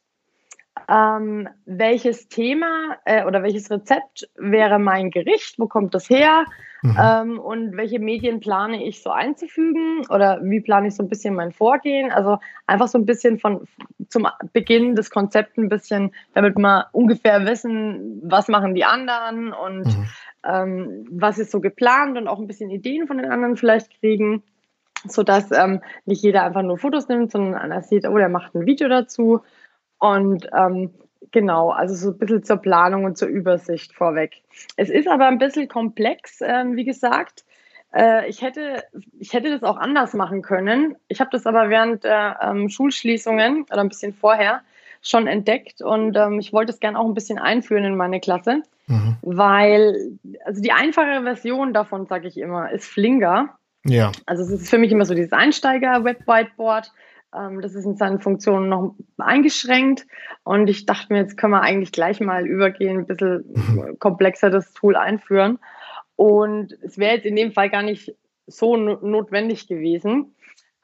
ähm, 0.89 1.49
welches 1.65 2.29
Thema 2.29 2.97
äh, 3.05 3.25
oder 3.25 3.43
welches 3.43 3.71
Rezept 3.71 4.29
wäre 4.37 4.79
mein 4.79 5.11
Gericht, 5.11 5.59
wo 5.59 5.67
kommt 5.67 5.95
das 5.95 6.09
her 6.09 6.45
mhm. 6.83 6.97
ähm, 7.01 7.39
und 7.39 7.77
welche 7.77 7.99
Medien 7.99 8.41
plane 8.41 8.85
ich 8.85 9.03
so 9.03 9.11
einzufügen 9.11 10.07
oder 10.09 10.41
wie 10.43 10.61
plane 10.61 10.89
ich 10.89 10.95
so 10.95 11.03
ein 11.03 11.09
bisschen 11.09 11.35
mein 11.35 11.53
Vorgehen. 11.53 12.13
Also 12.13 12.39
einfach 12.67 12.89
so 12.89 12.99
ein 12.99 13.07
bisschen 13.07 13.39
von 13.39 13.67
zum 14.09 14.29
Beginn 14.53 14.95
des 14.95 15.11
Konzepts 15.11 15.57
ein 15.59 15.69
bisschen, 15.69 16.13
damit 16.35 16.57
wir 16.57 16.87
ungefähr 16.93 17.45
wissen, 17.45 18.21
was 18.23 18.47
machen 18.49 18.75
die 18.75 18.85
anderen 18.85 19.53
und 19.53 19.87
mhm. 19.87 20.07
ähm, 20.45 21.07
was 21.11 21.39
ist 21.39 21.51
so 21.51 21.61
geplant 21.61 22.17
und 22.17 22.29
auch 22.29 22.39
ein 22.39 22.47
bisschen 22.47 22.71
Ideen 22.71 23.09
von 23.09 23.19
den 23.19 23.31
anderen 23.31 23.57
vielleicht 23.57 23.99
kriegen 24.01 24.43
sodass 25.09 25.53
ähm, 25.53 25.83
nicht 26.05 26.23
jeder 26.23 26.43
einfach 26.43 26.63
nur 26.63 26.79
Fotos 26.79 27.07
nimmt, 27.07 27.31
sondern 27.31 27.55
einer 27.55 27.83
sieht, 27.83 28.09
oh, 28.09 28.17
der 28.17 28.29
macht 28.29 28.55
ein 28.55 28.67
Video 28.67 28.89
dazu 28.89 29.43
und 29.99 30.49
ähm, 30.57 30.91
genau, 31.31 31.71
also 31.71 31.95
so 31.95 32.11
ein 32.11 32.19
bisschen 32.19 32.43
zur 32.43 32.59
Planung 32.59 33.05
und 33.05 33.19
zur 33.19 33.29
Übersicht 33.29 33.95
vorweg. 33.95 34.43
Es 34.77 34.91
ist 34.91 35.09
aber 35.09 35.27
ein 35.27 35.39
bisschen 35.39 35.69
komplex, 35.69 36.41
ähm, 36.41 36.77
wie 36.77 36.85
gesagt. 36.85 37.45
Äh, 37.95 38.29
ich, 38.29 38.43
hätte, 38.43 38.85
ich 39.19 39.33
hätte 39.33 39.51
das 39.51 39.63
auch 39.63 39.77
anders 39.77 40.13
machen 40.15 40.43
können. 40.43 40.97
Ich 41.09 41.21
habe 41.21 41.31
das 41.33 41.47
aber 41.47 41.71
während 41.71 42.05
der 42.05 42.39
ähm, 42.43 42.69
Schulschließungen 42.69 43.63
oder 43.71 43.81
ein 43.81 43.89
bisschen 43.89 44.13
vorher 44.13 44.63
schon 45.03 45.27
entdeckt 45.27 45.83
und 45.83 46.17
ähm, 46.17 46.39
ich 46.41 46.53
wollte 46.53 46.73
es 46.73 46.81
gerne 46.81 46.99
auch 46.99 47.07
ein 47.07 47.15
bisschen 47.15 47.39
einführen 47.39 47.85
in 47.85 47.97
meine 47.97 48.19
Klasse, 48.19 48.63
mhm. 48.87 49.17
weil 49.23 50.19
also 50.45 50.61
die 50.61 50.73
einfache 50.73 51.23
Version 51.23 51.73
davon, 51.73 52.07
sage 52.07 52.27
ich 52.27 52.39
immer, 52.39 52.73
ist 52.73 52.87
Flinger. 52.87 53.57
Ja. 53.85 54.11
Also 54.27 54.43
es 54.43 54.51
ist 54.51 54.69
für 54.69 54.79
mich 54.79 54.91
immer 54.91 55.05
so 55.05 55.15
dieses 55.15 55.33
Einsteiger-Web-Whiteboard 55.33 56.93
das 57.31 57.75
ist 57.75 57.85
in 57.85 57.97
seinen 57.97 58.21
Funktionen 58.21 58.69
noch 58.69 58.95
eingeschränkt. 59.19 60.07
Und 60.45 60.69
ich 60.69 60.87
dachte 60.87 61.13
mir, 61.13 61.21
jetzt 61.21 61.37
können 61.37 61.53
wir 61.53 61.63
eigentlich 61.63 61.93
gleich 61.93 62.21
mal 62.21 62.47
übergehen, 62.47 62.99
ein 62.99 63.07
bisschen 63.07 63.97
komplexer 63.99 64.51
das 64.51 64.73
Tool 64.73 64.97
einführen. 64.97 65.59
Und 66.17 66.73
es 66.83 66.99
wäre 66.99 67.17
jetzt 67.17 67.27
in 67.27 67.37
dem 67.37 67.53
Fall 67.53 67.69
gar 67.69 67.83
nicht 67.83 68.15
so 68.47 68.77
notwendig 68.77 69.69
gewesen. 69.69 70.35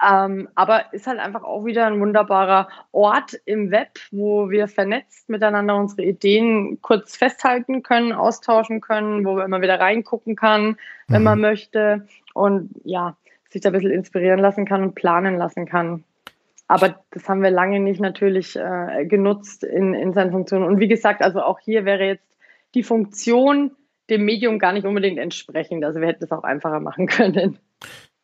Ähm, 0.05 0.49
aber 0.57 0.93
ist 0.93 1.07
halt 1.07 1.21
einfach 1.21 1.45
auch 1.45 1.65
wieder 1.65 1.87
ein 1.87 2.01
wunderbarer 2.01 2.69
Ort 2.91 3.41
im 3.45 3.71
Web, 3.71 4.01
wo 4.11 4.51
wir 4.51 4.67
vernetzt 4.67 5.29
miteinander 5.29 5.77
unsere 5.77 6.03
Ideen 6.03 6.81
kurz 6.83 7.17
festhalten 7.17 7.85
können, 7.85 8.13
austauschen 8.13 8.81
können, 8.81 9.25
wo 9.25 9.35
man 9.35 9.47
immer 9.47 9.63
wieder 9.63 9.79
reingucken 9.79 10.35
kann, 10.35 10.77
wenn 11.07 11.21
mhm. 11.21 11.25
man 11.25 11.41
möchte. 11.41 12.09
Und 12.35 12.71
ja, 12.83 13.17
sich 13.51 13.61
da 13.61 13.69
ein 13.69 13.75
bisschen 13.75 13.93
inspirieren 13.93 14.41
lassen 14.41 14.67
kann 14.67 14.83
und 14.83 14.95
planen 14.95 15.37
lassen 15.37 15.67
kann. 15.67 16.03
Aber 16.69 17.05
das 17.11 17.29
haben 17.29 17.43
wir 17.43 17.51
lange 17.51 17.81
nicht 17.81 18.01
natürlich 18.01 18.57
äh, 18.57 19.05
genutzt 19.07 19.65
in, 19.65 19.95
in 19.95 20.13
seinen 20.13 20.31
Funktionen. 20.31 20.65
Und 20.65 20.81
wie 20.81 20.89
gesagt, 20.89 21.23
also 21.23 21.43
auch 21.43 21.59
hier 21.59 21.85
wäre 21.85 22.05
jetzt 22.05 22.37
die 22.75 22.83
Funktion 22.83 23.73
dem 24.11 24.25
Medium 24.25 24.59
gar 24.59 24.73
nicht 24.73 24.87
unbedingt 24.87 25.19
entsprechend. 25.19 25.85
Also 25.85 26.01
wir 26.01 26.09
hätten 26.09 26.25
es 26.25 26.33
auch 26.33 26.45
einfacher 26.45 26.81
machen 26.81 27.07
können. 27.09 27.59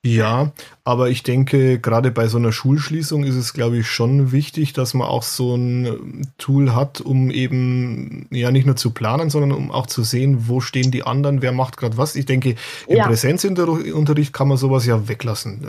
Ja, 0.04 0.52
aber 0.84 1.10
ich 1.10 1.24
denke, 1.24 1.80
gerade 1.80 2.12
bei 2.12 2.28
so 2.28 2.38
einer 2.38 2.52
Schulschließung 2.52 3.24
ist 3.24 3.34
es, 3.34 3.52
glaube 3.52 3.78
ich, 3.78 3.88
schon 3.88 4.30
wichtig, 4.30 4.72
dass 4.72 4.94
man 4.94 5.08
auch 5.08 5.24
so 5.24 5.56
ein 5.56 6.28
Tool 6.38 6.72
hat, 6.72 7.00
um 7.00 7.32
eben 7.32 8.28
ja 8.30 8.52
nicht 8.52 8.64
nur 8.64 8.76
zu 8.76 8.92
planen, 8.92 9.28
sondern 9.28 9.50
um 9.50 9.72
auch 9.72 9.88
zu 9.88 10.04
sehen, 10.04 10.46
wo 10.46 10.60
stehen 10.60 10.92
die 10.92 11.02
anderen, 11.02 11.42
wer 11.42 11.50
macht 11.50 11.76
gerade 11.76 11.96
was. 11.96 12.14
Ich 12.14 12.26
denke, 12.26 12.54
im 12.86 12.98
ja. 12.98 13.08
Präsenzunterricht 13.08 14.32
kann 14.32 14.46
man 14.46 14.56
sowas 14.56 14.86
ja 14.86 15.08
weglassen. 15.08 15.68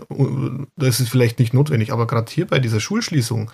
Das 0.78 1.00
ist 1.00 1.10
vielleicht 1.10 1.40
nicht 1.40 1.56
notwendig, 1.56 1.92
aber 1.92 2.06
gerade 2.06 2.32
hier 2.32 2.46
bei 2.46 2.60
dieser 2.60 2.80
Schulschließung, 2.80 3.50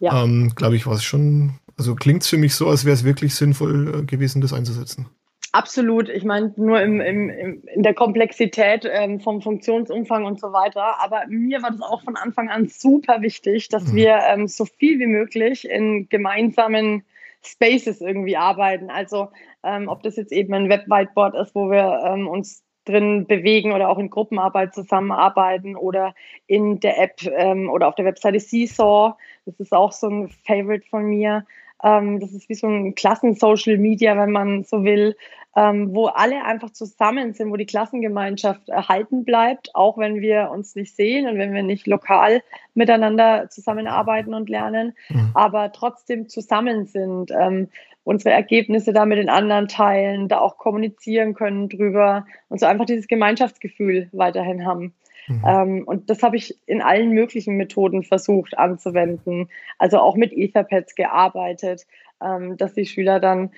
ja. 0.00 0.24
ähm, 0.24 0.54
glaube 0.54 0.76
ich, 0.76 0.86
war 0.86 0.94
es 0.94 1.04
schon, 1.04 1.56
also 1.76 1.94
klingt 1.94 2.22
es 2.22 2.28
für 2.28 2.38
mich 2.38 2.54
so, 2.54 2.68
als 2.70 2.86
wäre 2.86 2.94
es 2.94 3.04
wirklich 3.04 3.34
sinnvoll 3.34 4.00
äh, 4.00 4.02
gewesen, 4.04 4.40
das 4.40 4.54
einzusetzen. 4.54 5.06
Absolut. 5.54 6.08
Ich 6.08 6.24
meine, 6.24 6.52
nur 6.56 6.82
im, 6.82 7.00
im, 7.00 7.30
im, 7.30 7.62
in 7.72 7.84
der 7.84 7.94
Komplexität 7.94 8.90
ähm, 8.90 9.20
vom 9.20 9.40
Funktionsumfang 9.40 10.24
und 10.24 10.40
so 10.40 10.52
weiter. 10.52 11.00
Aber 11.00 11.26
mir 11.28 11.62
war 11.62 11.70
das 11.70 11.80
auch 11.80 12.02
von 12.02 12.16
Anfang 12.16 12.48
an 12.48 12.66
super 12.66 13.22
wichtig, 13.22 13.68
dass 13.68 13.92
mhm. 13.92 13.94
wir 13.94 14.18
ähm, 14.26 14.48
so 14.48 14.64
viel 14.64 14.98
wie 14.98 15.06
möglich 15.06 15.70
in 15.70 16.08
gemeinsamen 16.08 17.04
Spaces 17.44 18.00
irgendwie 18.00 18.36
arbeiten. 18.36 18.90
Also 18.90 19.28
ähm, 19.62 19.86
ob 19.86 20.02
das 20.02 20.16
jetzt 20.16 20.32
eben 20.32 20.52
ein 20.54 20.68
Web-Whiteboard 20.68 21.36
ist, 21.36 21.54
wo 21.54 21.70
wir 21.70 22.02
ähm, 22.04 22.26
uns 22.26 22.64
drin 22.84 23.26
bewegen 23.28 23.70
oder 23.70 23.90
auch 23.90 23.98
in 23.98 24.10
Gruppenarbeit 24.10 24.74
zusammenarbeiten 24.74 25.76
oder 25.76 26.16
in 26.48 26.80
der 26.80 27.00
App 27.00 27.20
ähm, 27.30 27.70
oder 27.70 27.86
auf 27.86 27.94
der 27.94 28.06
Webseite 28.06 28.40
Seesaw. 28.40 29.14
Das 29.46 29.60
ist 29.60 29.72
auch 29.72 29.92
so 29.92 30.08
ein 30.08 30.30
Favorite 30.30 30.88
von 30.88 31.04
mir. 31.04 31.46
Ähm, 31.82 32.20
das 32.20 32.32
ist 32.32 32.48
wie 32.48 32.54
so 32.54 32.66
ein 32.66 32.94
Klassen-Social 32.94 33.78
Media, 33.78 34.16
wenn 34.16 34.30
man 34.30 34.64
so 34.64 34.84
will, 34.84 35.16
ähm, 35.56 35.94
wo 35.94 36.06
alle 36.06 36.44
einfach 36.44 36.70
zusammen 36.70 37.32
sind, 37.32 37.50
wo 37.50 37.56
die 37.56 37.66
Klassengemeinschaft 37.66 38.68
erhalten 38.68 39.24
bleibt, 39.24 39.74
auch 39.74 39.98
wenn 39.98 40.20
wir 40.20 40.50
uns 40.50 40.74
nicht 40.74 40.96
sehen 40.96 41.28
und 41.28 41.38
wenn 41.38 41.54
wir 41.54 41.62
nicht 41.62 41.86
lokal 41.86 42.42
miteinander 42.74 43.48
zusammenarbeiten 43.50 44.34
und 44.34 44.48
lernen, 44.48 44.94
mhm. 45.08 45.30
aber 45.34 45.72
trotzdem 45.72 46.28
zusammen 46.28 46.86
sind, 46.86 47.30
ähm, 47.30 47.68
unsere 48.02 48.34
Ergebnisse 48.34 48.92
da 48.92 49.06
mit 49.06 49.18
den 49.18 49.30
anderen 49.30 49.68
teilen, 49.68 50.28
da 50.28 50.38
auch 50.38 50.58
kommunizieren 50.58 51.34
können 51.34 51.68
drüber 51.68 52.26
und 52.48 52.60
so 52.60 52.66
einfach 52.66 52.84
dieses 52.84 53.06
Gemeinschaftsgefühl 53.06 54.08
weiterhin 54.12 54.66
haben. 54.66 54.92
Mhm. 55.26 55.42
Ähm, 55.46 55.84
und 55.86 56.10
das 56.10 56.22
habe 56.22 56.36
ich 56.36 56.58
in 56.66 56.82
allen 56.82 57.10
möglichen 57.10 57.56
Methoden 57.56 58.02
versucht 58.02 58.58
anzuwenden. 58.58 59.48
Also 59.78 59.98
auch 59.98 60.16
mit 60.16 60.32
Etherpads 60.32 60.94
gearbeitet, 60.94 61.86
ähm, 62.22 62.56
dass 62.56 62.74
die 62.74 62.86
Schüler 62.86 63.20
dann 63.20 63.50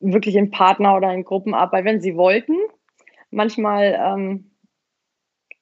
wirklich 0.00 0.36
in 0.36 0.50
Partner- 0.50 0.96
oder 0.96 1.12
in 1.12 1.24
Gruppenarbeit, 1.24 1.84
wenn 1.84 2.00
sie 2.00 2.16
wollten. 2.16 2.56
Manchmal, 3.30 3.98
ähm, 3.98 4.50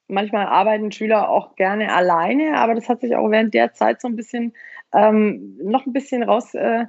manchmal 0.09 0.47
arbeiten 0.47 0.93
Schüler 0.93 1.29
auch 1.29 1.55
gerne 1.57 1.95
alleine, 1.95 2.59
aber 2.59 2.75
das 2.75 2.89
hat 2.89 3.01
sich 3.01 3.15
auch 3.15 3.31
während 3.31 3.55
der 3.55 3.73
Zeit 3.73 4.01
so 4.01 4.09
ein 4.09 4.17
bisschen 4.17 4.53
ähm, 4.93 5.59
noch 5.63 5.87
ein 5.87 5.93
bisschen 5.93 6.23
raus. 6.23 6.55
Äh, 6.55 6.87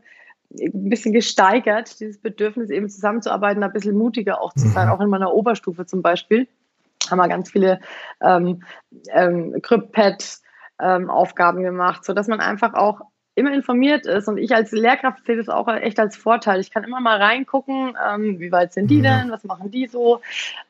ein 0.55 0.89
bisschen 0.89 1.13
gesteigert, 1.13 1.99
dieses 1.99 2.19
Bedürfnis 2.19 2.69
eben 2.69 2.88
zusammenzuarbeiten, 2.88 3.63
ein 3.63 3.73
bisschen 3.73 3.97
mutiger 3.97 4.39
auch 4.39 4.53
zu 4.53 4.67
sein, 4.67 4.86
mhm. 4.86 4.93
auch 4.93 5.01
in 5.01 5.09
meiner 5.09 5.33
Oberstufe 5.33 5.88
zum 5.88 6.03
Beispiel 6.03 6.47
haben 7.13 7.19
wir 7.19 7.30
ganz 7.30 7.52
viele 7.52 7.80
ähm, 8.21 8.63
ähm, 9.12 9.62
Cryptpad-Aufgaben 9.62 11.60
ähm, 11.60 11.63
gemacht, 11.63 12.04
sodass 12.04 12.28
man 12.28 12.39
einfach 12.39 12.73
auch 12.73 13.02
immer 13.36 13.54
informiert 13.54 14.06
ist. 14.06 14.28
Und 14.28 14.38
ich 14.38 14.54
als 14.54 14.71
Lehrkraft 14.71 15.26
sehe 15.26 15.38
das 15.38 15.49
auch 15.49 15.67
echt 15.67 15.99
als 15.99 16.15
Vorteil. 16.15 16.60
Ich 16.60 16.71
kann 16.71 16.84
immer 16.84 16.99
mal 16.99 17.17
reingucken, 17.17 17.95
ähm, 18.08 18.39
wie 18.39 18.52
weit 18.52 18.73
sind 18.73 18.89
die 18.91 19.02
denn, 19.02 19.32
was 19.32 19.43
machen 19.43 19.71
die 19.71 19.88
so, 19.88 20.21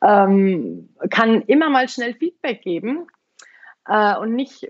ähm, 0.01 0.89
kann 1.10 1.41
immer 1.41 1.69
mal 1.69 1.89
schnell 1.89 2.13
Feedback 2.13 2.62
geben. 2.62 3.08
Äh, 3.88 4.17
und 4.17 4.34
nicht, 4.34 4.69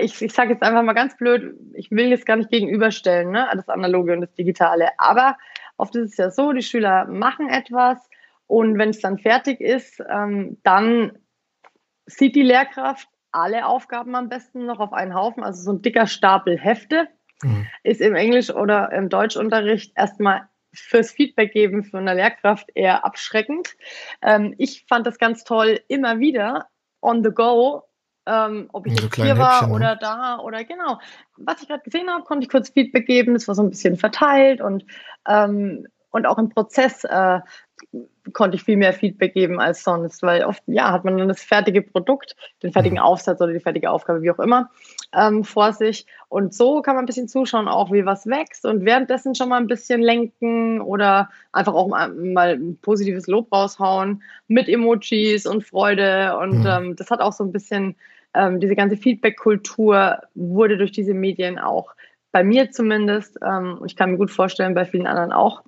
ich, 0.00 0.22
ich 0.22 0.32
sage 0.32 0.52
jetzt 0.52 0.62
einfach 0.62 0.82
mal 0.82 0.94
ganz 0.94 1.16
blöd, 1.16 1.54
ich 1.74 1.90
will 1.90 2.08
jetzt 2.08 2.24
gar 2.24 2.36
nicht 2.36 2.50
gegenüberstellen, 2.50 3.30
ne, 3.30 3.46
das 3.54 3.68
Analoge 3.68 4.14
und 4.14 4.22
das 4.22 4.32
Digitale. 4.34 4.88
Aber 4.96 5.36
oft 5.76 5.94
ist 5.96 6.12
es 6.12 6.16
ja 6.16 6.30
so, 6.30 6.52
die 6.52 6.62
Schüler 6.62 7.06
machen 7.06 7.50
etwas, 7.50 7.98
und 8.54 8.78
wenn 8.78 8.90
es 8.90 9.00
dann 9.00 9.18
fertig 9.18 9.60
ist, 9.60 10.00
ähm, 10.08 10.58
dann 10.62 11.18
sieht 12.06 12.36
die 12.36 12.42
Lehrkraft 12.42 13.08
alle 13.32 13.66
Aufgaben 13.66 14.14
am 14.14 14.28
besten 14.28 14.64
noch 14.64 14.78
auf 14.78 14.92
einen 14.92 15.12
Haufen. 15.12 15.42
Also 15.42 15.64
so 15.64 15.72
ein 15.72 15.82
dicker 15.82 16.06
Stapel 16.06 16.56
Hefte 16.56 17.08
mhm. 17.42 17.66
ist 17.82 18.00
im 18.00 18.14
Englisch- 18.14 18.54
oder 18.54 18.92
im 18.92 19.08
Deutschunterricht 19.08 19.92
erstmal 19.96 20.48
fürs 20.72 21.10
Feedback 21.10 21.52
geben 21.52 21.82
für 21.82 21.98
eine 21.98 22.14
Lehrkraft 22.14 22.70
eher 22.76 23.04
abschreckend. 23.04 23.70
Ähm, 24.22 24.54
ich 24.56 24.84
fand 24.88 25.04
das 25.04 25.18
ganz 25.18 25.42
toll, 25.42 25.80
immer 25.88 26.20
wieder 26.20 26.68
on 27.02 27.24
the 27.24 27.30
go, 27.30 27.82
ähm, 28.24 28.68
ob 28.72 28.86
ich 28.86 28.96
so 28.96 29.06
jetzt 29.06 29.16
hier 29.16 29.36
war 29.36 29.62
Häppchen, 29.62 29.70
ne? 29.70 29.74
oder 29.74 29.96
da 29.96 30.38
oder 30.38 30.62
genau. 30.62 31.00
Was 31.38 31.60
ich 31.60 31.66
gerade 31.66 31.82
gesehen 31.82 32.08
habe, 32.08 32.22
konnte 32.22 32.44
ich 32.44 32.50
kurz 32.52 32.70
Feedback 32.70 33.06
geben. 33.06 33.34
Es 33.34 33.48
war 33.48 33.56
so 33.56 33.64
ein 33.64 33.70
bisschen 33.70 33.96
verteilt 33.96 34.60
und 34.60 34.84
ähm, 35.26 35.88
und 36.14 36.26
auch 36.26 36.38
im 36.38 36.48
Prozess 36.48 37.02
äh, 37.02 37.40
konnte 38.32 38.56
ich 38.56 38.64
viel 38.64 38.76
mehr 38.76 38.92
Feedback 38.92 39.34
geben 39.34 39.60
als 39.60 39.84
sonst, 39.84 40.22
weil 40.22 40.44
oft, 40.44 40.62
ja, 40.66 40.90
hat 40.90 41.04
man 41.04 41.18
dann 41.18 41.28
das 41.28 41.42
fertige 41.42 41.82
Produkt, 41.82 42.36
den 42.62 42.72
fertigen 42.72 42.98
mhm. 42.98 43.04
Aufsatz 43.04 43.40
oder 43.40 43.52
die 43.52 43.60
fertige 43.60 43.90
Aufgabe, 43.90 44.22
wie 44.22 44.30
auch 44.30 44.38
immer, 44.38 44.70
ähm, 45.12 45.44
vor 45.44 45.72
sich. 45.72 46.06
Und 46.28 46.54
so 46.54 46.82
kann 46.82 46.94
man 46.94 47.04
ein 47.04 47.06
bisschen 47.06 47.28
zuschauen, 47.28 47.68
auch 47.68 47.92
wie 47.92 48.06
was 48.06 48.26
wächst 48.26 48.64
und 48.64 48.84
währenddessen 48.84 49.34
schon 49.34 49.48
mal 49.48 49.60
ein 49.60 49.66
bisschen 49.66 50.00
lenken 50.00 50.80
oder 50.80 51.28
einfach 51.52 51.74
auch 51.74 51.88
mal, 51.88 52.08
mal 52.12 52.54
ein 52.54 52.78
positives 52.80 53.26
Lob 53.26 53.52
raushauen 53.52 54.22
mit 54.48 54.68
Emojis 54.68 55.46
und 55.46 55.64
Freude. 55.64 56.36
Und 56.38 56.60
mhm. 56.60 56.66
ähm, 56.66 56.96
das 56.96 57.10
hat 57.10 57.20
auch 57.20 57.32
so 57.32 57.44
ein 57.44 57.52
bisschen, 57.52 57.96
ähm, 58.34 58.60
diese 58.60 58.74
ganze 58.74 58.96
Feedback-Kultur 58.96 60.18
wurde 60.34 60.76
durch 60.76 60.92
diese 60.92 61.14
Medien 61.14 61.58
auch 61.58 61.94
bei 62.34 62.42
mir 62.42 62.72
zumindest, 62.72 63.38
ähm, 63.48 63.80
ich 63.86 63.94
kann 63.94 64.10
mir 64.10 64.16
gut 64.16 64.32
vorstellen, 64.32 64.74
bei 64.74 64.84
vielen 64.84 65.06
anderen 65.06 65.30
auch, 65.30 65.62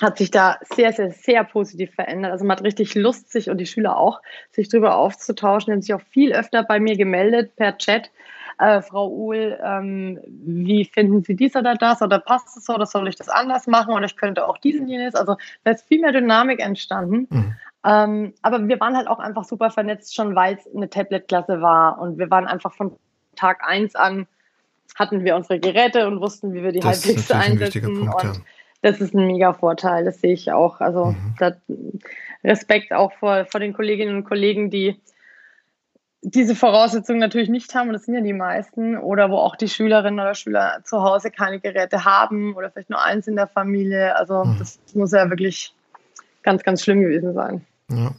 hat 0.00 0.18
sich 0.18 0.30
da 0.30 0.58
sehr, 0.74 0.92
sehr, 0.92 1.10
sehr 1.10 1.44
positiv 1.44 1.94
verändert. 1.94 2.32
Also 2.32 2.44
man 2.44 2.56
hat 2.56 2.64
richtig 2.64 2.94
Lust, 2.94 3.30
sich 3.30 3.50
und 3.50 3.58
die 3.58 3.66
Schüler 3.66 3.96
auch, 3.96 4.20
sich 4.52 4.68
darüber 4.68 4.96
aufzutauschen, 4.96 5.72
haben 5.72 5.82
sich 5.82 5.94
auch 5.94 6.02
viel 6.10 6.32
öfter 6.32 6.62
bei 6.62 6.78
mir 6.80 6.96
gemeldet 6.96 7.56
per 7.56 7.76
Chat. 7.78 8.10
Äh, 8.58 8.82
Frau 8.82 9.08
Uhl, 9.08 9.58
ähm, 9.62 10.20
wie 10.26 10.84
finden 10.84 11.22
Sie 11.22 11.36
dies 11.36 11.54
oder 11.54 11.74
das? 11.74 12.02
Oder 12.02 12.18
passt 12.18 12.56
es 12.56 12.64
so? 12.64 12.74
Oder 12.74 12.86
soll 12.86 13.08
ich 13.08 13.16
das 13.16 13.28
anders 13.28 13.66
machen? 13.66 13.94
Oder 13.94 14.06
ich 14.06 14.16
könnte 14.16 14.46
auch 14.46 14.58
diesen 14.58 14.88
jenes. 14.88 15.14
Also 15.14 15.36
da 15.64 15.70
ist 15.72 15.86
viel 15.86 16.00
mehr 16.00 16.12
Dynamik 16.12 16.60
entstanden. 16.60 17.28
Mhm. 17.30 17.56
Ähm, 17.84 18.34
aber 18.42 18.66
wir 18.66 18.80
waren 18.80 18.96
halt 18.96 19.06
auch 19.06 19.20
einfach 19.20 19.44
super 19.44 19.70
vernetzt, 19.70 20.14
schon 20.14 20.34
weil 20.34 20.56
es 20.56 20.74
eine 20.74 20.90
Tablet-Klasse 20.90 21.60
war. 21.60 22.00
Und 22.00 22.18
wir 22.18 22.30
waren 22.30 22.46
einfach 22.46 22.74
von 22.74 22.96
Tag 23.36 23.62
eins 23.64 23.94
an 23.94 24.26
hatten 24.98 25.24
wir 25.24 25.36
unsere 25.36 25.60
Geräte 25.60 26.06
und 26.06 26.20
wussten, 26.20 26.52
wie 26.54 26.62
wir 26.62 26.72
die 26.72 26.80
das 26.80 27.04
halbwegs 27.04 27.30
einsetzen. 27.30 27.84
Ein 27.84 27.94
Punkt, 28.06 28.24
und 28.24 28.34
ja. 28.36 28.40
Das 28.82 29.00
ist 29.00 29.14
ein 29.14 29.26
mega 29.26 29.52
Vorteil, 29.52 30.04
das 30.04 30.20
sehe 30.20 30.32
ich 30.32 30.52
auch. 30.52 30.80
Also 30.80 31.14
mhm. 31.38 32.00
Respekt 32.44 32.92
auch 32.92 33.12
vor, 33.14 33.44
vor 33.46 33.60
den 33.60 33.72
Kolleginnen 33.72 34.16
und 34.16 34.24
Kollegen, 34.24 34.70
die 34.70 35.00
diese 36.20 36.56
Voraussetzungen 36.56 37.20
natürlich 37.20 37.48
nicht 37.48 37.74
haben, 37.74 37.88
und 37.88 37.94
das 37.94 38.04
sind 38.04 38.14
ja 38.14 38.20
die 38.20 38.32
meisten, 38.32 38.96
oder 38.98 39.30
wo 39.30 39.36
auch 39.36 39.56
die 39.56 39.68
Schülerinnen 39.68 40.18
oder 40.18 40.34
Schüler 40.34 40.80
zu 40.84 41.02
Hause 41.02 41.30
keine 41.30 41.60
Geräte 41.60 42.04
haben 42.04 42.54
oder 42.54 42.70
vielleicht 42.70 42.90
nur 42.90 43.02
eins 43.02 43.28
in 43.28 43.36
der 43.36 43.46
Familie. 43.46 44.16
Also 44.16 44.44
mhm. 44.44 44.56
das 44.58 44.80
muss 44.94 45.12
ja 45.12 45.30
wirklich 45.30 45.74
ganz, 46.42 46.62
ganz 46.62 46.82
schlimm 46.82 47.00
gewesen 47.00 47.34
sein. 47.34 47.64
Ja. 47.90 48.12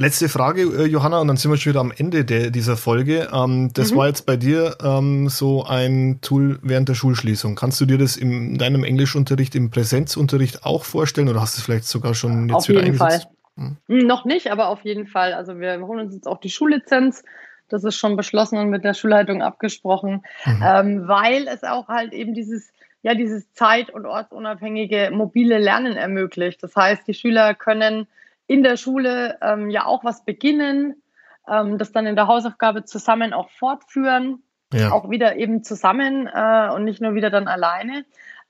Letzte 0.00 0.30
Frage, 0.30 0.62
äh, 0.62 0.86
Johanna, 0.86 1.20
und 1.20 1.28
dann 1.28 1.36
sind 1.36 1.50
wir 1.50 1.58
schon 1.58 1.72
wieder 1.72 1.80
am 1.80 1.92
Ende 1.94 2.24
der, 2.24 2.50
dieser 2.50 2.78
Folge. 2.78 3.28
Ähm, 3.34 3.70
das 3.74 3.92
mhm. 3.92 3.96
war 3.96 4.06
jetzt 4.06 4.24
bei 4.24 4.38
dir 4.38 4.78
ähm, 4.82 5.28
so 5.28 5.64
ein 5.64 6.20
Tool 6.22 6.58
während 6.62 6.88
der 6.88 6.94
Schulschließung. 6.94 7.54
Kannst 7.54 7.78
du 7.82 7.84
dir 7.84 7.98
das 7.98 8.16
in 8.16 8.56
deinem 8.56 8.82
Englischunterricht, 8.82 9.54
im 9.56 9.70
Präsenzunterricht 9.70 10.64
auch 10.64 10.84
vorstellen 10.84 11.28
oder 11.28 11.42
hast 11.42 11.56
du 11.56 11.60
es 11.60 11.66
vielleicht 11.66 11.84
sogar 11.84 12.14
schon 12.14 12.48
jetzt 12.48 12.56
auf 12.56 12.68
wieder 12.70 12.82
jeden 12.82 12.98
eingesetzt? 12.98 13.28
Fall. 13.56 13.76
Hm. 13.88 14.06
Noch 14.06 14.24
nicht, 14.24 14.50
aber 14.50 14.68
auf 14.68 14.80
jeden 14.86 15.06
Fall. 15.06 15.34
Also 15.34 15.60
wir 15.60 15.78
holen 15.86 16.00
uns 16.00 16.14
jetzt 16.14 16.26
auch 16.26 16.40
die 16.40 16.48
Schullizenz. 16.48 17.22
Das 17.68 17.84
ist 17.84 17.96
schon 17.96 18.16
beschlossen 18.16 18.56
und 18.56 18.70
mit 18.70 18.84
der 18.84 18.94
Schulleitung 18.94 19.42
abgesprochen, 19.42 20.22
mhm. 20.46 20.64
ähm, 20.66 21.08
weil 21.08 21.46
es 21.46 21.62
auch 21.62 21.88
halt 21.88 22.14
eben 22.14 22.32
dieses 22.32 22.72
ja 23.02 23.14
dieses 23.14 23.52
zeit- 23.52 23.90
und 23.90 24.06
ortsunabhängige 24.06 25.10
mobile 25.12 25.58
Lernen 25.58 25.92
ermöglicht. 25.92 26.62
Das 26.62 26.74
heißt, 26.74 27.06
die 27.06 27.14
Schüler 27.14 27.54
können 27.54 28.06
in 28.50 28.64
der 28.64 28.76
Schule 28.76 29.38
ähm, 29.42 29.70
ja 29.70 29.86
auch 29.86 30.02
was 30.02 30.24
beginnen, 30.24 31.00
ähm, 31.48 31.78
das 31.78 31.92
dann 31.92 32.08
in 32.08 32.16
der 32.16 32.26
Hausaufgabe 32.26 32.84
zusammen 32.84 33.32
auch 33.32 33.48
fortführen, 33.50 34.42
ja. 34.72 34.90
auch 34.90 35.08
wieder 35.08 35.36
eben 35.36 35.62
zusammen 35.62 36.26
äh, 36.26 36.68
und 36.74 36.82
nicht 36.82 37.00
nur 37.00 37.14
wieder 37.14 37.30
dann 37.30 37.46
alleine. 37.46 38.04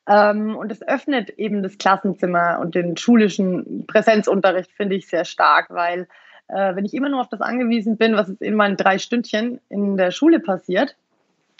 Ähm, 0.08 0.56
und 0.56 0.72
es 0.72 0.80
öffnet 0.80 1.28
eben 1.28 1.62
das 1.62 1.76
Klassenzimmer 1.76 2.60
und 2.62 2.74
den 2.74 2.96
schulischen 2.96 3.84
Präsenzunterricht, 3.86 4.72
finde 4.72 4.96
ich 4.96 5.06
sehr 5.06 5.26
stark, 5.26 5.66
weil 5.68 6.08
äh, 6.48 6.74
wenn 6.74 6.86
ich 6.86 6.94
immer 6.94 7.10
nur 7.10 7.20
auf 7.20 7.28
das 7.28 7.42
angewiesen 7.42 7.98
bin, 7.98 8.16
was 8.16 8.28
jetzt 8.28 8.40
in 8.40 8.54
meinen 8.54 8.78
drei 8.78 8.96
Stündchen 8.96 9.60
in 9.68 9.98
der 9.98 10.12
Schule 10.12 10.40
passiert, 10.40 10.96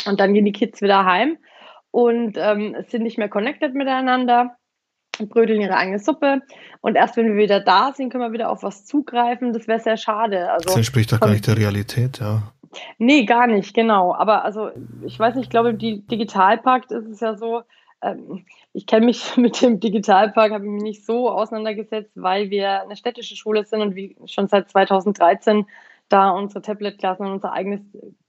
und 0.07 0.19
dann 0.19 0.33
gehen 0.33 0.47
die 0.47 0.53
Kids 0.53 0.81
wieder 0.81 1.05
heim 1.05 1.37
und 1.91 2.39
ähm, 2.39 2.75
sind 2.89 3.03
nicht 3.03 3.19
mehr 3.19 3.29
connected 3.29 3.75
miteinander, 3.75 4.57
brödeln 5.29 5.61
ihre 5.61 5.77
eigene 5.77 5.99
Suppe. 5.99 6.43
Und 6.81 6.97
erst 6.97 7.17
wenn 7.17 7.27
wir 7.27 7.37
wieder 7.37 7.61
da 7.61 7.93
sind, 7.95 8.11
können 8.11 8.25
wir 8.25 8.33
wieder 8.33 8.51
auf 8.51 8.63
was 8.63 8.85
zugreifen. 8.85 9.53
Das 9.53 9.69
wäre 9.69 9.81
sehr 9.81 9.97
schade. 9.97 10.51
Also, 10.51 10.69
das 10.69 10.77
entspricht 10.77 11.13
doch 11.13 11.21
gar 11.21 11.31
nicht 11.31 11.47
der 11.47 11.57
Realität, 11.57 12.21
ja. 12.21 12.53
Nee, 12.99 13.25
gar 13.25 13.47
nicht, 13.47 13.75
genau. 13.75 14.15
Aber 14.15 14.45
also, 14.45 14.71
ich 15.05 15.19
weiß 15.19 15.35
nicht, 15.35 15.45
ich 15.45 15.51
glaube, 15.51 15.71
im 15.71 15.79
Digitalpakt 15.79 16.93
ist 16.93 17.07
es 17.07 17.21
ja 17.21 17.37
so, 17.37 17.63
ähm, 18.03 18.45
ich 18.73 18.87
kenne 18.87 19.07
mich 19.07 19.37
mit 19.37 19.61
dem 19.61 19.81
Digitalpark, 19.81 20.53
habe 20.53 20.65
ich 20.65 20.71
mich 20.71 20.83
nicht 20.83 21.07
so 21.07 21.31
auseinandergesetzt, 21.31 22.13
weil 22.15 22.51
wir 22.51 22.83
eine 22.83 22.97
städtische 22.97 23.37
Schule 23.37 23.65
sind 23.65 23.81
und 23.81 23.95
wie 23.95 24.17
schon 24.27 24.49
seit 24.49 24.71
2013 24.71 25.67
da 26.11 26.31
unsere 26.31 26.61
Tablet-Klassen 26.61 27.25
und 27.25 27.33
unser 27.33 27.53
eigenes 27.53 27.81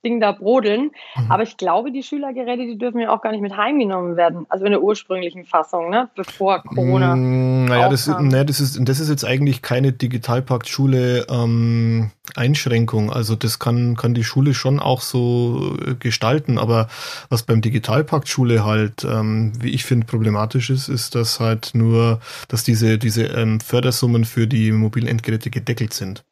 Ding 0.05 0.19
da 0.19 0.31
brodeln. 0.31 0.91
Mhm. 1.15 1.31
Aber 1.31 1.43
ich 1.43 1.57
glaube, 1.57 1.91
die 1.91 2.03
Schülergeräte, 2.03 2.63
die 2.65 2.77
dürfen 2.77 2.99
ja 2.99 3.09
auch 3.11 3.21
gar 3.21 3.31
nicht 3.31 3.41
mit 3.41 3.57
heimgenommen 3.57 4.17
werden. 4.17 4.45
Also 4.49 4.65
in 4.65 4.71
der 4.71 4.81
ursprünglichen 4.81 5.45
Fassung, 5.45 5.89
ne? 5.89 6.09
bevor 6.15 6.63
Corona. 6.63 7.15
Mm, 7.15 7.65
naja, 7.65 7.89
das 7.89 8.07
ist, 8.07 8.19
ne, 8.19 8.45
das, 8.45 8.59
ist, 8.59 8.79
das 8.81 8.99
ist 8.99 9.09
jetzt 9.09 9.25
eigentlich 9.25 9.61
keine 9.61 9.91
Digitalpakt-Schule 9.91 11.25
ähm, 11.29 12.11
Einschränkung. 12.35 13.11
Also 13.11 13.35
das 13.35 13.59
kann, 13.59 13.95
kann 13.95 14.13
die 14.13 14.23
Schule 14.23 14.53
schon 14.53 14.79
auch 14.79 15.01
so 15.01 15.75
äh, 15.85 15.95
gestalten. 15.95 16.57
Aber 16.57 16.87
was 17.29 17.43
beim 17.43 17.61
Digitalpakt 17.61 18.27
Schule 18.27 18.63
halt, 18.63 19.03
ähm, 19.03 19.53
wie 19.59 19.71
ich 19.71 19.85
finde, 19.85 20.05
problematisch 20.05 20.69
ist, 20.69 20.87
ist, 20.87 21.15
dass 21.15 21.39
halt 21.39 21.71
nur, 21.73 22.19
dass 22.47 22.63
diese, 22.63 22.97
diese 22.97 23.25
ähm, 23.25 23.59
Fördersummen 23.59 24.25
für 24.25 24.47
die 24.47 24.71
mobilen 24.71 25.07
Endgeräte 25.07 25.49
gedeckelt 25.49 25.93
sind. 25.93 26.23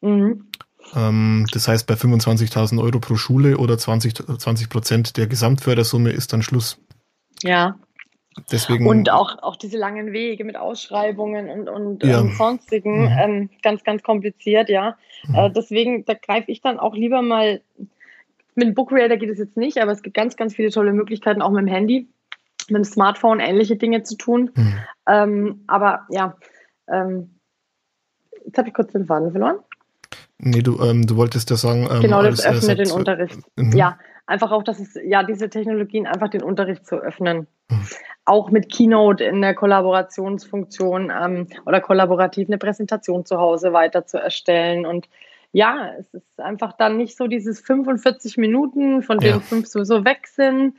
Mhm. 0.00 0.46
Ähm, 0.96 1.46
das 1.52 1.68
heißt, 1.68 1.86
bei 1.86 1.94
25.000 1.94 2.82
Euro 2.82 2.98
pro 2.98 3.16
Schule 3.16 3.58
oder 3.58 3.76
20, 3.76 4.14
20 4.14 4.68
Prozent 4.68 5.16
der 5.16 5.26
Gesamtfördersumme 5.26 6.10
ist 6.10 6.32
dann 6.32 6.42
Schluss. 6.42 6.80
Ja. 7.42 7.76
Deswegen, 8.50 8.86
und 8.86 9.10
auch, 9.10 9.42
auch 9.42 9.56
diese 9.56 9.78
langen 9.78 10.12
Wege 10.12 10.44
mit 10.44 10.56
Ausschreibungen 10.56 11.48
und, 11.48 11.68
und 11.68 12.04
ja. 12.04 12.20
ähm, 12.20 12.32
sonstigen, 12.36 13.04
mhm. 13.04 13.18
ähm, 13.18 13.50
ganz, 13.62 13.82
ganz 13.82 14.02
kompliziert, 14.02 14.68
ja. 14.68 14.96
Mhm. 15.26 15.34
Äh, 15.34 15.50
deswegen, 15.50 16.04
da 16.04 16.14
greife 16.14 16.50
ich 16.50 16.60
dann 16.60 16.78
auch 16.78 16.94
lieber 16.94 17.22
mal, 17.22 17.62
mit 18.54 18.68
dem 18.68 18.74
Book 18.74 18.92
Reader 18.92 19.16
geht 19.16 19.30
es 19.30 19.38
jetzt 19.38 19.56
nicht, 19.56 19.78
aber 19.78 19.92
es 19.92 20.02
gibt 20.02 20.16
ganz, 20.16 20.36
ganz 20.36 20.54
viele 20.54 20.70
tolle 20.70 20.92
Möglichkeiten, 20.92 21.40
auch 21.40 21.50
mit 21.50 21.60
dem 21.60 21.68
Handy, 21.68 22.08
mit 22.68 22.76
dem 22.76 22.84
Smartphone 22.84 23.40
ähnliche 23.40 23.76
Dinge 23.76 24.02
zu 24.02 24.16
tun. 24.16 24.50
Mhm. 24.54 24.74
Ähm, 25.08 25.64
aber 25.66 26.06
ja, 26.10 26.36
ähm, 26.88 27.38
jetzt 28.44 28.58
habe 28.58 28.68
ich 28.68 28.74
kurz 28.74 28.92
den 28.92 29.06
Faden 29.06 29.30
verloren. 29.30 29.58
Nee, 30.38 30.62
du, 30.62 30.78
ähm, 30.82 31.06
du 31.06 31.16
wolltest 31.16 31.50
ja 31.50 31.56
sagen. 31.56 31.88
Ähm, 31.90 32.02
genau, 32.02 32.22
das 32.22 32.44
als, 32.44 32.58
öffnet 32.58 32.80
als, 32.80 32.88
den 32.88 32.98
Unterricht. 32.98 33.38
Mhm. 33.56 33.72
Ja, 33.72 33.98
einfach 34.26 34.50
auch, 34.52 34.62
dass 34.62 34.78
es, 34.80 34.98
ja, 35.02 35.22
diese 35.22 35.48
Technologien 35.48 36.06
einfach 36.06 36.28
den 36.28 36.42
Unterricht 36.42 36.86
zu 36.86 36.96
öffnen. 36.96 37.46
Mhm. 37.70 37.86
Auch 38.24 38.50
mit 38.50 38.70
Keynote 38.70 39.24
in 39.24 39.40
der 39.40 39.54
Kollaborationsfunktion 39.54 41.10
ähm, 41.10 41.46
oder 41.64 41.80
kollaborativ 41.80 42.48
eine 42.48 42.58
Präsentation 42.58 43.24
zu 43.24 43.38
Hause 43.38 43.72
weiter 43.72 44.04
zu 44.04 44.18
erstellen. 44.18 44.84
Und 44.84 45.08
ja, 45.52 45.92
es 45.98 46.12
ist 46.12 46.40
einfach 46.40 46.72
dann 46.72 46.96
nicht 46.98 47.16
so 47.16 47.28
dieses 47.28 47.60
45 47.60 48.36
Minuten, 48.36 49.02
von 49.02 49.18
denen 49.18 49.40
ja. 49.40 49.40
fünf 49.40 49.66
sowieso 49.68 50.04
weg 50.04 50.26
sind. 50.26 50.76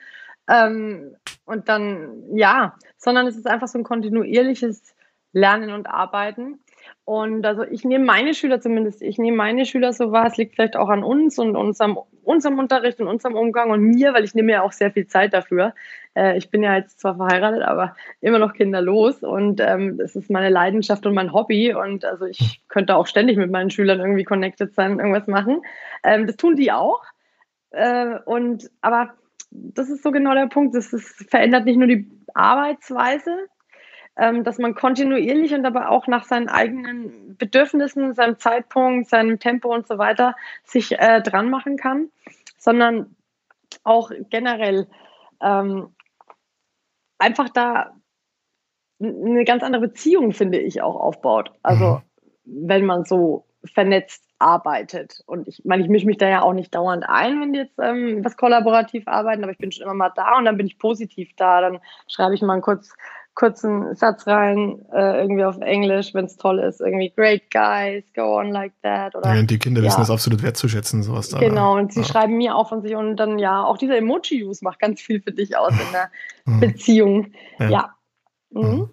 Ähm, 0.50 1.16
und 1.46 1.68
dann, 1.68 2.24
ja, 2.36 2.76
sondern 2.98 3.28
es 3.28 3.36
ist 3.36 3.48
einfach 3.48 3.68
so 3.68 3.80
ein 3.80 3.84
kontinuierliches 3.84 4.94
Lernen 5.34 5.72
und 5.72 5.88
Arbeiten. 5.88 6.60
Und 7.08 7.46
also 7.46 7.64
ich 7.64 7.86
nehme 7.86 8.04
meine 8.04 8.34
Schüler 8.34 8.60
zumindest, 8.60 9.02
ich 9.02 9.18
nehme 9.18 9.38
meine 9.38 9.66
Schüler 9.66 9.94
so 9.94 10.12
wahr, 10.12 10.26
es 10.26 10.36
liegt 10.36 10.56
vielleicht 10.56 10.76
auch 10.76 10.90
an 10.90 11.06
uns 11.06 11.40
und 11.40 11.56
unserem, 11.56 11.98
unserem 12.22 12.60
Unterricht 12.60 13.00
und 13.00 13.08
unserem 13.08 13.36
Umgang 13.36 13.72
und 13.72 13.80
mir, 13.80 14.14
weil 14.14 14.26
ich 14.26 14.36
nehme 14.36 14.52
ja 14.52 14.62
auch 14.62 14.74
sehr 14.74 14.92
viel 14.92 15.08
Zeit 15.08 15.34
dafür. 15.34 15.74
Äh, 16.16 16.38
ich 16.38 16.50
bin 16.50 16.64
ja 16.64 16.76
jetzt 16.76 17.00
zwar 17.00 17.16
verheiratet, 17.16 17.62
aber 17.62 17.96
immer 18.20 18.40
noch 18.40 18.52
kinderlos 18.52 19.24
und 19.24 19.62
ähm, 19.62 19.98
das 19.98 20.18
ist 20.18 20.30
meine 20.30 20.50
Leidenschaft 20.50 21.06
und 21.06 21.14
mein 21.14 21.32
Hobby 21.32 21.74
und 21.74 22.04
also 22.04 22.26
ich 22.26 22.62
könnte 22.68 22.98
auch 22.98 23.08
ständig 23.08 23.38
mit 23.38 23.52
meinen 23.52 23.70
Schülern 23.70 24.02
irgendwie 24.02 24.26
connected 24.26 24.76
sein 24.76 24.92
und 24.92 25.00
irgendwas 25.00 25.28
machen. 25.28 25.62
Ähm, 26.04 26.28
das 26.28 26.36
tun 26.36 26.58
die 26.58 26.74
auch. 26.74 27.06
Äh, 27.72 28.20
und 28.26 28.70
aber 28.82 29.14
das 29.52 29.90
ist 29.90 30.04
so 30.04 30.12
genau 30.12 30.34
der 30.34 30.48
Punkt. 30.48 30.76
Das 30.76 30.92
ist, 30.92 31.30
verändert 31.30 31.64
nicht 31.64 31.78
nur 31.78 31.88
die 31.88 32.12
Arbeitsweise, 32.34 33.48
dass 34.18 34.58
man 34.58 34.74
kontinuierlich 34.74 35.54
und 35.54 35.66
aber 35.66 35.90
auch 35.90 36.08
nach 36.08 36.26
seinen 36.26 36.50
eigenen 36.50 37.38
Bedürfnissen, 37.38 38.16
seinem 38.16 38.40
Zeitpunkt, 38.40 39.10
seinem 39.10 39.40
Tempo 39.40 39.74
und 39.74 39.88
so 39.88 39.98
weiter 39.98 40.36
sich 40.64 41.00
äh, 41.00 41.22
dran 41.22 41.50
machen 41.50 41.78
kann, 41.78 42.10
sondern 42.58 43.16
auch 43.84 44.12
generell 44.30 44.88
ähm, 45.42 45.94
einfach 47.20 47.50
da 47.50 47.92
eine 49.00 49.44
ganz 49.46 49.62
andere 49.62 49.84
Beziehung, 49.84 50.32
finde 50.32 50.60
ich, 50.60 50.82
auch 50.82 50.96
aufbaut. 50.96 51.52
Also 51.62 52.02
mhm. 52.46 52.68
wenn 52.68 52.86
man 52.86 53.04
so 53.04 53.46
vernetzt 53.64 54.24
arbeitet. 54.40 55.24
Und 55.26 55.48
ich 55.48 55.64
meine, 55.66 55.84
ich 55.84 55.90
mische 55.90 56.06
mich 56.06 56.18
da 56.18 56.28
ja 56.28 56.42
auch 56.42 56.54
nicht 56.54 56.74
dauernd 56.74 57.06
ein, 57.08 57.42
wenn 57.42 57.54
die 57.54 57.60
jetzt 57.60 57.78
ähm, 57.80 58.24
was 58.24 58.38
kollaborativ 58.38 59.08
arbeiten, 59.08 59.44
aber 59.44 59.52
ich 59.52 59.58
bin 59.58 59.72
schon 59.72 59.84
immer 59.84 59.94
mal 59.94 60.12
da 60.16 60.38
und 60.38 60.46
dann 60.46 60.58
bin 60.58 60.68
ich 60.68 60.78
positiv 60.78 61.30
da. 61.36 61.62
Dann 61.62 61.80
schreibe 62.08 62.36
ich 62.36 62.42
mal 62.42 62.62
kurz 62.62 62.96
kurzen 63.38 63.94
Satz 63.94 64.26
rein, 64.26 64.84
äh, 64.92 65.22
irgendwie 65.22 65.44
auf 65.46 65.60
Englisch, 65.60 66.16
wenn 66.16 66.26
es 66.26 66.38
toll 66.38 66.58
ist, 66.58 66.82
irgendwie 66.82 67.14
great 67.16 67.44
guys, 67.52 68.04
go 68.16 68.40
on 68.40 68.50
like 68.50 68.74
that. 68.82 69.16
Oder, 69.16 69.36
ja, 69.36 69.44
die 69.44 69.60
Kinder 69.60 69.82
ja. 69.82 69.88
wissen 69.88 70.00
das 70.00 70.10
absolut 70.10 70.42
wertzuschätzen, 70.42 71.04
sowas 71.04 71.30
da. 71.30 71.38
Genau, 71.38 71.78
und 71.78 71.94
sie 71.94 72.00
ja. 72.00 72.06
schreiben 72.08 72.36
mir 72.36 72.56
auch 72.56 72.68
von 72.68 72.82
sich 72.82 72.96
und 72.96 73.16
dann 73.18 73.38
ja, 73.38 73.64
auch 73.64 73.78
dieser 73.78 73.96
Emoji-Use 73.96 74.64
macht 74.64 74.80
ganz 74.80 75.02
viel 75.02 75.22
für 75.22 75.32
dich 75.32 75.56
aus 75.56 75.72
in 75.72 75.92
der 75.92 76.10
mhm. 76.46 76.60
Beziehung. 76.62 77.28
Ja. 77.60 77.94
Mhm. 78.50 78.62
mhm. 78.62 78.90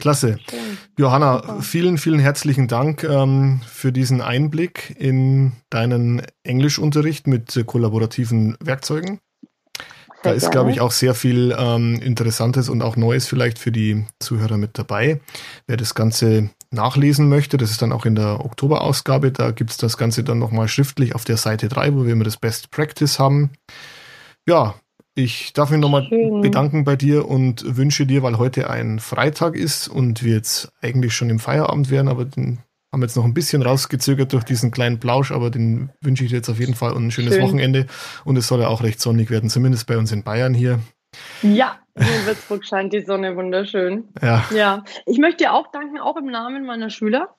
Klasse. 0.00 0.38
Johanna, 0.96 1.42
Super. 1.42 1.62
vielen, 1.62 1.98
vielen 1.98 2.20
herzlichen 2.20 2.68
Dank 2.68 3.02
ähm, 3.04 3.60
für 3.66 3.90
diesen 3.92 4.20
Einblick 4.20 4.94
in 4.96 5.52
deinen 5.70 6.22
Englischunterricht 6.44 7.26
mit 7.26 7.56
äh, 7.56 7.64
kollaborativen 7.64 8.56
Werkzeugen. 8.60 9.20
Da 10.22 10.32
ist, 10.32 10.50
glaube 10.50 10.70
ich, 10.70 10.80
auch 10.80 10.90
sehr 10.90 11.14
viel 11.14 11.54
ähm, 11.56 12.00
Interessantes 12.02 12.68
und 12.68 12.82
auch 12.82 12.96
Neues 12.96 13.26
vielleicht 13.26 13.58
für 13.58 13.70
die 13.70 14.04
Zuhörer 14.18 14.56
mit 14.56 14.76
dabei. 14.76 15.20
Wer 15.66 15.76
das 15.76 15.94
Ganze 15.94 16.50
nachlesen 16.70 17.28
möchte, 17.28 17.56
das 17.56 17.70
ist 17.70 17.82
dann 17.82 17.92
auch 17.92 18.04
in 18.04 18.14
der 18.14 18.44
Oktoberausgabe, 18.44 19.30
da 19.30 19.52
gibt 19.52 19.70
es 19.70 19.76
das 19.76 19.96
Ganze 19.96 20.24
dann 20.24 20.38
nochmal 20.38 20.68
schriftlich 20.68 21.14
auf 21.14 21.24
der 21.24 21.36
Seite 21.36 21.68
3, 21.68 21.94
wo 21.94 22.04
wir 22.04 22.12
immer 22.12 22.24
das 22.24 22.36
Best 22.36 22.70
Practice 22.70 23.18
haben. 23.18 23.50
Ja, 24.46 24.74
ich 25.14 25.52
darf 25.52 25.70
mich 25.70 25.80
nochmal 25.80 26.08
bedanken 26.42 26.84
bei 26.84 26.94
dir 26.94 27.28
und 27.28 27.76
wünsche 27.76 28.06
dir, 28.06 28.22
weil 28.22 28.38
heute 28.38 28.70
ein 28.70 29.00
Freitag 29.00 29.56
ist 29.56 29.88
und 29.88 30.22
wir 30.22 30.34
jetzt 30.34 30.70
eigentlich 30.80 31.14
schon 31.14 31.30
im 31.30 31.40
Feierabend 31.40 31.90
wären, 31.90 32.08
aber 32.08 32.24
den 32.24 32.58
haben 32.92 33.02
jetzt 33.02 33.16
noch 33.16 33.24
ein 33.24 33.34
bisschen 33.34 33.62
rausgezögert 33.62 34.32
durch 34.32 34.44
diesen 34.44 34.70
kleinen 34.70 34.98
Plausch, 34.98 35.30
aber 35.30 35.50
den 35.50 35.90
wünsche 36.00 36.24
ich 36.24 36.30
dir 36.30 36.36
jetzt 36.36 36.48
auf 36.48 36.58
jeden 36.58 36.74
Fall 36.74 36.92
und 36.92 37.06
ein 37.06 37.10
schönes 37.10 37.34
Schön. 37.34 37.42
Wochenende. 37.42 37.86
Und 38.24 38.36
es 38.36 38.48
soll 38.48 38.60
ja 38.60 38.68
auch 38.68 38.82
recht 38.82 39.00
sonnig 39.00 39.30
werden, 39.30 39.50
zumindest 39.50 39.86
bei 39.86 39.98
uns 39.98 40.12
in 40.12 40.22
Bayern 40.22 40.54
hier. 40.54 40.80
Ja, 41.42 41.78
in 41.98 42.26
Würzburg 42.26 42.64
scheint 42.64 42.92
die 42.92 43.00
Sonne 43.00 43.34
wunderschön. 43.36 44.08
Ja. 44.22 44.44
ja. 44.54 44.84
Ich 45.06 45.18
möchte 45.18 45.44
dir 45.44 45.52
auch 45.52 45.70
danken, 45.70 45.98
auch 45.98 46.16
im 46.16 46.26
Namen 46.26 46.64
meiner 46.64 46.90
Schüler. 46.90 47.34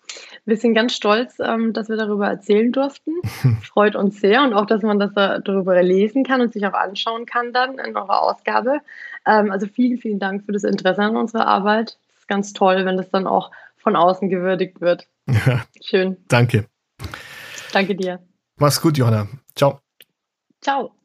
Wir 0.46 0.58
sind 0.58 0.74
ganz 0.74 0.94
stolz, 0.94 1.40
ähm, 1.40 1.72
dass 1.72 1.88
wir 1.88 1.96
darüber 1.96 2.28
erzählen 2.28 2.72
durften. 2.72 3.22
Freut 3.62 3.96
uns 3.96 4.20
sehr 4.20 4.44
und 4.44 4.54
auch, 4.54 4.66
dass 4.66 4.82
man 4.82 5.00
das 5.00 5.14
darüber 5.14 5.82
lesen 5.82 6.24
kann 6.24 6.42
und 6.42 6.52
sich 6.52 6.66
auch 6.66 6.74
anschauen 6.74 7.26
kann 7.26 7.54
dann 7.54 7.80
in 7.80 7.96
eurer 7.96 8.22
Ausgabe. 8.22 8.80
Ähm, 9.26 9.52
also 9.52 9.68
vielen, 9.68 9.98
vielen 9.98 10.20
Dank 10.20 10.46
für 10.46 10.52
das 10.52 10.64
Interesse 10.64 11.04
an 11.04 11.16
unserer 11.16 11.48
Arbeit. 11.48 11.98
Es 12.10 12.20
ist 12.20 12.28
ganz 12.28 12.54
toll, 12.54 12.86
wenn 12.86 12.98
das 12.98 13.10
dann 13.10 13.28
auch 13.28 13.52
von 13.78 13.96
außen 13.96 14.30
gewürdigt 14.30 14.82
wird. 14.82 15.08
Ja. 15.34 15.66
Schön. 15.82 16.18
Danke. 16.28 16.68
Danke 17.72 17.96
dir. 17.96 18.20
Mach's 18.58 18.82
gut, 18.82 18.98
Johanna. 18.98 19.28
Ciao. 19.56 19.80
Ciao. 20.62 20.99